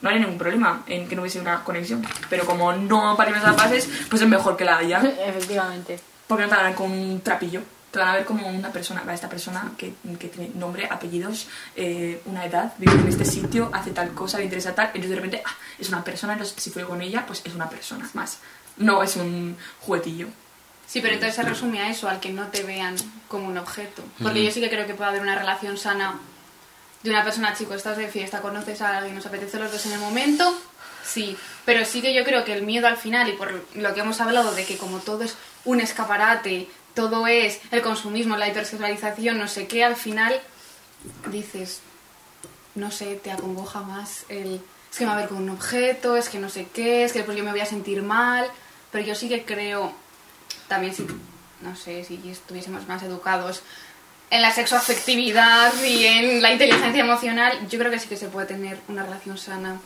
no 0.00 0.10
hay 0.10 0.18
ningún 0.18 0.36
problema 0.38 0.82
en 0.88 1.06
que 1.06 1.14
no 1.14 1.22
hubiese 1.22 1.38
una 1.40 1.62
conexión. 1.62 2.04
Pero 2.28 2.44
como 2.44 2.72
no 2.72 3.16
partimos 3.16 3.40
de 3.42 3.48
esas 3.48 3.56
bases, 3.56 3.88
pues 4.10 4.20
es 4.20 4.28
mejor 4.28 4.56
que 4.56 4.64
la 4.64 4.78
haya. 4.78 5.00
Efectivamente. 5.26 6.00
Porque 6.26 6.42
no 6.44 6.48
te 6.56 6.60
ver 6.62 6.74
con 6.74 6.90
un 6.90 7.20
trapillo. 7.20 7.60
Te 7.92 7.98
van 7.98 8.08
a 8.08 8.14
ver 8.14 8.24
como 8.24 8.48
una 8.48 8.72
persona, 8.72 9.04
va, 9.06 9.14
esta 9.14 9.28
persona 9.28 9.70
que, 9.76 9.94
que 10.18 10.28
tiene 10.28 10.50
nombre, 10.54 10.88
apellidos, 10.90 11.46
eh, 11.76 12.20
una 12.24 12.44
edad, 12.44 12.72
vive 12.78 12.94
en 12.94 13.06
este 13.06 13.24
sitio, 13.24 13.70
hace 13.72 13.92
tal 13.92 14.12
cosa, 14.14 14.38
le 14.38 14.44
interesa 14.44 14.74
tal, 14.74 14.86
entonces 14.86 15.10
de 15.10 15.16
repente 15.16 15.42
ah, 15.44 15.54
es 15.78 15.88
una 15.90 16.02
persona, 16.02 16.32
entonces 16.32 16.60
si 16.60 16.70
fue 16.70 16.84
con 16.84 17.00
ella, 17.02 17.24
pues 17.26 17.42
es 17.44 17.54
una 17.54 17.68
persona 17.68 18.08
más. 18.14 18.38
No 18.78 19.02
es 19.02 19.16
un 19.16 19.56
juguetillo. 19.82 20.28
Sí, 20.86 21.00
pero 21.00 21.14
entonces 21.14 21.36
se 21.36 21.42
resume 21.42 21.80
a 21.80 21.90
eso, 21.90 22.08
al 22.08 22.20
que 22.20 22.32
no 22.32 22.48
te 22.48 22.62
vean 22.64 22.96
como 23.28 23.48
un 23.48 23.56
objeto. 23.56 24.02
Porque 24.22 24.44
yo 24.44 24.50
sí 24.50 24.60
que 24.60 24.68
creo 24.68 24.86
que 24.86 24.94
puede 24.94 25.10
haber 25.10 25.22
una 25.22 25.38
relación 25.38 25.78
sana 25.78 26.18
de 27.02 27.10
una 27.10 27.24
persona, 27.24 27.54
chico, 27.54 27.74
estás 27.74 27.96
de 27.96 28.08
fiesta, 28.08 28.40
conoces 28.40 28.80
a 28.80 28.98
alguien, 28.98 29.14
nos 29.14 29.26
apetece 29.26 29.58
los 29.58 29.72
dos 29.72 29.84
en 29.86 29.92
el 29.92 30.00
momento, 30.00 30.56
sí. 31.04 31.36
Pero 31.64 31.84
sí 31.84 32.00
que 32.00 32.14
yo 32.14 32.24
creo 32.24 32.44
que 32.44 32.52
el 32.52 32.62
miedo 32.62 32.86
al 32.86 32.96
final, 32.96 33.28
y 33.28 33.32
por 33.32 33.64
lo 33.74 33.94
que 33.94 34.00
hemos 34.00 34.20
hablado 34.20 34.54
de 34.54 34.64
que 34.64 34.76
como 34.76 34.98
todo 34.98 35.24
es 35.24 35.36
un 35.64 35.80
escaparate, 35.80 36.68
todo 36.94 37.26
es 37.26 37.60
el 37.70 37.82
consumismo, 37.82 38.36
la 38.36 38.48
hipersexualización, 38.48 39.38
no 39.38 39.48
sé 39.48 39.66
qué, 39.66 39.84
al 39.84 39.96
final 39.96 40.40
dices, 41.30 41.80
no 42.74 42.90
sé, 42.90 43.16
te 43.16 43.30
acongoja 43.30 43.80
más 43.80 44.24
el... 44.28 44.60
Es 44.90 44.98
que 44.98 45.04
me 45.04 45.10
va 45.10 45.16
a 45.16 45.20
ver 45.20 45.28
como 45.28 45.40
un 45.40 45.48
objeto, 45.48 46.16
es 46.16 46.28
que 46.28 46.38
no 46.38 46.50
sé 46.50 46.66
qué, 46.72 47.04
es 47.04 47.12
que 47.12 47.20
después 47.20 47.36
yo 47.36 47.44
me 47.44 47.50
voy 47.50 47.60
a 47.60 47.66
sentir 47.66 48.02
mal. 48.02 48.46
Pero 48.90 49.06
yo 49.06 49.14
sí 49.14 49.26
que 49.26 49.42
creo, 49.42 49.90
también 50.68 50.94
si, 50.94 51.06
no 51.62 51.74
sé, 51.76 52.04
si 52.04 52.20
estuviésemos 52.28 52.86
más 52.86 53.02
educados 53.02 53.62
en 54.28 54.42
la 54.42 54.52
sexoafectividad 54.52 55.72
y 55.82 56.04
en 56.04 56.42
la 56.42 56.52
inteligencia 56.52 57.02
emocional, 57.02 57.68
yo 57.68 57.78
creo 57.78 57.90
que 57.90 57.98
sí 57.98 58.08
que 58.08 58.18
se 58.18 58.28
puede 58.28 58.46
tener 58.46 58.78
una 58.88 59.02
relación 59.02 59.38
sana 59.38 59.80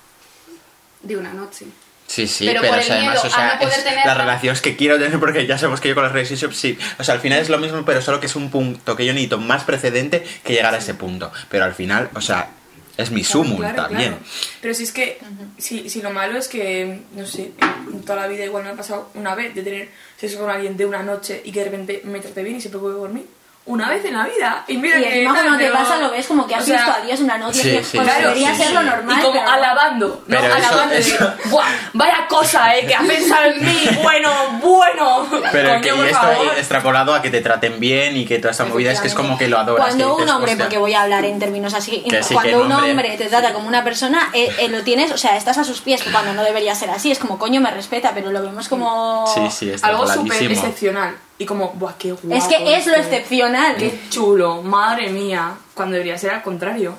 de 1.02 1.16
una 1.16 1.32
noche. 1.32 1.66
Sí, 2.06 2.26
sí, 2.28 2.46
Pero 2.46 2.60
pero, 2.60 2.72
por 2.74 2.80
o 2.80 2.82
sea, 2.82 2.94
el 2.98 3.02
además, 3.02 3.14
miedo 3.14 3.22
o 3.22 3.26
a 3.26 3.36
sea, 3.36 3.54
no 3.54 3.60
poder 3.60 3.78
es 3.80 4.06
las 4.06 4.16
relaciones 4.16 4.60
que 4.62 4.76
quiero 4.76 4.98
tener 4.98 5.18
porque 5.18 5.46
ya 5.46 5.58
sabemos 5.58 5.80
que 5.80 5.88
yo 5.88 5.94
con 5.94 6.04
las 6.04 6.12
relationships 6.12 6.56
sí. 6.56 6.78
O 6.98 7.04
sea, 7.04 7.14
al 7.14 7.20
final 7.20 7.40
es 7.40 7.48
lo 7.48 7.58
mismo, 7.58 7.84
pero 7.84 8.00
solo 8.00 8.20
que 8.20 8.26
es 8.26 8.36
un 8.36 8.50
punto 8.50 8.94
que 8.96 9.04
yo 9.04 9.12
necesito 9.12 9.38
más 9.38 9.64
precedente 9.64 10.24
que 10.44 10.52
llegar 10.52 10.72
a 10.74 10.78
ese 10.78 10.94
punto. 10.94 11.32
Pero 11.50 11.64
al 11.64 11.74
final, 11.74 12.08
o 12.14 12.20
sea, 12.20 12.48
es 12.96 13.10
mi 13.10 13.24
sumum 13.24 13.58
Claro, 13.58 13.82
también. 13.82 14.10
claro. 14.12 14.24
Pero 14.62 14.74
si 14.74 14.84
es 14.84 14.92
que, 14.92 15.18
si, 15.58 15.90
si 15.90 16.00
lo 16.00 16.10
malo 16.10 16.38
es 16.38 16.48
que, 16.48 17.00
no 17.14 17.26
sé, 17.26 17.50
en 17.92 18.02
toda 18.02 18.20
la 18.22 18.28
vida 18.28 18.44
igual 18.44 18.62
me 18.64 18.70
ha 18.70 18.74
pasado 18.74 19.10
una 19.14 19.34
vez 19.34 19.54
de 19.54 19.62
tener 19.62 19.88
sexo 20.16 20.38
con 20.38 20.48
alguien 20.48 20.76
de 20.76 20.86
una 20.86 21.02
noche 21.02 21.42
y 21.44 21.50
que 21.52 21.58
de 21.58 21.64
repente 21.66 22.02
me 22.04 22.20
trate 22.20 22.42
bien 22.42 22.56
y 22.56 22.60
se 22.60 22.68
preocupe 22.70 22.94
por 22.94 23.10
mí. 23.10 23.26
Una 23.66 23.88
vez 23.90 24.04
en 24.04 24.14
la 24.14 24.22
vida. 24.24 24.62
Y 24.68 24.76
mira 24.76 24.96
Y 25.00 25.02
que 25.02 25.24
tal, 25.24 25.34
cuando 25.34 25.58
te 25.58 25.70
pasa 25.72 25.96
lo 25.98 26.10
ves 26.12 26.24
como 26.28 26.46
que 26.46 26.54
has 26.54 26.62
o 26.62 26.66
sea, 26.66 26.76
visto 26.76 26.92
a 26.92 27.00
Dios 27.04 27.18
una 27.20 27.36
noche 27.36 27.62
Sí, 27.62 27.70
pues, 27.72 27.86
sí, 27.88 27.98
debería 27.98 28.52
sí, 28.52 28.58
ser 28.58 28.68
sí. 28.68 28.74
lo 28.74 28.82
normal. 28.84 29.16
Y 29.18 29.22
como 29.22 29.32
pero- 29.40 29.50
alabando, 29.50 30.06
¿no? 30.06 30.22
Pero 30.40 30.44
eso- 30.46 30.54
alabando 30.68 30.94
eso- 30.94 31.10
digo, 31.18 31.32
¡buah! 31.46 31.64
Vaya 31.92 32.26
cosa, 32.28 32.76
¿eh? 32.76 32.86
Que 32.86 32.94
ha 32.94 33.00
pensado 33.00 33.44
en 33.46 33.64
mí. 33.64 33.88
Bueno, 34.02 34.30
bueno. 34.62 35.26
Pero 35.50 35.68
Coño, 35.70 35.80
que 35.82 35.92
por 35.94 36.06
esto 36.06 36.20
favor. 36.20 36.46
extrapolado 36.56 37.12
a 37.14 37.20
que 37.20 37.30
te 37.30 37.40
traten 37.40 37.80
bien 37.80 38.16
y 38.16 38.24
que 38.24 38.38
toda 38.38 38.52
esta 38.52 38.64
movida 38.66 38.92
es 38.92 39.00
que 39.00 39.08
es 39.08 39.14
como 39.14 39.36
que 39.36 39.48
lo 39.48 39.58
adoras. 39.58 39.84
Cuando 39.84 40.14
un 40.14 40.20
dices, 40.20 40.32
hombre, 40.34 40.52
"Hostia". 40.52 40.64
porque 40.66 40.78
voy 40.78 40.94
a 40.94 41.02
hablar 41.02 41.24
en 41.24 41.38
términos 41.40 41.74
así, 41.74 42.04
Que 42.08 42.22
sí, 42.22 42.34
cuando 42.34 42.50
que 42.50 42.56
un 42.64 42.70
hombre. 42.72 42.90
hombre 42.92 43.16
te 43.18 43.26
trata 43.26 43.52
como 43.52 43.66
una 43.66 43.82
persona, 43.82 44.30
eh, 44.32 44.48
eh, 44.60 44.68
lo 44.68 44.82
tienes, 44.84 45.10
o 45.10 45.18
sea, 45.18 45.36
estás 45.36 45.58
a 45.58 45.64
sus 45.64 45.80
pies, 45.80 46.04
cuando 46.12 46.32
no 46.34 46.44
debería 46.44 46.72
ser 46.76 46.90
así, 46.90 47.10
es 47.10 47.18
como, 47.18 47.36
coño, 47.36 47.60
me 47.60 47.72
respeta, 47.72 48.12
pero 48.14 48.30
lo 48.30 48.42
vemos 48.42 48.68
como... 48.68 49.26
Sí, 49.34 49.50
sí, 49.50 49.70
está 49.70 49.88
Algo 49.88 50.06
súper 50.06 50.40
excepcional. 50.52 51.16
Y 51.38 51.44
como, 51.44 51.72
¡buah, 51.74 51.94
qué 51.98 52.12
guapo! 52.12 52.34
Es 52.34 52.44
que 52.44 52.76
es 52.76 52.86
lo 52.86 52.94
este. 52.94 53.16
excepcional. 53.16 53.76
Qué 53.76 53.98
chulo, 54.10 54.62
madre 54.62 55.10
mía. 55.10 55.54
Cuando 55.74 55.94
debería 55.94 56.16
ser 56.18 56.30
al 56.30 56.42
contrario. 56.42 56.94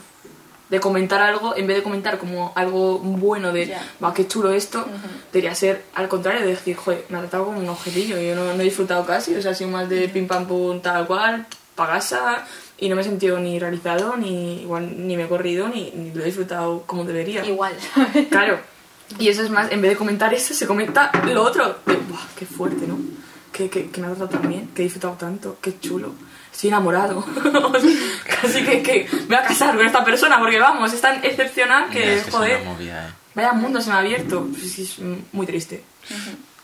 De 0.70 0.82
comentar 0.82 1.22
algo, 1.22 1.56
en 1.56 1.66
vez 1.66 1.78
de 1.78 1.84
comentar 1.84 2.18
como 2.18 2.52
algo 2.54 3.00
bueno 3.00 3.54
de, 3.54 3.68
Ya. 3.68 3.82
va, 4.04 4.14
qué 4.14 4.28
chulo 4.28 4.52
esto, 4.52 4.86
debería 5.32 5.56
ser 5.56 5.86
al 5.96 6.10
contrario, 6.10 6.42
de 6.42 6.48
decir, 6.48 6.76
joder, 6.76 7.06
me 7.08 7.18
ha 7.18 7.22
tratado 7.22 7.46
como 7.46 7.60
un 7.60 7.70
objetillo, 7.70 8.20
yo 8.20 8.36
no, 8.36 8.44
no 8.54 8.60
he 8.60 8.66
disfrutado 8.66 9.06
casi, 9.06 9.34
o 9.34 9.42
sea, 9.42 9.52
ha 9.52 9.56
sido 9.56 9.70
más 9.70 9.88
de 9.88 10.10
pim 10.10 10.28
pam 10.28 10.46
pum 10.46 10.82
tal 10.82 11.08
cual, 11.08 11.46
para 11.74 11.94
casa 11.94 12.44
y 12.78 12.90
no 12.90 12.98
me 12.98 13.02
he 13.02 13.06
sentido 13.06 13.40
ni 13.40 13.60
realizado, 13.60 14.18
ni 14.18 14.64
igual 14.64 15.08
ni 15.08 15.16
me 15.16 15.24
he 15.24 15.28
corrido, 15.30 15.70
ni, 15.70 15.90
ni 15.92 16.12
lo 16.12 16.22
he 16.22 16.26
disfrutado 16.26 16.84
como 16.86 17.06
debería. 17.06 17.46
Igual. 17.46 17.74
Claro. 18.30 18.60
Y 19.20 19.30
eso 19.30 19.44
es 19.44 19.50
más, 19.50 19.72
en 19.72 19.82
vez 19.82 19.92
de 19.92 19.96
comentar 19.98 20.34
eso, 20.34 20.54
se 20.54 20.68
comenta 20.68 21.12
lo 21.32 21.44
otro. 21.44 21.78
De, 21.86 21.96
Buah, 21.96 22.28
qué 22.38 22.46
fuerte, 22.46 22.86
¿no? 22.88 22.98
Que, 23.58 23.70
que, 23.72 23.90
que 23.90 24.02
me 24.02 24.06
ha 24.06 24.10
tratado 24.12 24.40
tan 24.40 24.48
bien, 24.48 24.68
que 24.68 24.84
he 24.84 24.86
disfrutado 24.86 25.16
tanto, 25.16 25.58
qué 25.60 25.80
chulo. 25.80 26.14
Estoy 26.54 26.68
enamorado. 26.68 27.26
Casi 28.42 28.64
que, 28.64 28.84
que 28.84 29.08
me 29.12 29.26
voy 29.26 29.36
a 29.36 29.42
casar 29.42 29.76
con 29.76 29.84
esta 29.84 30.06
persona 30.06 30.38
porque 30.38 30.60
vamos, 30.60 30.94
es 30.94 31.02
tan 31.02 31.26
excepcional 31.26 31.90
que, 31.90 32.18
es 32.18 32.22
que 32.24 32.30
es 32.30 32.36
joder, 32.36 32.64
movida, 32.64 33.08
eh. 33.08 33.12
vaya 33.34 33.54
mundo 33.54 33.82
se 33.82 33.90
me 33.90 33.96
ha 33.96 34.00
abierto. 34.00 34.48
Es 34.56 35.00
muy 35.32 35.48
triste. 35.48 35.84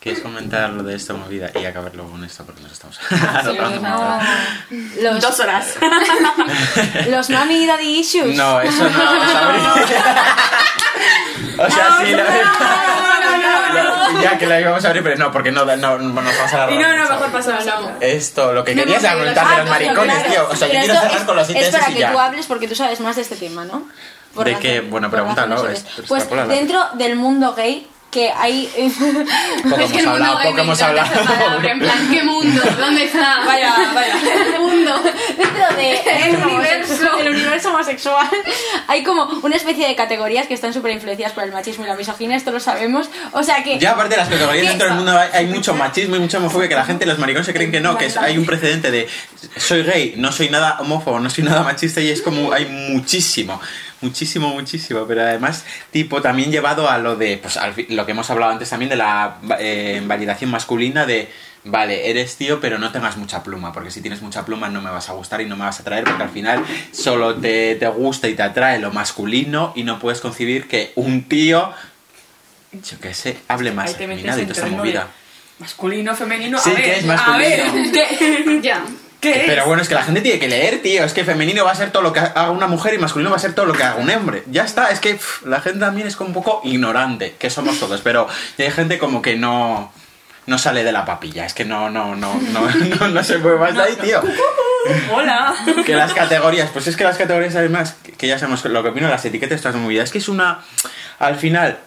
¿Quieres 0.04 0.20
comentar 0.20 0.70
lo 0.70 0.82
de 0.82 0.94
esta 0.94 1.14
movida 1.14 1.50
y 1.54 1.64
acabar 1.64 1.94
luego 1.94 2.10
con 2.10 2.24
esto? 2.24 2.44
Porque 2.44 2.60
nos 2.60 2.72
estamos. 2.72 3.00
Los, 5.00 5.20
Dos 5.20 5.40
horas. 5.40 5.76
los 7.08 7.30
mami 7.30 7.62
y 7.62 7.66
daddy 7.66 8.00
issues. 8.00 8.36
No, 8.36 8.60
eso 8.60 8.88
no 8.88 8.98
vamos 8.98 9.34
a 9.34 9.48
abrir. 9.48 9.62
o 11.58 11.70
sea, 11.70 11.98
sí, 12.04 12.10
la 12.12 12.24
Ya 14.22 14.38
que 14.38 14.46
la 14.46 14.60
íbamos 14.60 14.84
a 14.84 14.88
abrir, 14.88 15.02
pero 15.02 15.16
no, 15.16 15.32
porque 15.32 15.50
no, 15.52 15.64
no, 15.64 15.76
no 15.76 15.98
nos 15.98 16.14
vamos 16.36 16.52
a 16.52 16.56
y 16.56 16.60
alargar. 16.76 16.80
no, 16.80 16.96
no, 17.04 17.10
mejor 17.10 17.32
pasamos 17.32 17.66
No, 17.66 17.80
no. 17.80 17.90
Esto, 18.00 18.52
lo 18.52 18.64
que 18.64 18.74
No 18.74 18.82
querías 18.82 19.02
era 19.04 19.14
comentar 19.14 19.48
de 19.50 19.56
los 19.58 19.70
maricones, 19.70 20.14
Claro, 20.16 20.30
tío. 20.30 20.48
O 20.50 20.56
sea, 20.56 20.68
yo 20.68 20.78
quiero 20.80 20.94
cerrar 20.94 21.16
es- 21.16 21.22
con 21.24 21.36
los 21.36 21.48
Es 21.48 21.54
intereses 21.56 21.78
para 21.80 21.90
y 21.90 21.94
que 21.94 22.00
ya. 22.00 22.12
tú 22.12 22.18
hables 22.18 22.46
porque 22.46 22.68
tú 22.68 22.74
sabes 22.74 23.00
más 23.00 23.16
de 23.16 23.22
este 23.22 23.36
tema, 23.36 23.64
¿no? 23.64 23.88
Por 24.34 24.44
¿De 24.46 24.56
qué? 24.58 24.80
Bueno, 24.80 25.10
pregúntalo, 25.10 25.68
es- 25.68 25.84
es 25.98 26.06
Pues 26.08 26.28
dentro 26.48 26.80
del 26.94 27.16
mundo 27.16 27.54
gay 27.54 27.86
que 28.10 28.30
hay... 28.30 28.66
Poco 29.68 29.76
es 29.80 29.90
que 29.92 29.98
hemos 30.00 30.12
hablado, 30.14 30.38
poco 30.44 30.58
hemos 30.60 30.80
hablado. 30.82 31.10
palabra, 31.24 31.68
en 31.70 31.78
plan, 31.80 32.08
¿qué 32.12 32.22
mundo? 32.22 32.62
¿Dónde 32.78 33.04
está? 33.06 33.38
Vaya, 33.44 33.74
vaya. 33.92 34.14
Mundo. 34.64 34.92
dentro 35.36 35.76
de 35.76 36.28
El 36.28 36.36
universo. 36.44 37.18
el 37.18 37.28
universo 37.28 37.68
homosexual 37.70 38.28
hay 38.88 39.02
como 39.02 39.24
una 39.42 39.56
especie 39.56 39.86
de 39.88 39.94
categorías 39.94 40.46
que 40.46 40.54
están 40.54 40.72
súper 40.72 40.92
influenciadas 40.92 41.32
por 41.34 41.44
el 41.44 41.52
machismo 41.52 41.84
y 41.84 41.88
la 41.88 41.94
misoginia, 41.96 42.36
esto 42.36 42.50
lo 42.50 42.60
sabemos. 42.60 43.08
O 43.32 43.42
sea 43.42 43.62
que... 43.62 43.78
Ya 43.78 43.92
aparte 43.92 44.14
de 44.14 44.20
las 44.20 44.28
categorías 44.28 44.68
dentro 44.68 44.86
del 44.88 44.96
mundo 44.96 45.18
hay, 45.18 45.28
hay 45.32 45.46
mucho 45.46 45.74
machismo 45.74 46.16
y 46.16 46.18
mucha 46.20 46.38
homofobia 46.38 46.68
que 46.68 46.74
la 46.74 46.84
gente, 46.84 47.06
los 47.06 47.18
maricones 47.18 47.46
se 47.46 47.52
creen 47.54 47.70
que 47.70 47.80
no, 47.80 47.96
que 47.98 48.06
es- 48.06 48.16
hay 48.16 48.36
un 48.38 48.46
precedente 48.46 48.90
de 48.90 49.08
soy 49.56 49.82
gay, 49.82 50.14
no 50.16 50.32
soy 50.32 50.48
nada 50.48 50.76
homófobo, 50.80 51.20
no 51.20 51.30
soy 51.30 51.44
nada 51.44 51.62
machista 51.62 52.00
y 52.00 52.08
es 52.10 52.22
como 52.22 52.52
hay 52.52 52.66
muchísimo, 52.66 53.60
muchísimo, 54.00 54.48
muchísimo, 54.48 55.06
pero 55.06 55.22
además 55.22 55.64
tipo 55.90 56.22
también 56.22 56.50
llevado 56.50 56.88
a 56.88 56.98
lo 56.98 57.16
de, 57.16 57.38
pues 57.38 57.56
al 57.56 57.74
lo 57.88 58.06
que 58.06 58.12
hemos 58.12 58.30
hablado 58.30 58.52
antes 58.52 58.70
también 58.70 58.88
de 58.90 58.96
la 58.96 59.38
eh, 59.58 60.02
validación 60.04 60.50
masculina 60.50 61.06
de 61.06 61.28
Vale, 61.66 62.10
eres 62.10 62.36
tío, 62.36 62.60
pero 62.60 62.78
no 62.78 62.92
tengas 62.92 63.16
mucha 63.16 63.42
pluma, 63.42 63.72
porque 63.72 63.90
si 63.90 64.02
tienes 64.02 64.20
mucha 64.20 64.44
pluma 64.44 64.68
no 64.68 64.82
me 64.82 64.90
vas 64.90 65.08
a 65.08 65.14
gustar 65.14 65.40
y 65.40 65.46
no 65.46 65.56
me 65.56 65.64
vas 65.64 65.78
a 65.78 65.82
atraer, 65.82 66.04
porque 66.04 66.22
al 66.22 66.28
final 66.28 66.62
solo 66.92 67.34
te, 67.36 67.74
te 67.76 67.88
gusta 67.88 68.28
y 68.28 68.34
te 68.34 68.42
atrae 68.42 68.78
lo 68.78 68.92
masculino 68.92 69.72
y 69.74 69.82
no 69.82 69.98
puedes 69.98 70.20
concebir 70.20 70.68
que 70.68 70.92
un 70.94 71.26
tío, 71.26 71.72
yo 72.70 73.00
qué 73.00 73.14
sé, 73.14 73.38
hable 73.48 73.72
más 73.72 73.88
Ahí 73.88 73.94
te 73.94 74.06
metes 74.06 74.24
afeminado 74.24 74.38
y 74.38 74.42
en 74.42 74.48
toda 74.48 74.66
esta 74.66 74.76
movida. 74.76 75.00
de 75.04 75.08
masculino, 75.58 76.14
femenino. 76.14 76.58
Sí, 76.58 76.70
a 76.70 76.74
ver, 76.74 76.82
que 76.82 76.98
es 76.98 77.08
A 77.08 77.38
ver, 77.38 77.62
¿qué, 78.18 78.60
Ya. 78.62 78.84
Qué 79.32 79.40
es? 79.40 79.46
Pero 79.46 79.66
bueno, 79.66 79.82
es 79.82 79.88
que 79.88 79.94
la 79.94 80.02
gente 80.02 80.20
tiene 80.20 80.38
que 80.38 80.48
leer, 80.48 80.82
tío. 80.82 81.04
Es 81.04 81.12
que 81.12 81.24
femenino 81.24 81.64
va 81.64 81.72
a 81.72 81.74
ser 81.74 81.90
todo 81.90 82.02
lo 82.02 82.12
que 82.12 82.20
haga 82.20 82.50
una 82.50 82.66
mujer 82.66 82.94
y 82.94 82.98
masculino 82.98 83.30
va 83.30 83.36
a 83.36 83.40
ser 83.40 83.54
todo 83.54 83.66
lo 83.66 83.72
que 83.72 83.82
haga 83.82 83.96
un 83.96 84.10
hombre. 84.10 84.44
Ya 84.50 84.64
está, 84.64 84.90
es 84.90 85.00
que 85.00 85.14
pff, 85.14 85.46
la 85.46 85.60
gente 85.60 85.80
también 85.80 86.06
es 86.06 86.16
como 86.16 86.28
un 86.28 86.34
poco 86.34 86.60
ignorante, 86.64 87.34
que 87.38 87.50
somos 87.50 87.78
todos, 87.80 88.00
pero 88.02 88.28
hay 88.58 88.70
gente 88.70 88.98
como 88.98 89.22
que 89.22 89.36
no 89.36 89.92
no 90.46 90.58
sale 90.58 90.84
de 90.84 90.92
la 90.92 91.06
papilla, 91.06 91.46
es 91.46 91.54
que 91.54 91.64
no 91.64 91.88
no 91.88 92.14
no 92.14 92.34
no 92.52 92.68
no, 93.00 93.08
no 93.08 93.24
se 93.24 93.38
mueve 93.38 93.58
más 93.58 93.74
de 93.74 93.82
ahí, 93.82 93.96
tío. 93.96 94.22
Hola. 95.12 95.54
Que 95.86 95.94
las 95.94 96.12
categorías, 96.12 96.68
pues 96.70 96.86
es 96.86 96.96
que 96.96 97.04
las 97.04 97.16
categorías 97.16 97.56
además, 97.56 97.96
que, 98.18 98.26
ya 98.26 98.38
sabemos 98.38 98.64
lo 98.66 98.82
que 98.82 98.90
opino 98.90 99.08
las 99.08 99.24
etiquetas, 99.24 99.62
todas 99.62 99.76
movidas, 99.76 100.04
es 100.04 100.12
que 100.12 100.18
es 100.18 100.28
una 100.28 100.60
al 101.18 101.36
final 101.36 101.78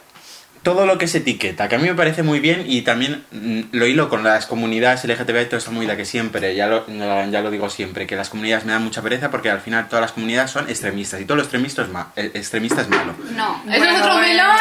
todo 0.67 0.85
lo 0.85 0.97
que 0.97 1.07
se 1.07 1.19
etiqueta, 1.19 1.69
que 1.69 1.75
a 1.75 1.77
mí 1.77 1.87
me 1.87 1.93
parece 1.95 2.23
muy 2.23 2.41
bien 2.41 2.65
y 2.67 2.81
también 2.81 3.23
mm, 3.31 3.61
lo 3.71 3.87
hilo 3.87 4.09
con 4.09 4.21
las 4.25 4.47
comunidades 4.47 5.05
LGTB 5.05 5.43
y 5.43 5.45
toda 5.45 5.59
esta 5.59 5.71
movida 5.71 5.95
que 5.95 6.03
siempre, 6.03 6.53
ya 6.55 6.67
lo, 6.67 6.85
ya 6.87 7.39
lo 7.39 7.51
digo 7.51 7.69
siempre, 7.69 8.05
que 8.05 8.17
las 8.17 8.27
comunidades 8.27 8.65
me 8.65 8.73
dan 8.73 8.83
mucha 8.83 9.01
pereza 9.01 9.31
porque 9.31 9.49
al 9.49 9.61
final 9.61 9.87
todas 9.87 10.01
las 10.01 10.11
comunidades 10.11 10.51
son 10.51 10.69
extremistas 10.69 11.21
y 11.21 11.25
todo 11.25 11.37
lo 11.37 11.43
extremista 11.43 11.83
es, 11.83 11.87
ma- 11.87 12.11
extremista 12.17 12.81
es 12.81 12.89
malo. 12.89 13.15
No, 13.31 13.63
eso 13.65 13.79
Bueno, 13.79 13.85
es 13.95 14.01
otro 14.01 14.13
bueno, 14.15 14.27
melón. 14.27 14.55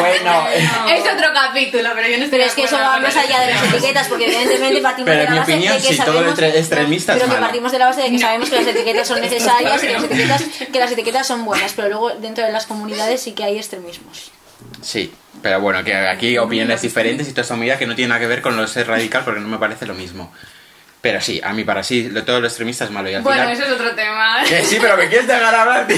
Bueno, 0.00 0.46
Es 0.90 1.00
otro 1.14 1.28
capítulo, 1.32 1.88
pero 1.94 2.08
yo 2.08 2.18
no 2.18 2.24
estoy 2.24 2.30
Pero 2.40 2.44
es 2.50 2.54
que 2.56 2.64
eso 2.64 2.76
va 2.76 2.98
más 2.98 3.16
allá 3.16 3.40
de 3.46 3.52
las 3.54 3.62
etiquetas, 3.72 4.08
porque 4.08 4.26
evidentemente 4.26 4.80
partimos 4.82 5.06
Pero 5.08 5.18
de 5.20 5.24
la 5.26 5.30
mi 5.30 5.38
base 5.38 5.52
opinión, 5.52 5.76
de 5.76 5.82
que 5.88 5.94
todo 5.96 6.04
sabemos... 6.14 6.38
lo 6.40 6.46
extremista 6.46 7.12
es 7.12 7.18
pero 7.18 7.30
que 7.30 7.34
malo. 7.36 7.46
partimos 7.46 7.70
de 7.70 7.78
la 7.78 7.86
base 7.86 8.00
de 8.02 8.10
que 8.10 8.18
sabemos 8.18 8.50
que 8.50 8.56
las 8.56 8.66
etiquetas 8.66 9.06
son 9.06 9.20
necesarias 9.28 9.84
y 9.84 9.86
que 9.86 9.92
las 9.92 10.02
etiquetas, 10.04 10.42
que 10.72 10.78
las 10.80 10.90
etiquetas 10.90 11.26
son 11.28 11.44
buenas, 11.44 11.72
pero 11.74 11.88
luego 11.90 12.10
dentro 12.16 12.44
de 12.44 12.50
las 12.50 12.66
comunidades 12.66 13.20
sí 13.22 13.32
que 13.32 13.44
hay 13.44 13.56
extremismos. 13.56 14.32
Sí, 14.82 15.12
pero 15.42 15.60
bueno, 15.60 15.82
que 15.84 15.94
aquí 15.94 16.38
opiniones 16.38 16.82
diferentes 16.82 17.28
y 17.28 17.32
toda 17.32 17.42
esta 17.42 17.78
que 17.78 17.86
no 17.86 17.94
tiene 17.94 18.08
nada 18.10 18.20
que 18.20 18.26
ver 18.26 18.42
con 18.42 18.56
lo 18.56 18.62
de 18.62 18.68
ser 18.68 18.86
radical 18.86 19.22
porque 19.24 19.40
no 19.40 19.48
me 19.48 19.58
parece 19.58 19.86
lo 19.86 19.94
mismo. 19.94 20.32
Pero 21.00 21.20
sí, 21.20 21.38
a 21.44 21.52
mí 21.52 21.64
para 21.64 21.82
sí, 21.82 22.08
lo, 22.10 22.24
todo 22.24 22.40
lo 22.40 22.46
extremista 22.46 22.86
es 22.86 22.90
malo 22.90 23.10
y 23.10 23.14
al 23.14 23.20
Bueno, 23.20 23.42
final... 23.42 23.54
eso 23.54 23.66
es 23.66 23.72
otro 23.72 23.94
tema. 23.94 24.42
Que 24.48 24.64
sí, 24.64 24.78
pero 24.80 24.96
me 24.96 25.06
quieres 25.08 25.26
dejar 25.26 25.54
hablar, 25.54 25.86
tío. 25.88 25.96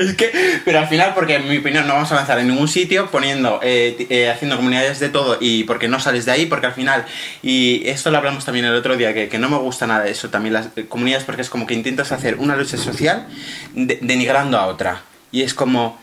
Es 0.00 0.16
que, 0.16 0.60
pero 0.64 0.80
al 0.80 0.88
final, 0.88 1.14
porque 1.14 1.36
en 1.36 1.48
mi 1.48 1.58
opinión 1.58 1.86
no 1.86 1.94
vamos 1.94 2.10
a 2.10 2.14
avanzar 2.16 2.40
en 2.40 2.48
ningún 2.48 2.66
sitio 2.66 3.08
poniendo, 3.08 3.60
eh, 3.62 4.08
eh, 4.10 4.28
haciendo 4.28 4.56
comunidades 4.56 4.98
de 4.98 5.10
todo 5.10 5.38
y 5.40 5.62
porque 5.62 5.86
no 5.86 6.00
sales 6.00 6.24
de 6.24 6.32
ahí, 6.32 6.46
porque 6.46 6.66
al 6.66 6.72
final, 6.72 7.04
y 7.40 7.86
esto 7.88 8.10
lo 8.10 8.18
hablamos 8.18 8.44
también 8.44 8.64
el 8.66 8.74
otro 8.74 8.96
día, 8.96 9.14
que, 9.14 9.28
que 9.28 9.38
no 9.38 9.48
me 9.48 9.58
gusta 9.58 9.86
nada 9.86 10.08
eso 10.08 10.28
también 10.28 10.54
las 10.54 10.70
eh, 10.74 10.86
comunidades, 10.88 11.22
porque 11.24 11.42
es 11.42 11.50
como 11.50 11.64
que 11.64 11.74
intentas 11.74 12.10
hacer 12.10 12.34
una 12.38 12.56
lucha 12.56 12.78
social 12.78 13.28
de- 13.74 14.00
denigrando 14.02 14.58
a 14.58 14.66
otra. 14.66 15.02
Y 15.30 15.42
es 15.42 15.54
como, 15.54 16.00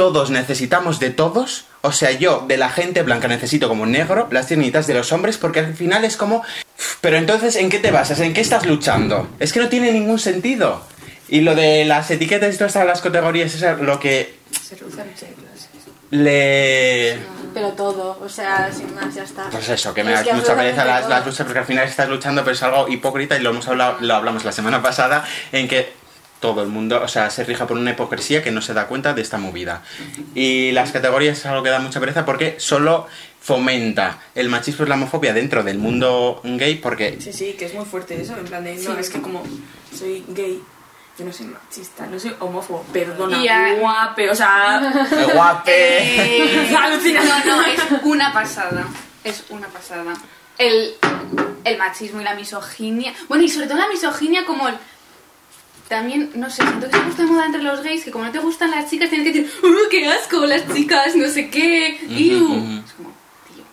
todos 0.00 0.30
necesitamos 0.30 0.98
de 0.98 1.10
todos. 1.10 1.66
O 1.82 1.92
sea, 1.92 2.10
yo 2.10 2.46
de 2.48 2.56
la 2.56 2.70
gente 2.70 3.02
blanca 3.02 3.28
necesito 3.28 3.68
como 3.68 3.84
negro 3.84 4.28
las 4.30 4.46
tiernitas 4.46 4.86
de 4.86 4.94
los 4.94 5.12
hombres 5.12 5.36
porque 5.36 5.60
al 5.60 5.74
final 5.74 6.06
es 6.06 6.16
como... 6.16 6.42
Pero 7.02 7.18
entonces, 7.18 7.54
¿en 7.56 7.68
qué 7.68 7.80
te 7.80 7.90
basas? 7.90 8.18
¿En 8.20 8.32
qué 8.32 8.40
estás 8.40 8.64
luchando? 8.64 9.28
Es 9.38 9.52
que 9.52 9.60
no 9.60 9.68
tiene 9.68 9.92
ningún 9.92 10.18
sentido. 10.18 10.80
Y 11.28 11.42
lo 11.42 11.54
de 11.54 11.84
las 11.84 12.10
etiquetas 12.10 12.54
y 12.54 12.56
todas 12.56 12.76
las 12.76 13.02
categorías, 13.02 13.54
es 13.54 13.78
lo 13.78 14.00
que 14.00 14.38
Se 14.66 14.74
reduce 14.74 15.02
a 15.02 15.04
muchas 15.04 15.28
clases. 15.38 15.68
le... 16.08 17.18
Pero 17.52 17.72
todo, 17.72 18.18
o 18.24 18.28
sea, 18.28 18.72
sin 18.72 18.94
más, 18.94 19.14
ya 19.14 19.24
está. 19.24 19.50
Pues 19.50 19.68
eso, 19.68 19.92
que 19.92 20.02
me 20.02 20.12
da 20.12 20.24
mucha 20.32 20.56
pereza 20.56 20.82
las, 20.86 21.10
las 21.10 21.26
luchas 21.26 21.44
porque 21.44 21.58
al 21.58 21.66
final 21.66 21.86
estás 21.86 22.08
luchando, 22.08 22.42
pero 22.42 22.54
es 22.54 22.62
algo 22.62 22.88
hipócrita 22.88 23.36
y 23.36 23.42
lo 23.42 23.50
hemos 23.50 23.68
hablado, 23.68 23.98
lo 24.00 24.14
hablamos 24.14 24.46
la 24.46 24.52
semana 24.52 24.80
pasada, 24.80 25.26
en 25.52 25.68
que 25.68 25.99
todo 26.40 26.62
el 26.62 26.68
mundo, 26.68 27.00
o 27.02 27.08
sea, 27.08 27.30
se 27.30 27.44
rija 27.44 27.66
por 27.66 27.76
una 27.76 27.90
hipocresía 27.90 28.42
que 28.42 28.50
no 28.50 28.62
se 28.62 28.72
da 28.74 28.86
cuenta 28.86 29.12
de 29.14 29.22
esta 29.22 29.36
movida. 29.38 29.82
Y 30.34 30.72
las 30.72 30.90
categorías 30.90 31.38
es 31.38 31.46
algo 31.46 31.62
que 31.62 31.70
da 31.70 31.78
mucha 31.80 32.00
pereza 32.00 32.24
porque 32.24 32.56
solo 32.58 33.06
fomenta 33.40 34.18
el 34.34 34.48
machismo 34.48 34.84
y 34.84 34.88
la 34.88 34.94
homofobia 34.96 35.32
dentro 35.32 35.62
del 35.62 35.78
mundo 35.78 36.40
gay 36.44 36.76
porque 36.76 37.18
Sí, 37.20 37.32
sí, 37.32 37.52
que 37.58 37.66
es 37.66 37.74
muy 37.74 37.84
fuerte 37.84 38.20
eso, 38.20 38.36
en 38.36 38.44
plan 38.46 38.64
de, 38.64 38.74
no, 38.76 38.94
Sí. 38.94 39.00
es 39.00 39.10
que 39.10 39.20
como 39.20 39.42
soy 39.96 40.24
gay, 40.28 40.60
yo 41.18 41.24
no 41.24 41.32
soy 41.32 41.46
machista, 41.46 42.06
no 42.06 42.18
soy 42.18 42.34
homófobo, 42.38 42.84
perdona, 42.92 43.38
Y 43.42 43.48
a- 43.48 43.74
guape, 43.74 44.30
o 44.30 44.34
sea... 44.34 44.80
¡Qué 45.10 45.24
guape! 45.34 45.72
Eh, 45.72 46.76
Alucina. 46.82 47.22
no, 47.24 47.44
no, 47.44 47.62
es 47.66 47.80
una 48.04 48.32
pasada. 48.32 48.86
Es 49.24 49.44
una 49.50 49.66
pasada. 49.68 50.14
El, 50.56 50.94
el 51.64 51.76
machismo 51.78 52.20
y 52.20 52.24
la 52.24 52.34
misoginia. 52.34 53.12
Bueno, 53.28 53.44
y 53.44 53.48
sobre 53.48 53.66
todo 53.66 53.78
la 53.78 53.88
misoginia 53.88 54.44
como 54.46 54.68
el... 54.68 54.74
También, 55.90 56.30
no 56.36 56.48
sé, 56.48 56.62
siento 56.62 56.88
que 56.88 56.96
se 56.96 57.02
gusta 57.02 57.22
de 57.24 57.28
moda 57.28 57.46
entre 57.46 57.62
los 57.64 57.82
gays 57.82 58.04
que 58.04 58.12
como 58.12 58.24
no 58.24 58.30
te 58.30 58.38
gustan 58.38 58.70
las 58.70 58.88
chicas 58.88 59.10
tienes 59.10 59.26
que 59.32 59.42
decir 59.42 59.52
¡Uh, 59.64 59.90
qué 59.90 60.06
asco! 60.06 60.46
Las 60.46 60.62
chicas, 60.72 61.16
no 61.16 61.28
sé 61.28 61.50
qué. 61.50 61.98
¡Iu! 62.08 62.44
ujú. 62.46 62.82
Es 62.86 62.92
como, 62.92 63.12
tío, 63.52 63.64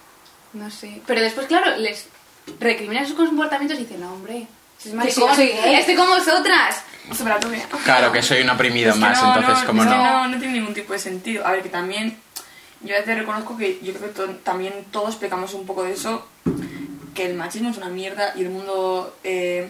no 0.53 0.71
sé. 0.71 0.99
Pero 1.05 1.21
después, 1.21 1.45
claro, 1.45 1.77
les 1.77 2.07
recriminan 2.59 3.05
sus 3.05 3.15
comportamientos 3.15 3.77
y 3.79 3.83
dicen, 3.83 3.99
no, 4.01 4.13
hombre, 4.13 4.47
si 4.79 4.89
es 4.89 4.95
maricón, 4.95 5.35
soy 5.35 5.49
gay". 5.49 5.75
estoy 5.75 5.93
con 5.95 6.07
vosotras. 6.07 6.81
Claro, 7.83 8.11
que 8.11 8.23
soy 8.23 8.41
un 8.41 8.49
oprimido 8.49 8.89
Es 8.89 8.97
más, 8.97 9.21
no, 9.21 9.37
entonces 9.37 9.61
no, 9.61 9.67
como 9.67 9.85
no... 9.85 9.95
no, 9.95 10.27
no 10.27 10.37
tiene 10.39 10.55
ningún 10.55 10.73
tipo 10.73 10.93
de 10.93 10.99
sentido. 10.99 11.45
A 11.45 11.51
ver, 11.51 11.61
que 11.61 11.69
también, 11.69 12.17
yo 12.81 12.95
a 12.95 12.99
veces 12.99 13.15
reconozco 13.15 13.55
que 13.57 13.79
yo 13.83 13.93
creo 13.93 14.07
que 14.11 14.15
to- 14.15 14.35
también 14.43 14.73
todos 14.89 15.15
pecamos 15.17 15.53
un 15.53 15.67
poco 15.67 15.83
de 15.83 15.91
eso, 15.93 16.27
que 17.13 17.27
el 17.27 17.35
machismo 17.35 17.69
es 17.69 17.77
una 17.77 17.89
mierda 17.89 18.33
y 18.35 18.41
el 18.41 18.49
mundo 18.49 19.15
eh, 19.23 19.69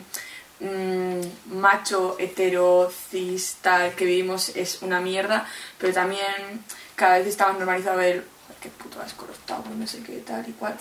mm, 0.59 1.21
macho, 1.59 2.15
hetero, 2.19 2.91
cis, 3.11 3.57
tal, 3.61 3.93
que 3.93 4.05
vivimos 4.05 4.49
es 4.55 4.81
una 4.81 4.99
mierda, 4.99 5.45
pero 5.77 5.93
también 5.93 6.63
cada 6.95 7.19
vez 7.19 7.27
está 7.27 7.47
más 7.47 7.57
normalizado 7.57 8.01
el 8.01 8.21
"Joder, 8.21 8.25
qué 8.61 8.69
puto 8.69 9.01
asco 9.01 9.25
los 9.27 9.37
tabos, 9.39 9.69
no 9.69 9.85
sé 9.87 10.01
qué, 10.03 10.17
tal 10.25 10.47
y 10.47 10.53
cual. 10.53 10.75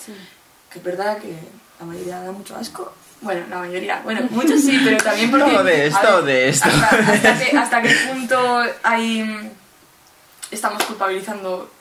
Que 0.71 0.79
es 0.79 0.83
verdad 0.83 1.17
que 1.17 1.33
la 1.79 1.85
mayoría 1.85 2.19
da 2.21 2.31
mucho 2.31 2.55
asco. 2.55 2.93
Bueno, 3.21 3.45
la 3.49 3.59
mayoría, 3.59 4.01
bueno, 4.03 4.27
muchos 4.29 4.61
sí, 4.61 4.79
pero 4.83 4.97
también 4.97 5.31
porque... 5.31 5.51
Todo 5.51 5.63
de 5.63 5.87
esto, 5.87 6.21
de 6.21 6.49
esto. 6.49 6.69
Hasta, 6.69 7.13
hasta 7.13 7.39
que, 7.39 7.57
hasta 7.57 7.81
qué 7.81 7.95
punto 8.07 8.63
hay, 8.83 9.51
estamos 10.51 10.83
culpabilizando 10.83 11.71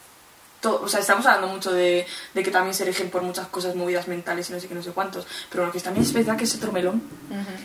to- 0.60 0.80
o 0.82 0.88
sea, 0.88 1.00
estamos 1.00 1.24
hablando 1.26 1.48
mucho 1.48 1.72
de, 1.72 2.06
de 2.34 2.42
que 2.42 2.50
también 2.50 2.74
se 2.74 2.84
rigen 2.84 3.10
por 3.10 3.22
muchas 3.22 3.46
cosas, 3.48 3.74
movidas 3.74 4.08
mentales 4.08 4.48
y 4.50 4.52
no 4.52 4.60
sé 4.60 4.68
qué, 4.68 4.74
no 4.74 4.82
sé 4.82 4.90
cuántos. 4.90 5.26
Pero 5.50 5.62
bueno, 5.62 5.72
que 5.72 5.80
también 5.80 6.04
es 6.04 6.12
verdad 6.12 6.36
que 6.36 6.44
es 6.44 6.54
otro 6.54 6.72
melón. 6.72 7.02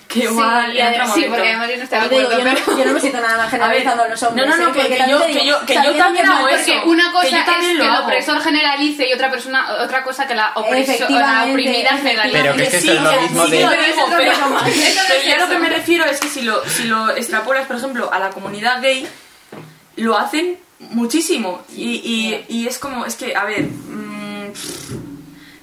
Que 0.08 0.22
Sí, 0.22 0.26
igual 0.26 0.76
y 0.76 0.80
en 0.80 0.88
además- 0.88 1.10
otro 1.10 1.22
sí, 1.22 1.28
porque 1.30 1.48
además 1.50 1.70
yo 1.70 1.78
no 1.78 1.84
estoy 1.84 2.00
de 2.00 2.10
digo, 2.10 2.22
acuerdo, 2.22 2.38
yo, 2.38 2.44
pero... 2.44 2.72
no, 2.74 2.78
yo 2.80 2.86
no 2.86 2.94
me 2.94 3.00
siento 3.00 3.22
nada 3.22 3.50
generalizando 3.50 4.04
a 4.04 4.08
los 4.08 4.24
hombres. 4.24 4.48
no, 4.48 4.58
no, 4.58 4.64
no, 4.64 4.70
¿eh? 4.70 4.74
porque 4.76 4.96
también 4.98 5.20
yo- 5.20 5.26
que 5.28 5.46
yo- 5.46 5.66
que 5.66 5.74
yo 5.76 5.96
también 5.96 6.26
que 6.26 6.32
hago 6.32 6.42
no- 6.42 6.48
eso. 6.50 6.72
Porque 6.74 6.90
una 6.90 7.06
Que 7.08 7.12
cosa 7.12 7.28
es 7.28 7.76
lo 7.76 7.84
que 7.84 7.90
el 7.90 7.96
opresor 8.04 8.42
generalice 8.42 9.10
y 9.10 9.14
otra 9.14 9.32
persona 9.32 9.68
otra 9.82 10.04
cosa 10.04 10.28
que 10.28 10.36
la, 10.36 10.54
opreso- 10.56 11.10
la 11.10 11.46
oprimida 11.50 11.98
generalice. 11.98 12.40
Pero 12.42 12.56
que 12.56 12.64
es 12.64 12.70
que 12.70 12.82
Sí, 12.82 12.90
es 12.90 13.02
lo 13.02 13.22
mismo 13.22 13.46
sí, 13.46 13.52
de... 13.52 13.68
pero, 13.68 13.82
yo 15.28 15.36
a 15.36 15.38
lo 15.38 15.48
que 15.50 15.58
me 15.60 15.70
refiero 15.70 16.06
es 16.06 16.20
que 16.20 16.28
si 16.28 16.42
lo, 16.42 16.64
si 16.68 16.84
lo 16.86 17.10
extrapolas, 17.16 17.68
por 17.68 17.76
ejemplo, 17.78 18.12
a 18.12 18.20
la 18.20 18.30
comunidad 18.30 18.82
gay, 18.82 19.08
lo 19.98 20.18
hacen 20.18 20.58
muchísimo. 20.90 21.62
Y, 21.76 22.02
y, 22.04 22.46
y 22.48 22.68
es 22.68 22.80
como, 22.80 23.06
es 23.06 23.16
que, 23.16 23.36
a 23.36 23.46
ver, 23.46 23.64
mm, 23.64 24.54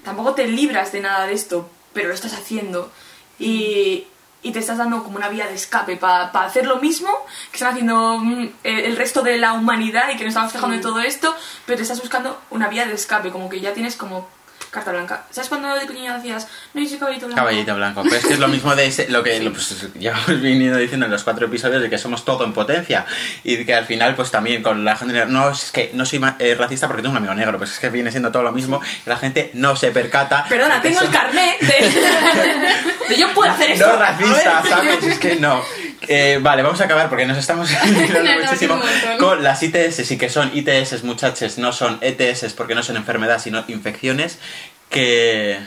tampoco 0.04 0.34
te 0.34 0.46
libras 0.46 0.92
de 0.92 1.00
nada 1.00 1.26
de 1.26 1.34
esto, 1.34 1.68
pero 1.92 2.08
lo 2.08 2.14
estás 2.14 2.32
haciendo. 2.32 2.90
Y, 3.38 4.06
y 4.42 4.52
te 4.52 4.60
estás 4.60 4.78
dando 4.78 5.02
como 5.02 5.16
una 5.16 5.28
vía 5.28 5.46
de 5.46 5.54
escape 5.54 5.96
para 5.96 6.30
hacer 6.44 6.66
lo 6.66 6.76
mismo 6.76 7.10
que 7.50 7.56
están 7.56 7.72
haciendo 7.72 8.18
mm, 8.18 8.48
el 8.62 8.96
resto 8.96 9.22
de 9.22 9.36
la 9.36 9.52
humanidad 9.52 10.10
y 10.10 10.16
que 10.16 10.24
nos 10.24 10.32
estamos 10.32 10.52
quejando 10.52 10.76
de 10.76 10.82
todo 10.82 11.00
esto, 11.00 11.34
pero 11.66 11.76
te 11.76 11.82
estás 11.82 12.00
buscando 12.00 12.40
una 12.50 12.68
vía 12.68 12.86
de 12.86 12.94
escape, 12.94 13.30
como 13.30 13.48
que 13.48 13.60
ya 13.60 13.74
tienes 13.74 13.96
como 13.96 14.28
carta 14.70 14.92
blanca. 14.92 15.24
¿Sabes 15.30 15.48
cuando 15.48 15.74
de 15.74 15.86
pequeña 15.86 16.16
decías, 16.16 16.46
no, 16.74 16.86
soy 16.88 16.98
caballito 16.98 17.26
blanco? 17.26 17.40
Caballito 17.40 17.74
blanco. 17.74 18.02
Pero 18.04 18.16
es 18.16 18.26
que 18.26 18.32
es 18.34 18.38
lo 18.38 18.48
mismo 18.48 18.74
de 18.76 18.86
ese- 18.86 19.08
lo 19.08 19.22
que 19.22 19.40
pues, 19.50 19.86
ya 19.98 20.10
hemos 20.12 20.42
venido 20.42 20.76
diciendo 20.76 21.06
en 21.06 21.12
los 21.12 21.24
cuatro 21.24 21.46
episodios 21.46 21.82
de 21.82 21.90
que 21.90 21.98
somos 21.98 22.24
todo 22.24 22.44
en 22.44 22.52
potencia. 22.52 23.06
Y 23.44 23.64
que 23.64 23.74
al 23.74 23.86
final, 23.86 24.14
pues 24.14 24.30
también 24.30 24.62
con 24.62 24.84
la 24.84 24.96
gente. 24.96 25.26
No, 25.26 25.50
es 25.50 25.70
que 25.72 25.90
no 25.94 26.04
soy 26.04 26.20
eh, 26.38 26.54
racista 26.58 26.86
porque 26.86 27.02
tengo 27.02 27.12
un 27.12 27.18
amigo 27.18 27.34
negro. 27.34 27.58
Pues 27.58 27.72
es 27.72 27.78
que 27.78 27.88
viene 27.90 28.10
siendo 28.10 28.30
todo 28.32 28.42
lo 28.42 28.52
mismo. 28.52 28.80
Y 29.06 29.08
la 29.08 29.16
gente 29.16 29.50
no 29.54 29.76
se 29.76 29.90
percata. 29.90 30.44
Perdona, 30.48 30.80
tengo 30.80 31.00
el 31.00 31.06
somos- 31.06 31.16
carnet 31.20 31.60
de... 31.60 33.08
de 33.08 33.16
yo 33.16 33.32
puedo 33.34 33.50
hacer. 33.50 33.78
No 33.78 33.86
A 33.86 33.96
racista, 33.96 34.60
ver. 34.62 34.70
¿sabes? 34.72 35.04
Es 35.04 35.18
que 35.18 35.36
no. 35.36 35.62
Eh, 36.10 36.38
vale, 36.40 36.62
vamos 36.62 36.80
a 36.80 36.84
acabar 36.84 37.08
porque 37.10 37.26
nos 37.26 37.36
estamos 37.36 37.68
muchísimo 38.42 38.80
con 39.18 39.42
las 39.42 39.62
ITS 39.62 40.10
y 40.10 40.16
que 40.16 40.30
son 40.30 40.50
ITS, 40.56 41.04
muchachos, 41.04 41.58
no 41.58 41.72
son 41.72 41.98
ETS 42.00 42.54
porque 42.54 42.74
no 42.74 42.82
son 42.82 42.96
enfermedades, 42.96 43.42
sino 43.42 43.62
infecciones. 43.68 44.38
Que. 44.88 45.58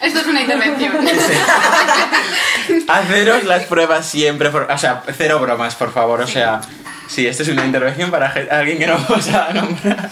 Esto 0.00 0.20
es 0.20 0.26
una 0.28 0.40
intervención. 0.42 0.92
Haceros 2.88 3.44
las 3.44 3.64
pruebas 3.64 4.06
siempre, 4.06 4.50
por- 4.50 4.70
o 4.70 4.78
sea, 4.78 5.02
cero 5.16 5.40
bromas, 5.40 5.74
por 5.74 5.92
favor, 5.92 6.20
o 6.20 6.26
sea, 6.26 6.60
sí, 7.08 7.26
esto 7.26 7.42
es 7.42 7.48
una 7.48 7.64
intervención 7.66 8.10
para 8.12 8.32
alguien 8.50 8.78
que 8.78 8.86
no 8.86 8.94
vamos 9.08 9.28
a 9.28 9.52
nombrar. 9.52 10.08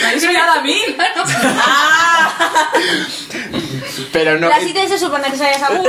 ¿Me 0.00 0.08
habéis 0.08 0.26
mirado 0.26 0.52
a 0.58 0.62
mí? 0.62 0.76
Pero 4.12 4.38
no, 4.38 4.48
Las 4.48 4.62
ITS 4.62 5.00
son 5.00 5.20
necesarias 5.20 5.62
aún. 5.62 5.86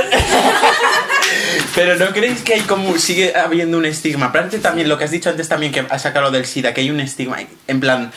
pero 1.74 1.96
no 1.96 2.12
creéis 2.12 2.42
que 2.42 2.54
hay 2.54 2.60
como, 2.60 2.96
sigue 2.98 3.36
habiendo 3.36 3.78
un 3.78 3.86
estigma. 3.86 4.26
Aparte 4.26 4.58
también 4.58 4.88
lo 4.88 4.98
que 4.98 5.04
has 5.04 5.10
dicho 5.10 5.30
antes 5.30 5.48
también, 5.48 5.72
que 5.72 5.84
has 5.88 6.02
sacado 6.02 6.30
del 6.30 6.46
SIDA, 6.46 6.74
que 6.74 6.82
hay 6.82 6.90
un 6.90 7.00
estigma, 7.00 7.38
en 7.66 7.80
plan, 7.80 8.12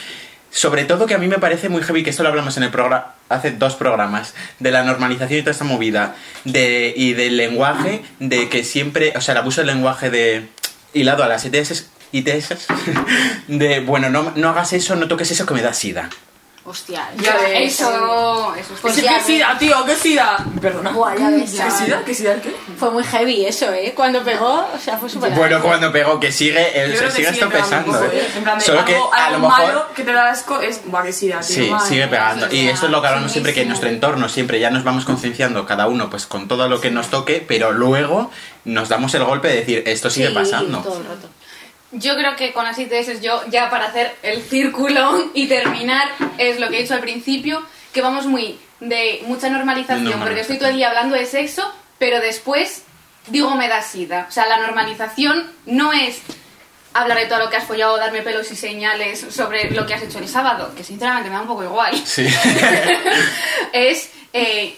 sobre 0.52 0.86
todo 0.86 1.06
que 1.06 1.13
a 1.13 1.17
mí 1.17 1.28
me 1.28 1.39
parece 1.39 1.69
muy 1.69 1.84
heavy, 1.84 2.04
que 2.04 2.10
esto 2.10 2.23
lo 2.23 2.30
hablamos 2.30 2.58
en 2.58 2.63
el 2.63 2.71
programa, 2.71 3.13
hace 3.30 3.52
dos 3.52 3.76
programas, 3.76 4.34
de 4.60 4.71
la 4.71 4.84
normalización 4.84 5.39
y 5.39 5.41
toda 5.41 5.52
esta 5.52 5.65
movida, 5.65 6.15
de, 6.45 6.93
y 6.95 7.13
del 7.13 7.38
lenguaje, 7.38 8.04
de 8.19 8.50
que 8.50 8.63
siempre, 8.63 9.13
o 9.15 9.21
sea, 9.21 9.34
el 9.34 9.39
abuso 9.39 9.62
del 9.62 9.67
lenguaje 9.67 10.10
de 10.10 10.47
hilado 10.93 11.23
a 11.23 11.28
las 11.28 11.45
ITS, 11.45 11.88
ITS 12.12 12.67
de, 13.47 13.82
bueno, 13.82 14.10
no, 14.10 14.32
no 14.36 14.50
hagas 14.50 14.73
eso, 14.73 14.95
no 14.95 15.08
toques 15.08 15.30
eso 15.32 15.45
que 15.45 15.54
me 15.54 15.62
da 15.62 15.73
SIDA. 15.73 16.10
Hostia, 16.69 17.08
Ya 17.21 17.34
ves. 17.38 17.73
Eso, 17.80 18.53
eso 18.56 18.73
es 18.73 18.80
Pues 18.82 18.95
¿Qué 18.95 19.01
ya 19.03 19.23
sida, 19.23 19.56
tío? 19.58 19.86
¿Qué 19.86 19.95
sida? 19.95 20.36
Perdona. 20.62 20.91
Buah, 20.91 21.15
ya 21.15 21.30
ves, 21.30 21.51
¿Qué 21.51 21.58
chaval. 21.60 21.86
sida? 21.86 22.01
¿Qué 22.06 22.13
sida 22.13 22.34
el 22.34 22.41
qué? 22.41 22.53
Fue 22.77 22.91
muy 22.91 23.06
heavy 23.06 23.45
eso, 23.45 23.71
¿eh? 23.71 23.93
Cuando 23.95 24.21
pegó, 24.21 24.67
o 24.75 24.77
sea, 24.77 24.97
fue 24.97 25.10
súper 25.10 25.32
Bueno, 25.32 25.62
cuando 25.62 25.93
pegó, 25.93 26.19
que 26.19 26.30
sigue, 26.30 26.84
el- 26.84 26.91
Yo 26.91 26.97
creo 26.97 27.10
que 27.10 27.15
sigue 27.15 27.30
esto 27.30 27.47
pegando 27.47 27.77
un 27.77 27.84
pesando. 27.86 27.91
poco, 27.93 28.03
¿eh? 28.12 28.19
¿eh? 28.19 28.32
En 28.36 28.43
plan 28.43 28.60
de 28.60 28.65
Solo 28.65 28.84
que 28.84 28.95
algo, 28.95 29.13
a 29.13 29.25
algo 29.27 29.39
lo 29.39 29.47
mejor... 29.47 29.65
malo 29.67 29.86
que 29.95 30.03
te 30.03 30.12
da 30.12 30.30
asco 30.30 30.60
es... 30.60 30.82
Buah, 30.84 31.03
qué 31.03 31.13
sida, 31.13 31.39
tío. 31.39 31.56
Sí, 31.56 31.69
madre 31.71 31.88
sigue 31.88 32.01
mía. 32.01 32.10
pegando. 32.10 32.53
Y 32.53 32.67
esto 32.67 32.86
es 32.88 32.91
lo 32.91 33.01
que 33.01 33.08
hablamos 33.08 33.32
siempre, 33.32 33.53
que 33.53 33.62
en 33.62 33.69
nuestro 33.69 33.88
entorno 33.88 34.27
siempre 34.27 34.60
ya 34.60 34.69
nos 34.69 34.84
vamos 34.84 35.06
concienciando 35.06 35.65
cada 35.65 35.88
uno 35.88 36.10
pues 36.10 36.25
con 36.25 36.49
todo 36.49 36.67
lo 36.67 36.82
que 36.82 36.91
nos 36.91 37.08
toque, 37.08 37.45
pero 37.47 37.71
luego 37.71 38.30
nos 38.65 38.89
damos 38.89 39.13
el 39.15 39.23
golpe 39.23 39.47
de 39.47 39.56
decir, 39.56 39.84
esto 39.86 40.10
sigue 40.10 40.27
Sí, 40.27 40.34
pasando. 40.34 40.80
todo 40.80 40.97
el 40.97 41.06
rato. 41.06 41.30
Yo 41.91 42.15
creo 42.15 42.36
que 42.36 42.52
con 42.52 42.65
las 42.65 42.78
ITS 42.78 43.21
yo, 43.21 43.43
ya 43.50 43.69
para 43.69 43.86
hacer 43.86 44.15
el 44.23 44.41
círculo 44.43 45.32
y 45.34 45.47
terminar, 45.47 46.10
es 46.38 46.60
lo 46.60 46.69
que 46.69 46.80
he 46.80 46.82
dicho 46.82 46.93
al 46.93 47.00
principio, 47.00 47.63
que 47.93 48.02
vamos 48.02 48.26
muy 48.26 48.60
de 48.80 49.23
mucha 49.26 49.50
normalización, 49.50 50.04
Normalización. 50.04 50.19
porque 50.19 50.41
estoy 50.41 50.58
todo 50.58 50.69
el 50.69 50.76
día 50.76 50.89
hablando 50.89 51.15
de 51.15 51.26
sexo, 51.26 51.73
pero 51.97 52.19
después 52.19 52.84
digo 53.28 53.56
me 53.56 53.67
da 53.67 53.82
sida. 53.82 54.28
O 54.30 54.32
sea, 54.32 54.45
la 54.47 54.60
normalización 54.60 55.52
no 55.65 55.93
es 55.93 56.21
hablar 56.93 57.17
de 57.17 57.26
todo 57.26 57.39
lo 57.39 57.50
que 57.50 57.58
has 57.58 57.65
follado, 57.65 57.97
darme 57.97 58.21
pelos 58.21 58.52
y 58.52 58.56
señales 58.56 59.26
sobre 59.30 59.71
lo 59.71 59.86
que 59.86 59.93
has 59.93 60.02
hecho 60.04 60.19
el 60.19 60.28
sábado, 60.28 60.73
que 60.76 60.84
sinceramente 60.84 61.30
me 61.30 61.36
da 61.36 61.41
un 61.41 61.47
poco 61.47 61.63
igual. 61.63 61.95
Sí. 62.06 62.28
es, 63.73 64.10
eh, 64.34 64.78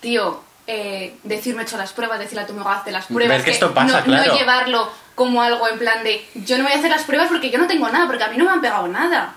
tío, 0.00 0.43
eh, 0.66 1.14
decirme 1.22 1.62
he 1.62 1.64
hecho 1.64 1.76
las 1.76 1.92
pruebas, 1.92 2.18
decirle 2.18 2.42
a 2.42 2.46
tu 2.46 2.52
amigo 2.52 2.68
hazte 2.68 2.90
las 2.90 3.06
pruebas. 3.06 3.28
Ver 3.36 3.44
que 3.44 3.50
esto 3.50 3.72
pasa, 3.74 3.98
no, 3.98 4.04
claro. 4.04 4.32
no 4.32 4.38
llevarlo 4.38 4.90
como 5.14 5.42
algo 5.42 5.68
en 5.68 5.78
plan 5.78 6.02
de 6.02 6.26
yo 6.34 6.56
no 6.58 6.64
voy 6.64 6.72
a 6.72 6.76
hacer 6.76 6.90
las 6.90 7.02
pruebas 7.04 7.28
porque 7.28 7.50
yo 7.50 7.58
no 7.58 7.66
tengo 7.66 7.88
nada, 7.88 8.06
porque 8.06 8.24
a 8.24 8.28
mí 8.28 8.36
no 8.36 8.44
me 8.44 8.50
han 8.52 8.60
pegado 8.60 8.88
nada. 8.88 9.34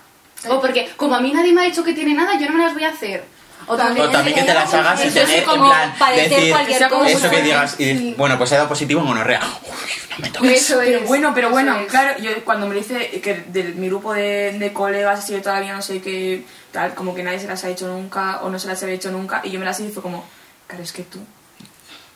O 0.50 0.62
porque 0.62 0.90
como 0.98 1.16
a 1.16 1.20
mí 1.20 1.32
nadie 1.34 1.52
me 1.54 1.62
ha 1.62 1.64
dicho 1.66 1.84
que 1.84 1.94
tiene 1.94 2.14
nada, 2.14 2.40
yo 2.40 2.48
no 2.48 2.54
me 2.58 2.64
las 2.64 2.74
voy 2.74 2.84
a 2.84 2.90
hacer. 2.90 3.26
O 3.70 3.76
también, 3.76 4.08
O 4.08 4.10
también 4.12 4.36
que 4.38 4.44
te 4.44 4.54
las 4.54 4.74
hagas 4.74 5.04
y 5.04 5.10
tener, 5.10 5.40
en 5.40 5.44
plan, 5.46 5.94
padecer 6.00 6.30
decir 6.30 6.52
cualquier 6.54 6.88
cosa. 6.88 7.10
eso 7.10 7.30
que 7.30 7.42
digas, 7.42 7.76
y 7.80 7.84
Sí. 7.98 8.16
bueno, 8.18 8.38
pues 8.38 8.52
he 8.52 8.56
dado 8.56 8.70
positivo 8.70 9.02
en 9.02 9.08
monorrea. 9.08 9.42
Uy, 9.64 9.76
no 10.12 10.18
me 10.20 10.30
toques. 10.30 10.52
Eso 10.62 10.80
Pero 10.80 11.02
bueno, 11.02 11.32
pero 11.36 11.50
bueno, 11.50 11.76
es. 11.80 11.88
claro, 11.88 12.18
yo 12.20 12.30
cuando 12.46 12.68
me 12.68 12.76
dice 12.76 13.20
que 13.22 13.44
de 13.48 13.64
mi 13.74 13.88
grupo 13.90 14.14
de, 14.14 14.54
de 14.58 14.72
colegas 14.72 15.20
así 15.20 15.34
yo 15.34 15.42
todavía 15.42 15.74
no 15.74 15.82
sé 15.82 16.02
qué, 16.02 16.44
tal, 16.72 16.94
como 16.94 17.14
que 17.14 17.24
nadie 17.24 17.40
se 17.40 17.48
las 17.48 17.62
ha 17.66 17.70
hecho 17.70 17.88
nunca 17.88 18.40
o 18.44 18.50
no 18.50 18.58
se 18.58 18.68
las 18.68 18.82
había 18.84 18.96
hecho 18.96 19.12
nunca 19.12 19.42
y 19.44 19.50
yo 19.52 19.60
me 19.60 19.66
las 19.66 19.78
hice 19.82 19.92
fue 19.92 20.04
como, 20.04 20.26
claro, 20.68 20.84
es 20.84 20.92
que 20.92 21.04
tú 21.04 21.20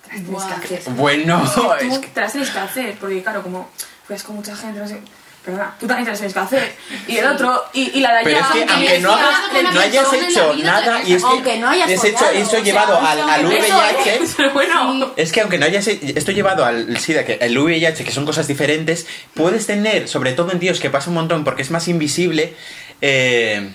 tienes 0.09 0.27
Buah. 0.27 0.59
que 0.59 0.75
hacer. 0.77 0.93
Bueno, 0.93 1.43
es 1.45 1.53
Tú 1.53 2.01
que- 2.01 2.07
te 2.07 2.21
las 2.21 2.31
tienes 2.31 2.49
que 2.49 2.59
hacer, 2.59 2.95
porque 2.99 3.21
claro, 3.23 3.41
como 3.43 3.69
pues 4.07 4.23
con 4.23 4.35
mucha 4.35 4.55
gente, 4.55 4.77
no 4.79 4.87
sé, 4.87 4.99
perdona, 5.45 5.73
tú 5.79 5.87
también 5.87 6.03
te 6.05 6.11
las 6.11 6.19
tienes 6.19 6.33
que 6.33 6.39
hacer. 6.39 6.75
Y 7.07 7.17
el 7.17 7.25
otro, 7.27 7.63
y, 7.73 7.97
y 7.97 8.01
la 8.01 8.11
de 8.11 8.17
allá... 8.17 8.23
Pero 8.25 8.39
es 8.39 8.45
que 8.51 8.73
aunque 8.73 8.99
no, 8.99 9.11
hayas 9.13 10.05
hagas, 10.05 10.11
no 10.11 10.27
hecho 10.27 10.53
nada 10.63 11.01
y 11.03 11.13
es 11.13 11.21
que 11.23 11.27
Aunque 11.29 11.57
no 11.59 11.69
hayas 11.69 11.89
es 11.89 12.03
hecho 12.03 12.29
eso 12.29 12.59
llevado 12.59 12.99
al, 12.99 13.19
al 13.21 13.45
VIH. 13.45 14.19
Pero 14.37 14.51
bueno, 14.53 15.13
Es 15.15 15.31
que 15.31 15.41
aunque 15.41 15.57
no 15.57 15.65
hayas 15.65 15.87
esto 15.87 16.31
llevado 16.33 16.65
al 16.65 16.97
SIDA, 16.99 17.23
que 17.25 17.33
el 17.41 17.57
VIH, 17.57 18.03
que 18.03 18.11
son 18.11 18.25
cosas 18.25 18.47
diferentes, 18.47 19.07
puedes 19.33 19.65
tener, 19.65 20.07
sobre 20.09 20.33
todo 20.33 20.51
en 20.51 20.59
tíos, 20.59 20.79
que 20.81 20.89
pasa 20.89 21.09
un 21.09 21.15
montón 21.15 21.43
porque 21.45 21.61
es 21.61 21.71
más 21.71 21.87
invisible, 21.87 22.53
eh, 23.01 23.71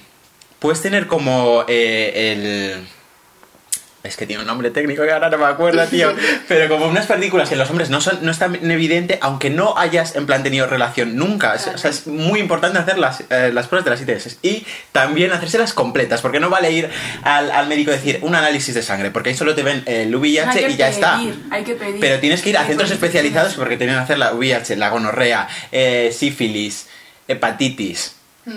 puedes 0.58 0.82
tener 0.82 1.06
como 1.06 1.64
eh, 1.66 2.32
el... 2.76 2.88
Es 4.06 4.16
que 4.16 4.26
tiene 4.26 4.40
un 4.42 4.46
nombre 4.46 4.70
técnico 4.70 5.02
que 5.02 5.10
ahora 5.12 5.28
no 5.28 5.38
me 5.38 5.44
acuerdo, 5.46 5.84
tío. 5.86 6.14
Pero 6.48 6.68
como 6.68 6.86
unas 6.86 7.06
partículas 7.06 7.48
que 7.48 7.54
en 7.54 7.58
los 7.58 7.70
hombres 7.70 7.90
no 7.90 8.00
son 8.00 8.18
no 8.22 8.30
es 8.30 8.38
tan 8.38 8.54
evidente, 8.70 9.18
aunque 9.20 9.50
no 9.50 9.76
hayas 9.76 10.16
en 10.16 10.26
plan 10.26 10.42
tenido 10.42 10.66
relación 10.66 11.16
nunca. 11.16 11.54
Es- 11.54 11.66
O 11.66 11.78
sea, 11.78 11.90
es 11.90 12.06
muy 12.06 12.40
importante 12.40 12.78
hacer 12.78 12.98
las, 12.98 13.22
eh, 13.30 13.50
las 13.52 13.66
pruebas 13.66 13.84
de 13.84 13.90
las 13.90 14.00
ITS. 14.00 14.38
Y 14.42 14.64
también 14.92 15.32
hacérselas 15.32 15.72
completas, 15.72 16.20
porque 16.22 16.40
no 16.40 16.48
vale 16.50 16.70
ir 16.70 16.88
al, 17.22 17.50
al 17.50 17.66
médico 17.68 17.90
y 17.90 17.94
decir 17.94 18.18
un 18.22 18.34
análisis 18.34 18.74
de 18.74 18.82
sangre, 18.82 19.10
porque 19.10 19.30
ahí 19.30 19.36
solo 19.36 19.54
te 19.54 19.62
ven 19.62 19.82
el 19.86 20.14
VIH 20.14 20.48
hay 20.50 20.64
que 20.66 20.70
y 20.72 20.76
ya 20.76 20.88
está. 20.88 21.16
pedir, 21.18 21.42
Hay 21.50 21.64
que 21.64 21.74
pedir. 21.74 22.00
Pero 22.00 22.20
tienes 22.20 22.42
que 22.42 22.50
ir 22.50 22.58
a 22.58 22.64
centros 22.64 22.90
especializados 22.90 23.54
porque 23.54 23.76
tienen 23.76 23.96
que 23.96 24.02
hacer 24.02 24.18
la 24.18 24.32
VIH, 24.32 24.76
la 24.76 24.88
gonorrea, 24.90 25.48
eh, 25.72 26.14
sífilis, 26.16 26.86
hepatitis. 27.28 28.14
Sí, 28.44 28.52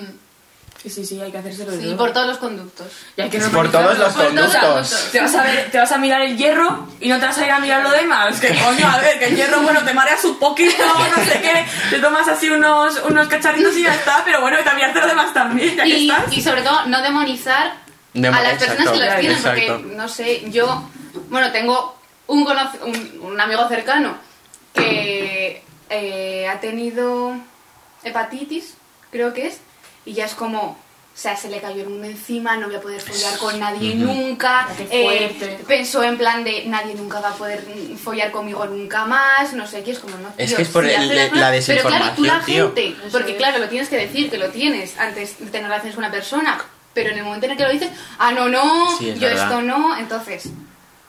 sí, 0.88 1.06
sí, 1.06 1.20
hay 1.20 1.32
que 1.32 1.38
hacérselo 1.40 1.72
Sí, 1.74 1.94
por 1.98 2.14
todos 2.14 2.28
los 2.28 2.38
conductos. 2.38 2.88
Y 3.18 3.22
hay 3.22 3.30
que 3.30 3.40
Por 3.40 3.70
todos 3.72 3.98
los 3.98 4.14
por 4.14 4.28
todos 4.34 4.34
los 4.34 4.56
conductos. 4.56 5.10
Te 5.12 5.20
vas, 5.20 5.36
a 5.36 5.44
ver, 5.44 5.72
te 5.72 5.78
vas 5.78 5.92
a 5.92 5.98
mirar 5.98 6.22
el 6.22 6.38
hierro 6.38 6.88
y 7.02 7.10
no 7.10 7.20
te 7.20 7.26
vas 7.26 7.38
a 7.38 7.46
ir 7.46 7.52
a 7.52 7.60
mirar 7.60 7.84
lo 7.84 7.92
demás. 7.92 8.40
Que 8.40 8.50
coño, 8.50 8.88
a 8.88 8.98
ver, 9.00 9.20
que 9.20 9.26
el 9.26 9.36
hierro, 9.36 9.62
bueno, 9.62 9.82
te 9.84 9.94
mareas 9.94 10.24
un 10.24 10.38
poquito, 10.40 10.84
no 10.86 11.24
sé 11.26 11.42
qué, 11.42 11.66
te 11.90 12.00
tomas 12.00 12.28
así 12.30 12.50
unos, 12.50 13.02
unos 13.10 13.28
cacharritos 13.28 13.76
y 13.76 13.84
ya 13.84 13.94
está, 13.94 14.22
pero 14.24 14.40
bueno, 14.42 14.58
y 14.60 14.64
también 14.64 14.94
lo 14.94 15.06
demás 15.06 15.34
también, 15.34 15.76
ya 15.76 15.84
que 15.84 15.90
Y, 15.90 16.10
estás. 16.10 16.32
y 16.38 16.42
sobre 16.42 16.62
todo, 16.62 16.86
no 16.86 17.02
demonizar 17.02 17.74
Demo- 18.14 18.38
a 18.38 18.42
las 18.42 18.64
personas 18.64 18.90
que 18.92 18.98
las 19.00 19.20
tienen, 19.20 19.38
exacto. 19.38 19.74
porque, 19.80 19.96
no 19.96 20.08
sé, 20.08 20.50
yo, 20.50 20.90
bueno, 21.30 21.52
tengo 21.52 22.00
un, 22.28 22.48
un, 22.48 23.20
un 23.22 23.42
amigo 23.42 23.68
cercano 23.68 24.16
que 24.74 25.62
eh, 25.90 26.48
ha 26.48 26.60
tenido 26.60 27.34
hepatitis, 28.04 28.76
creo 29.12 29.34
que 29.34 29.48
es, 29.48 29.58
y 30.06 30.14
ya 30.14 30.26
es 30.26 30.34
como, 30.34 30.78
sea, 31.14 31.36
se 31.36 31.50
le 31.50 31.60
cayó 31.60 31.82
el 31.84 31.90
mundo 31.90 32.08
encima, 32.08 32.56
no 32.58 32.68
voy 32.68 32.76
a 32.78 32.82
poder 32.82 33.02
follar 33.02 33.38
con 33.40 33.60
nadie 33.60 33.96
nunca. 33.96 34.68
Eh, 34.90 35.60
pensó 35.68 36.02
en 36.04 36.18
plan 36.18 36.44
de 36.46 36.66
nadie 36.66 36.96
nunca 36.96 37.20
va 37.20 37.30
a 37.32 37.34
poder 37.34 37.62
follar 38.02 38.32
conmigo 38.32 38.66
nunca 38.66 39.06
más, 39.06 39.54
no 39.54 39.68
sé 39.68 39.84
qué, 39.84 39.92
es 39.92 40.00
como 40.00 40.18
no. 40.18 40.30
Es 40.38 40.54
que 40.54 40.62
es 40.62 40.70
por 40.70 40.86
sí, 40.86 40.92
el- 40.92 40.96
hace 40.98 41.16
las 41.16 41.32
la 41.34 41.50
cosas- 41.52 41.66
Pero 41.68 41.82
claro, 41.90 42.06
tú 42.16 42.24
la 42.24 42.34
desinformación, 42.40 42.76
tío. 42.76 42.86
gente, 42.94 43.10
porque 43.12 43.36
claro, 43.36 43.60
lo 43.60 43.68
tienes 43.68 43.90
que 43.90 43.98
decir, 43.98 44.30
que 44.30 44.38
lo 44.38 44.50
tienes 44.50 44.98
antes 44.98 45.40
de 45.40 45.48
tener 45.48 45.68
relaciones 45.68 45.96
con 45.96 46.06
una 46.06 46.12
persona, 46.14 46.58
pero 46.94 47.10
en 47.12 47.18
el 47.18 47.24
momento 47.26 47.46
en 47.48 47.52
el 47.52 47.58
que 47.58 47.64
lo 47.64 47.72
dices, 47.72 47.90
ah, 48.18 48.32
no, 48.32 48.48
no, 48.48 48.98
Sí, 48.98 49.10
es 49.10 49.20
yo 49.20 49.28
verdad. 49.28 49.44
esto 49.46 49.62
no, 49.62 49.98
entonces, 49.98 50.50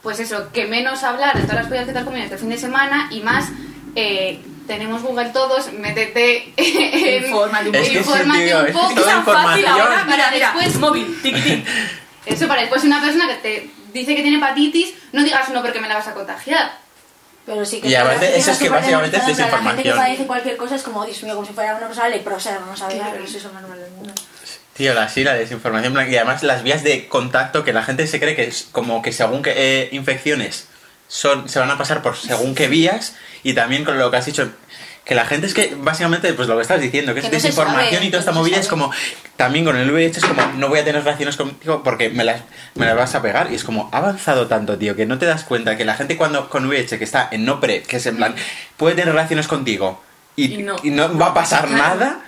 pues 0.02 0.18
eso, 0.18 0.50
que 0.52 0.66
menos 0.66 1.02
hablar 1.04 1.36
de 1.36 1.42
todas 1.42 1.56
las 1.56 1.66
cosas 1.68 1.86
que 1.86 1.92
te 1.92 1.98
has 1.98 2.04
comido 2.04 2.24
este 2.24 2.36
fin 2.38 2.48
de 2.48 2.58
semana 2.58 3.08
y 3.12 3.20
más, 3.20 3.48
eh, 3.94 4.40
tenemos 4.70 5.02
Google 5.02 5.30
todos, 5.30 5.72
métete 5.72 6.52
en... 6.56 7.24
Infórmate 7.24 7.68
un 7.70 7.74
Es 7.74 7.88
que 7.88 8.04
sí, 8.04 8.10
tío, 8.12 8.60
un 8.60 8.66
es 8.68 8.72
poco. 8.72 8.94
toda 8.94 9.06
tan 9.06 9.24
fácil 9.24 9.66
ahora, 9.66 10.06
Para 10.08 10.30
mira, 10.30 10.52
después- 10.54 10.76
móvil, 10.78 11.20
tiquitín. 11.22 11.64
Eso 12.26 12.46
para 12.46 12.60
después 12.60 12.84
una 12.84 13.00
persona 13.00 13.26
que 13.26 13.34
te 13.36 13.70
dice 13.92 14.14
que 14.14 14.22
tiene 14.22 14.36
hepatitis, 14.36 14.94
no 15.12 15.24
digas 15.24 15.48
no 15.48 15.60
porque 15.62 15.80
me 15.80 15.88
la 15.88 15.96
vas 15.96 16.06
a 16.06 16.14
contagiar. 16.14 16.78
Pero 17.46 17.64
sí 17.64 17.80
que 17.80 17.88
Y 17.88 17.94
es 17.94 18.00
aparte, 18.00 18.38
eso 18.38 18.50
es 18.52 18.58
que 18.58 18.68
básicamente 18.68 19.16
es 19.16 19.22
plan, 19.24 19.34
La 19.36 19.36
gente 19.36 19.42
que 19.42 19.42
desinformación. 19.48 19.96
padece 19.96 20.26
cualquier 20.26 20.56
cosa 20.56 20.76
es 20.76 20.82
como, 20.82 21.04
Dios 21.04 21.20
mío, 21.24 21.34
como 21.34 21.46
si 21.46 21.52
fuera 21.52 21.74
una 21.74 21.88
cosa 21.88 22.08
leprosa, 22.08 22.56
vamos 22.60 22.80
a 22.80 22.86
ver, 22.86 22.96
Claro. 22.98 23.12
pero 23.14 23.24
eso 23.24 23.38
es 23.38 23.44
lo 23.44 23.52
normal 23.52 23.78
del 23.80 23.90
mundo. 23.92 24.12
Tío, 24.74 24.94
la, 24.94 25.08
sí, 25.08 25.24
la 25.24 25.34
desinformación 25.34 25.92
blanca. 25.92 26.12
Y 26.12 26.16
además 26.16 26.42
las 26.44 26.62
vías 26.62 26.84
de 26.84 27.08
contacto 27.08 27.64
que 27.64 27.72
la 27.72 27.82
gente 27.82 28.06
se 28.06 28.20
cree 28.20 28.36
que 28.36 28.44
es 28.44 28.68
como 28.70 29.02
que 29.02 29.12
según 29.12 29.42
qué 29.42 29.52
eh, 29.56 29.88
infecciones 29.92 30.68
son, 31.10 31.48
se 31.48 31.58
van 31.58 31.70
a 31.72 31.76
pasar 31.76 32.02
por 32.02 32.16
según 32.16 32.54
qué 32.54 32.68
vías 32.68 33.16
y 33.42 33.52
también 33.52 33.84
con 33.84 33.98
lo 33.98 34.12
que 34.12 34.16
has 34.16 34.26
dicho 34.26 34.48
que 35.04 35.16
la 35.16 35.26
gente 35.26 35.48
es 35.48 35.54
que 35.54 35.74
básicamente 35.76 36.32
pues 36.34 36.46
lo 36.46 36.54
que 36.54 36.62
estás 36.62 36.80
diciendo 36.80 37.12
que, 37.12 37.20
Que 37.20 37.26
es 37.26 37.32
no 37.32 37.36
desinformación 37.36 37.94
sabe, 37.94 38.06
y 38.06 38.10
toda 38.10 38.20
esta 38.20 38.30
no 38.30 38.38
movida 38.38 38.58
es 38.58 38.68
como 38.68 38.92
también 39.36 39.64
con 39.64 39.76
el 39.76 39.90
VIH 39.90 40.20
es 40.20 40.24
como 40.24 40.40
no 40.56 40.68
voy 40.68 40.78
a 40.78 40.84
tener 40.84 41.02
relaciones 41.02 41.36
contigo 41.36 41.82
porque 41.82 42.10
me 42.10 42.22
las, 42.22 42.42
me 42.76 42.86
las 42.86 42.96
vas 42.96 43.16
a 43.16 43.22
pegar 43.22 43.50
y 43.50 43.56
es 43.56 43.64
como 43.64 43.90
ha 43.92 43.98
avanzado 43.98 44.46
tanto 44.46 44.78
tío 44.78 44.94
que 44.94 45.04
no 45.04 45.18
te 45.18 45.26
das 45.26 45.42
cuenta 45.42 45.76
que 45.76 45.84
la 45.84 45.96
gente 45.96 46.16
cuando 46.16 46.48
con 46.48 46.66
VIH 46.66 46.96
que 46.98 47.04
está 47.04 47.28
en 47.32 47.44
no 47.44 47.58
pre 47.58 47.82
que 47.82 47.96
es 47.96 48.06
en 48.06 48.16
plan 48.16 48.36
puede 48.76 48.94
tener 48.94 49.12
relaciones 49.12 49.48
contigo 49.48 50.00
y, 50.36 50.54
Y 50.54 50.62
no. 50.62 50.76
y 50.84 50.90
no 50.90 51.18
va 51.18 51.26
a 51.26 51.34
pasar 51.34 51.68
nada 51.72 52.20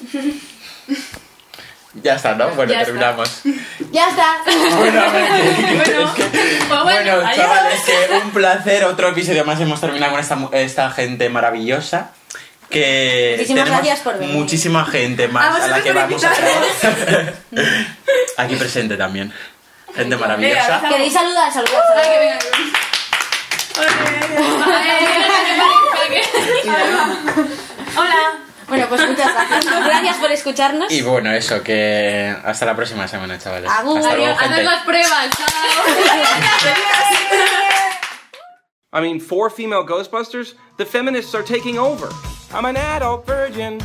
ya 2.02 2.14
está, 2.14 2.34
¿no? 2.34 2.48
Bueno, 2.50 2.72
Ya 2.72 2.80
está. 2.80 2.84
terminamos. 2.86 3.40
¡Ya 3.90 4.08
está! 4.10 4.36
Bueno, 4.76 5.00
a 5.00 5.08
ver, 5.12 5.24
Bueno, 5.76 6.12
pues 6.14 6.68
bueno, 6.68 6.84
bueno, 6.84 7.12
adiós. 7.26 7.36
chavales, 7.36 7.80
que 7.80 8.14
un 8.22 8.30
placer. 8.32 8.84
Otro 8.84 9.08
episodio 9.08 9.44
más 9.44 9.60
hemos 9.60 9.80
terminado 9.80 10.12
con 10.12 10.20
esta, 10.20 10.36
mu- 10.36 10.50
esta 10.52 10.90
gente 10.90 11.28
maravillosa. 11.30 12.10
Que 12.68 13.36
Muchísimas 13.38 13.68
gracias 13.70 14.00
por 14.00 14.18
venir. 14.18 14.34
muchísima 14.34 14.84
gente 14.84 15.26
más 15.28 15.58
A 15.58 15.64
a, 15.64 15.68
la 15.68 15.82
que 15.82 15.92
vamos 15.92 16.22
a 16.22 16.30
traer. 16.32 17.34
Aquí 18.36 18.56
presente 18.56 18.96
también. 18.98 19.32
Gente 19.96 20.16
maravillosa. 20.18 20.76
Venga, 20.76 20.88
¿Queréis 20.90 21.12
saludar? 21.14 21.50
Saludar, 21.50 21.82
Ay, 21.96 22.38
que 26.10 26.22
saludar. 26.22 26.58
venga. 26.64 27.16
Hola. 27.96 28.38
Bueno, 28.68 28.86
pues 28.88 29.08
muchas 29.08 29.32
gracias. 29.32 29.64
Gracias 29.86 30.16
por 30.18 30.30
escucharnos. 30.30 30.92
Y 30.92 31.00
bueno, 31.02 31.32
eso, 31.32 31.62
que 31.62 32.34
hasta 32.44 32.66
la 32.66 32.76
próxima 32.76 33.08
semana, 33.08 33.38
chavales. 33.38 33.70
Agur. 33.70 33.98
Hasta 33.98 34.14
luego, 34.16 34.26
Adiós, 34.32 34.38
gente. 34.40 34.54
haz 34.56 34.64
las 34.64 34.84
pruebas. 34.84 35.28
I 38.92 39.00
mean, 39.00 39.20
for 39.20 39.50
female 39.50 39.84
Ghostbusters, 39.84 40.54
the 40.76 40.84
feminists 40.84 41.34
are 41.34 41.42
taking 41.42 41.78
over. 41.78 42.08
I'm 42.52 42.64
an 42.64 42.76
adult 42.76 43.26
virgin. 43.26 43.78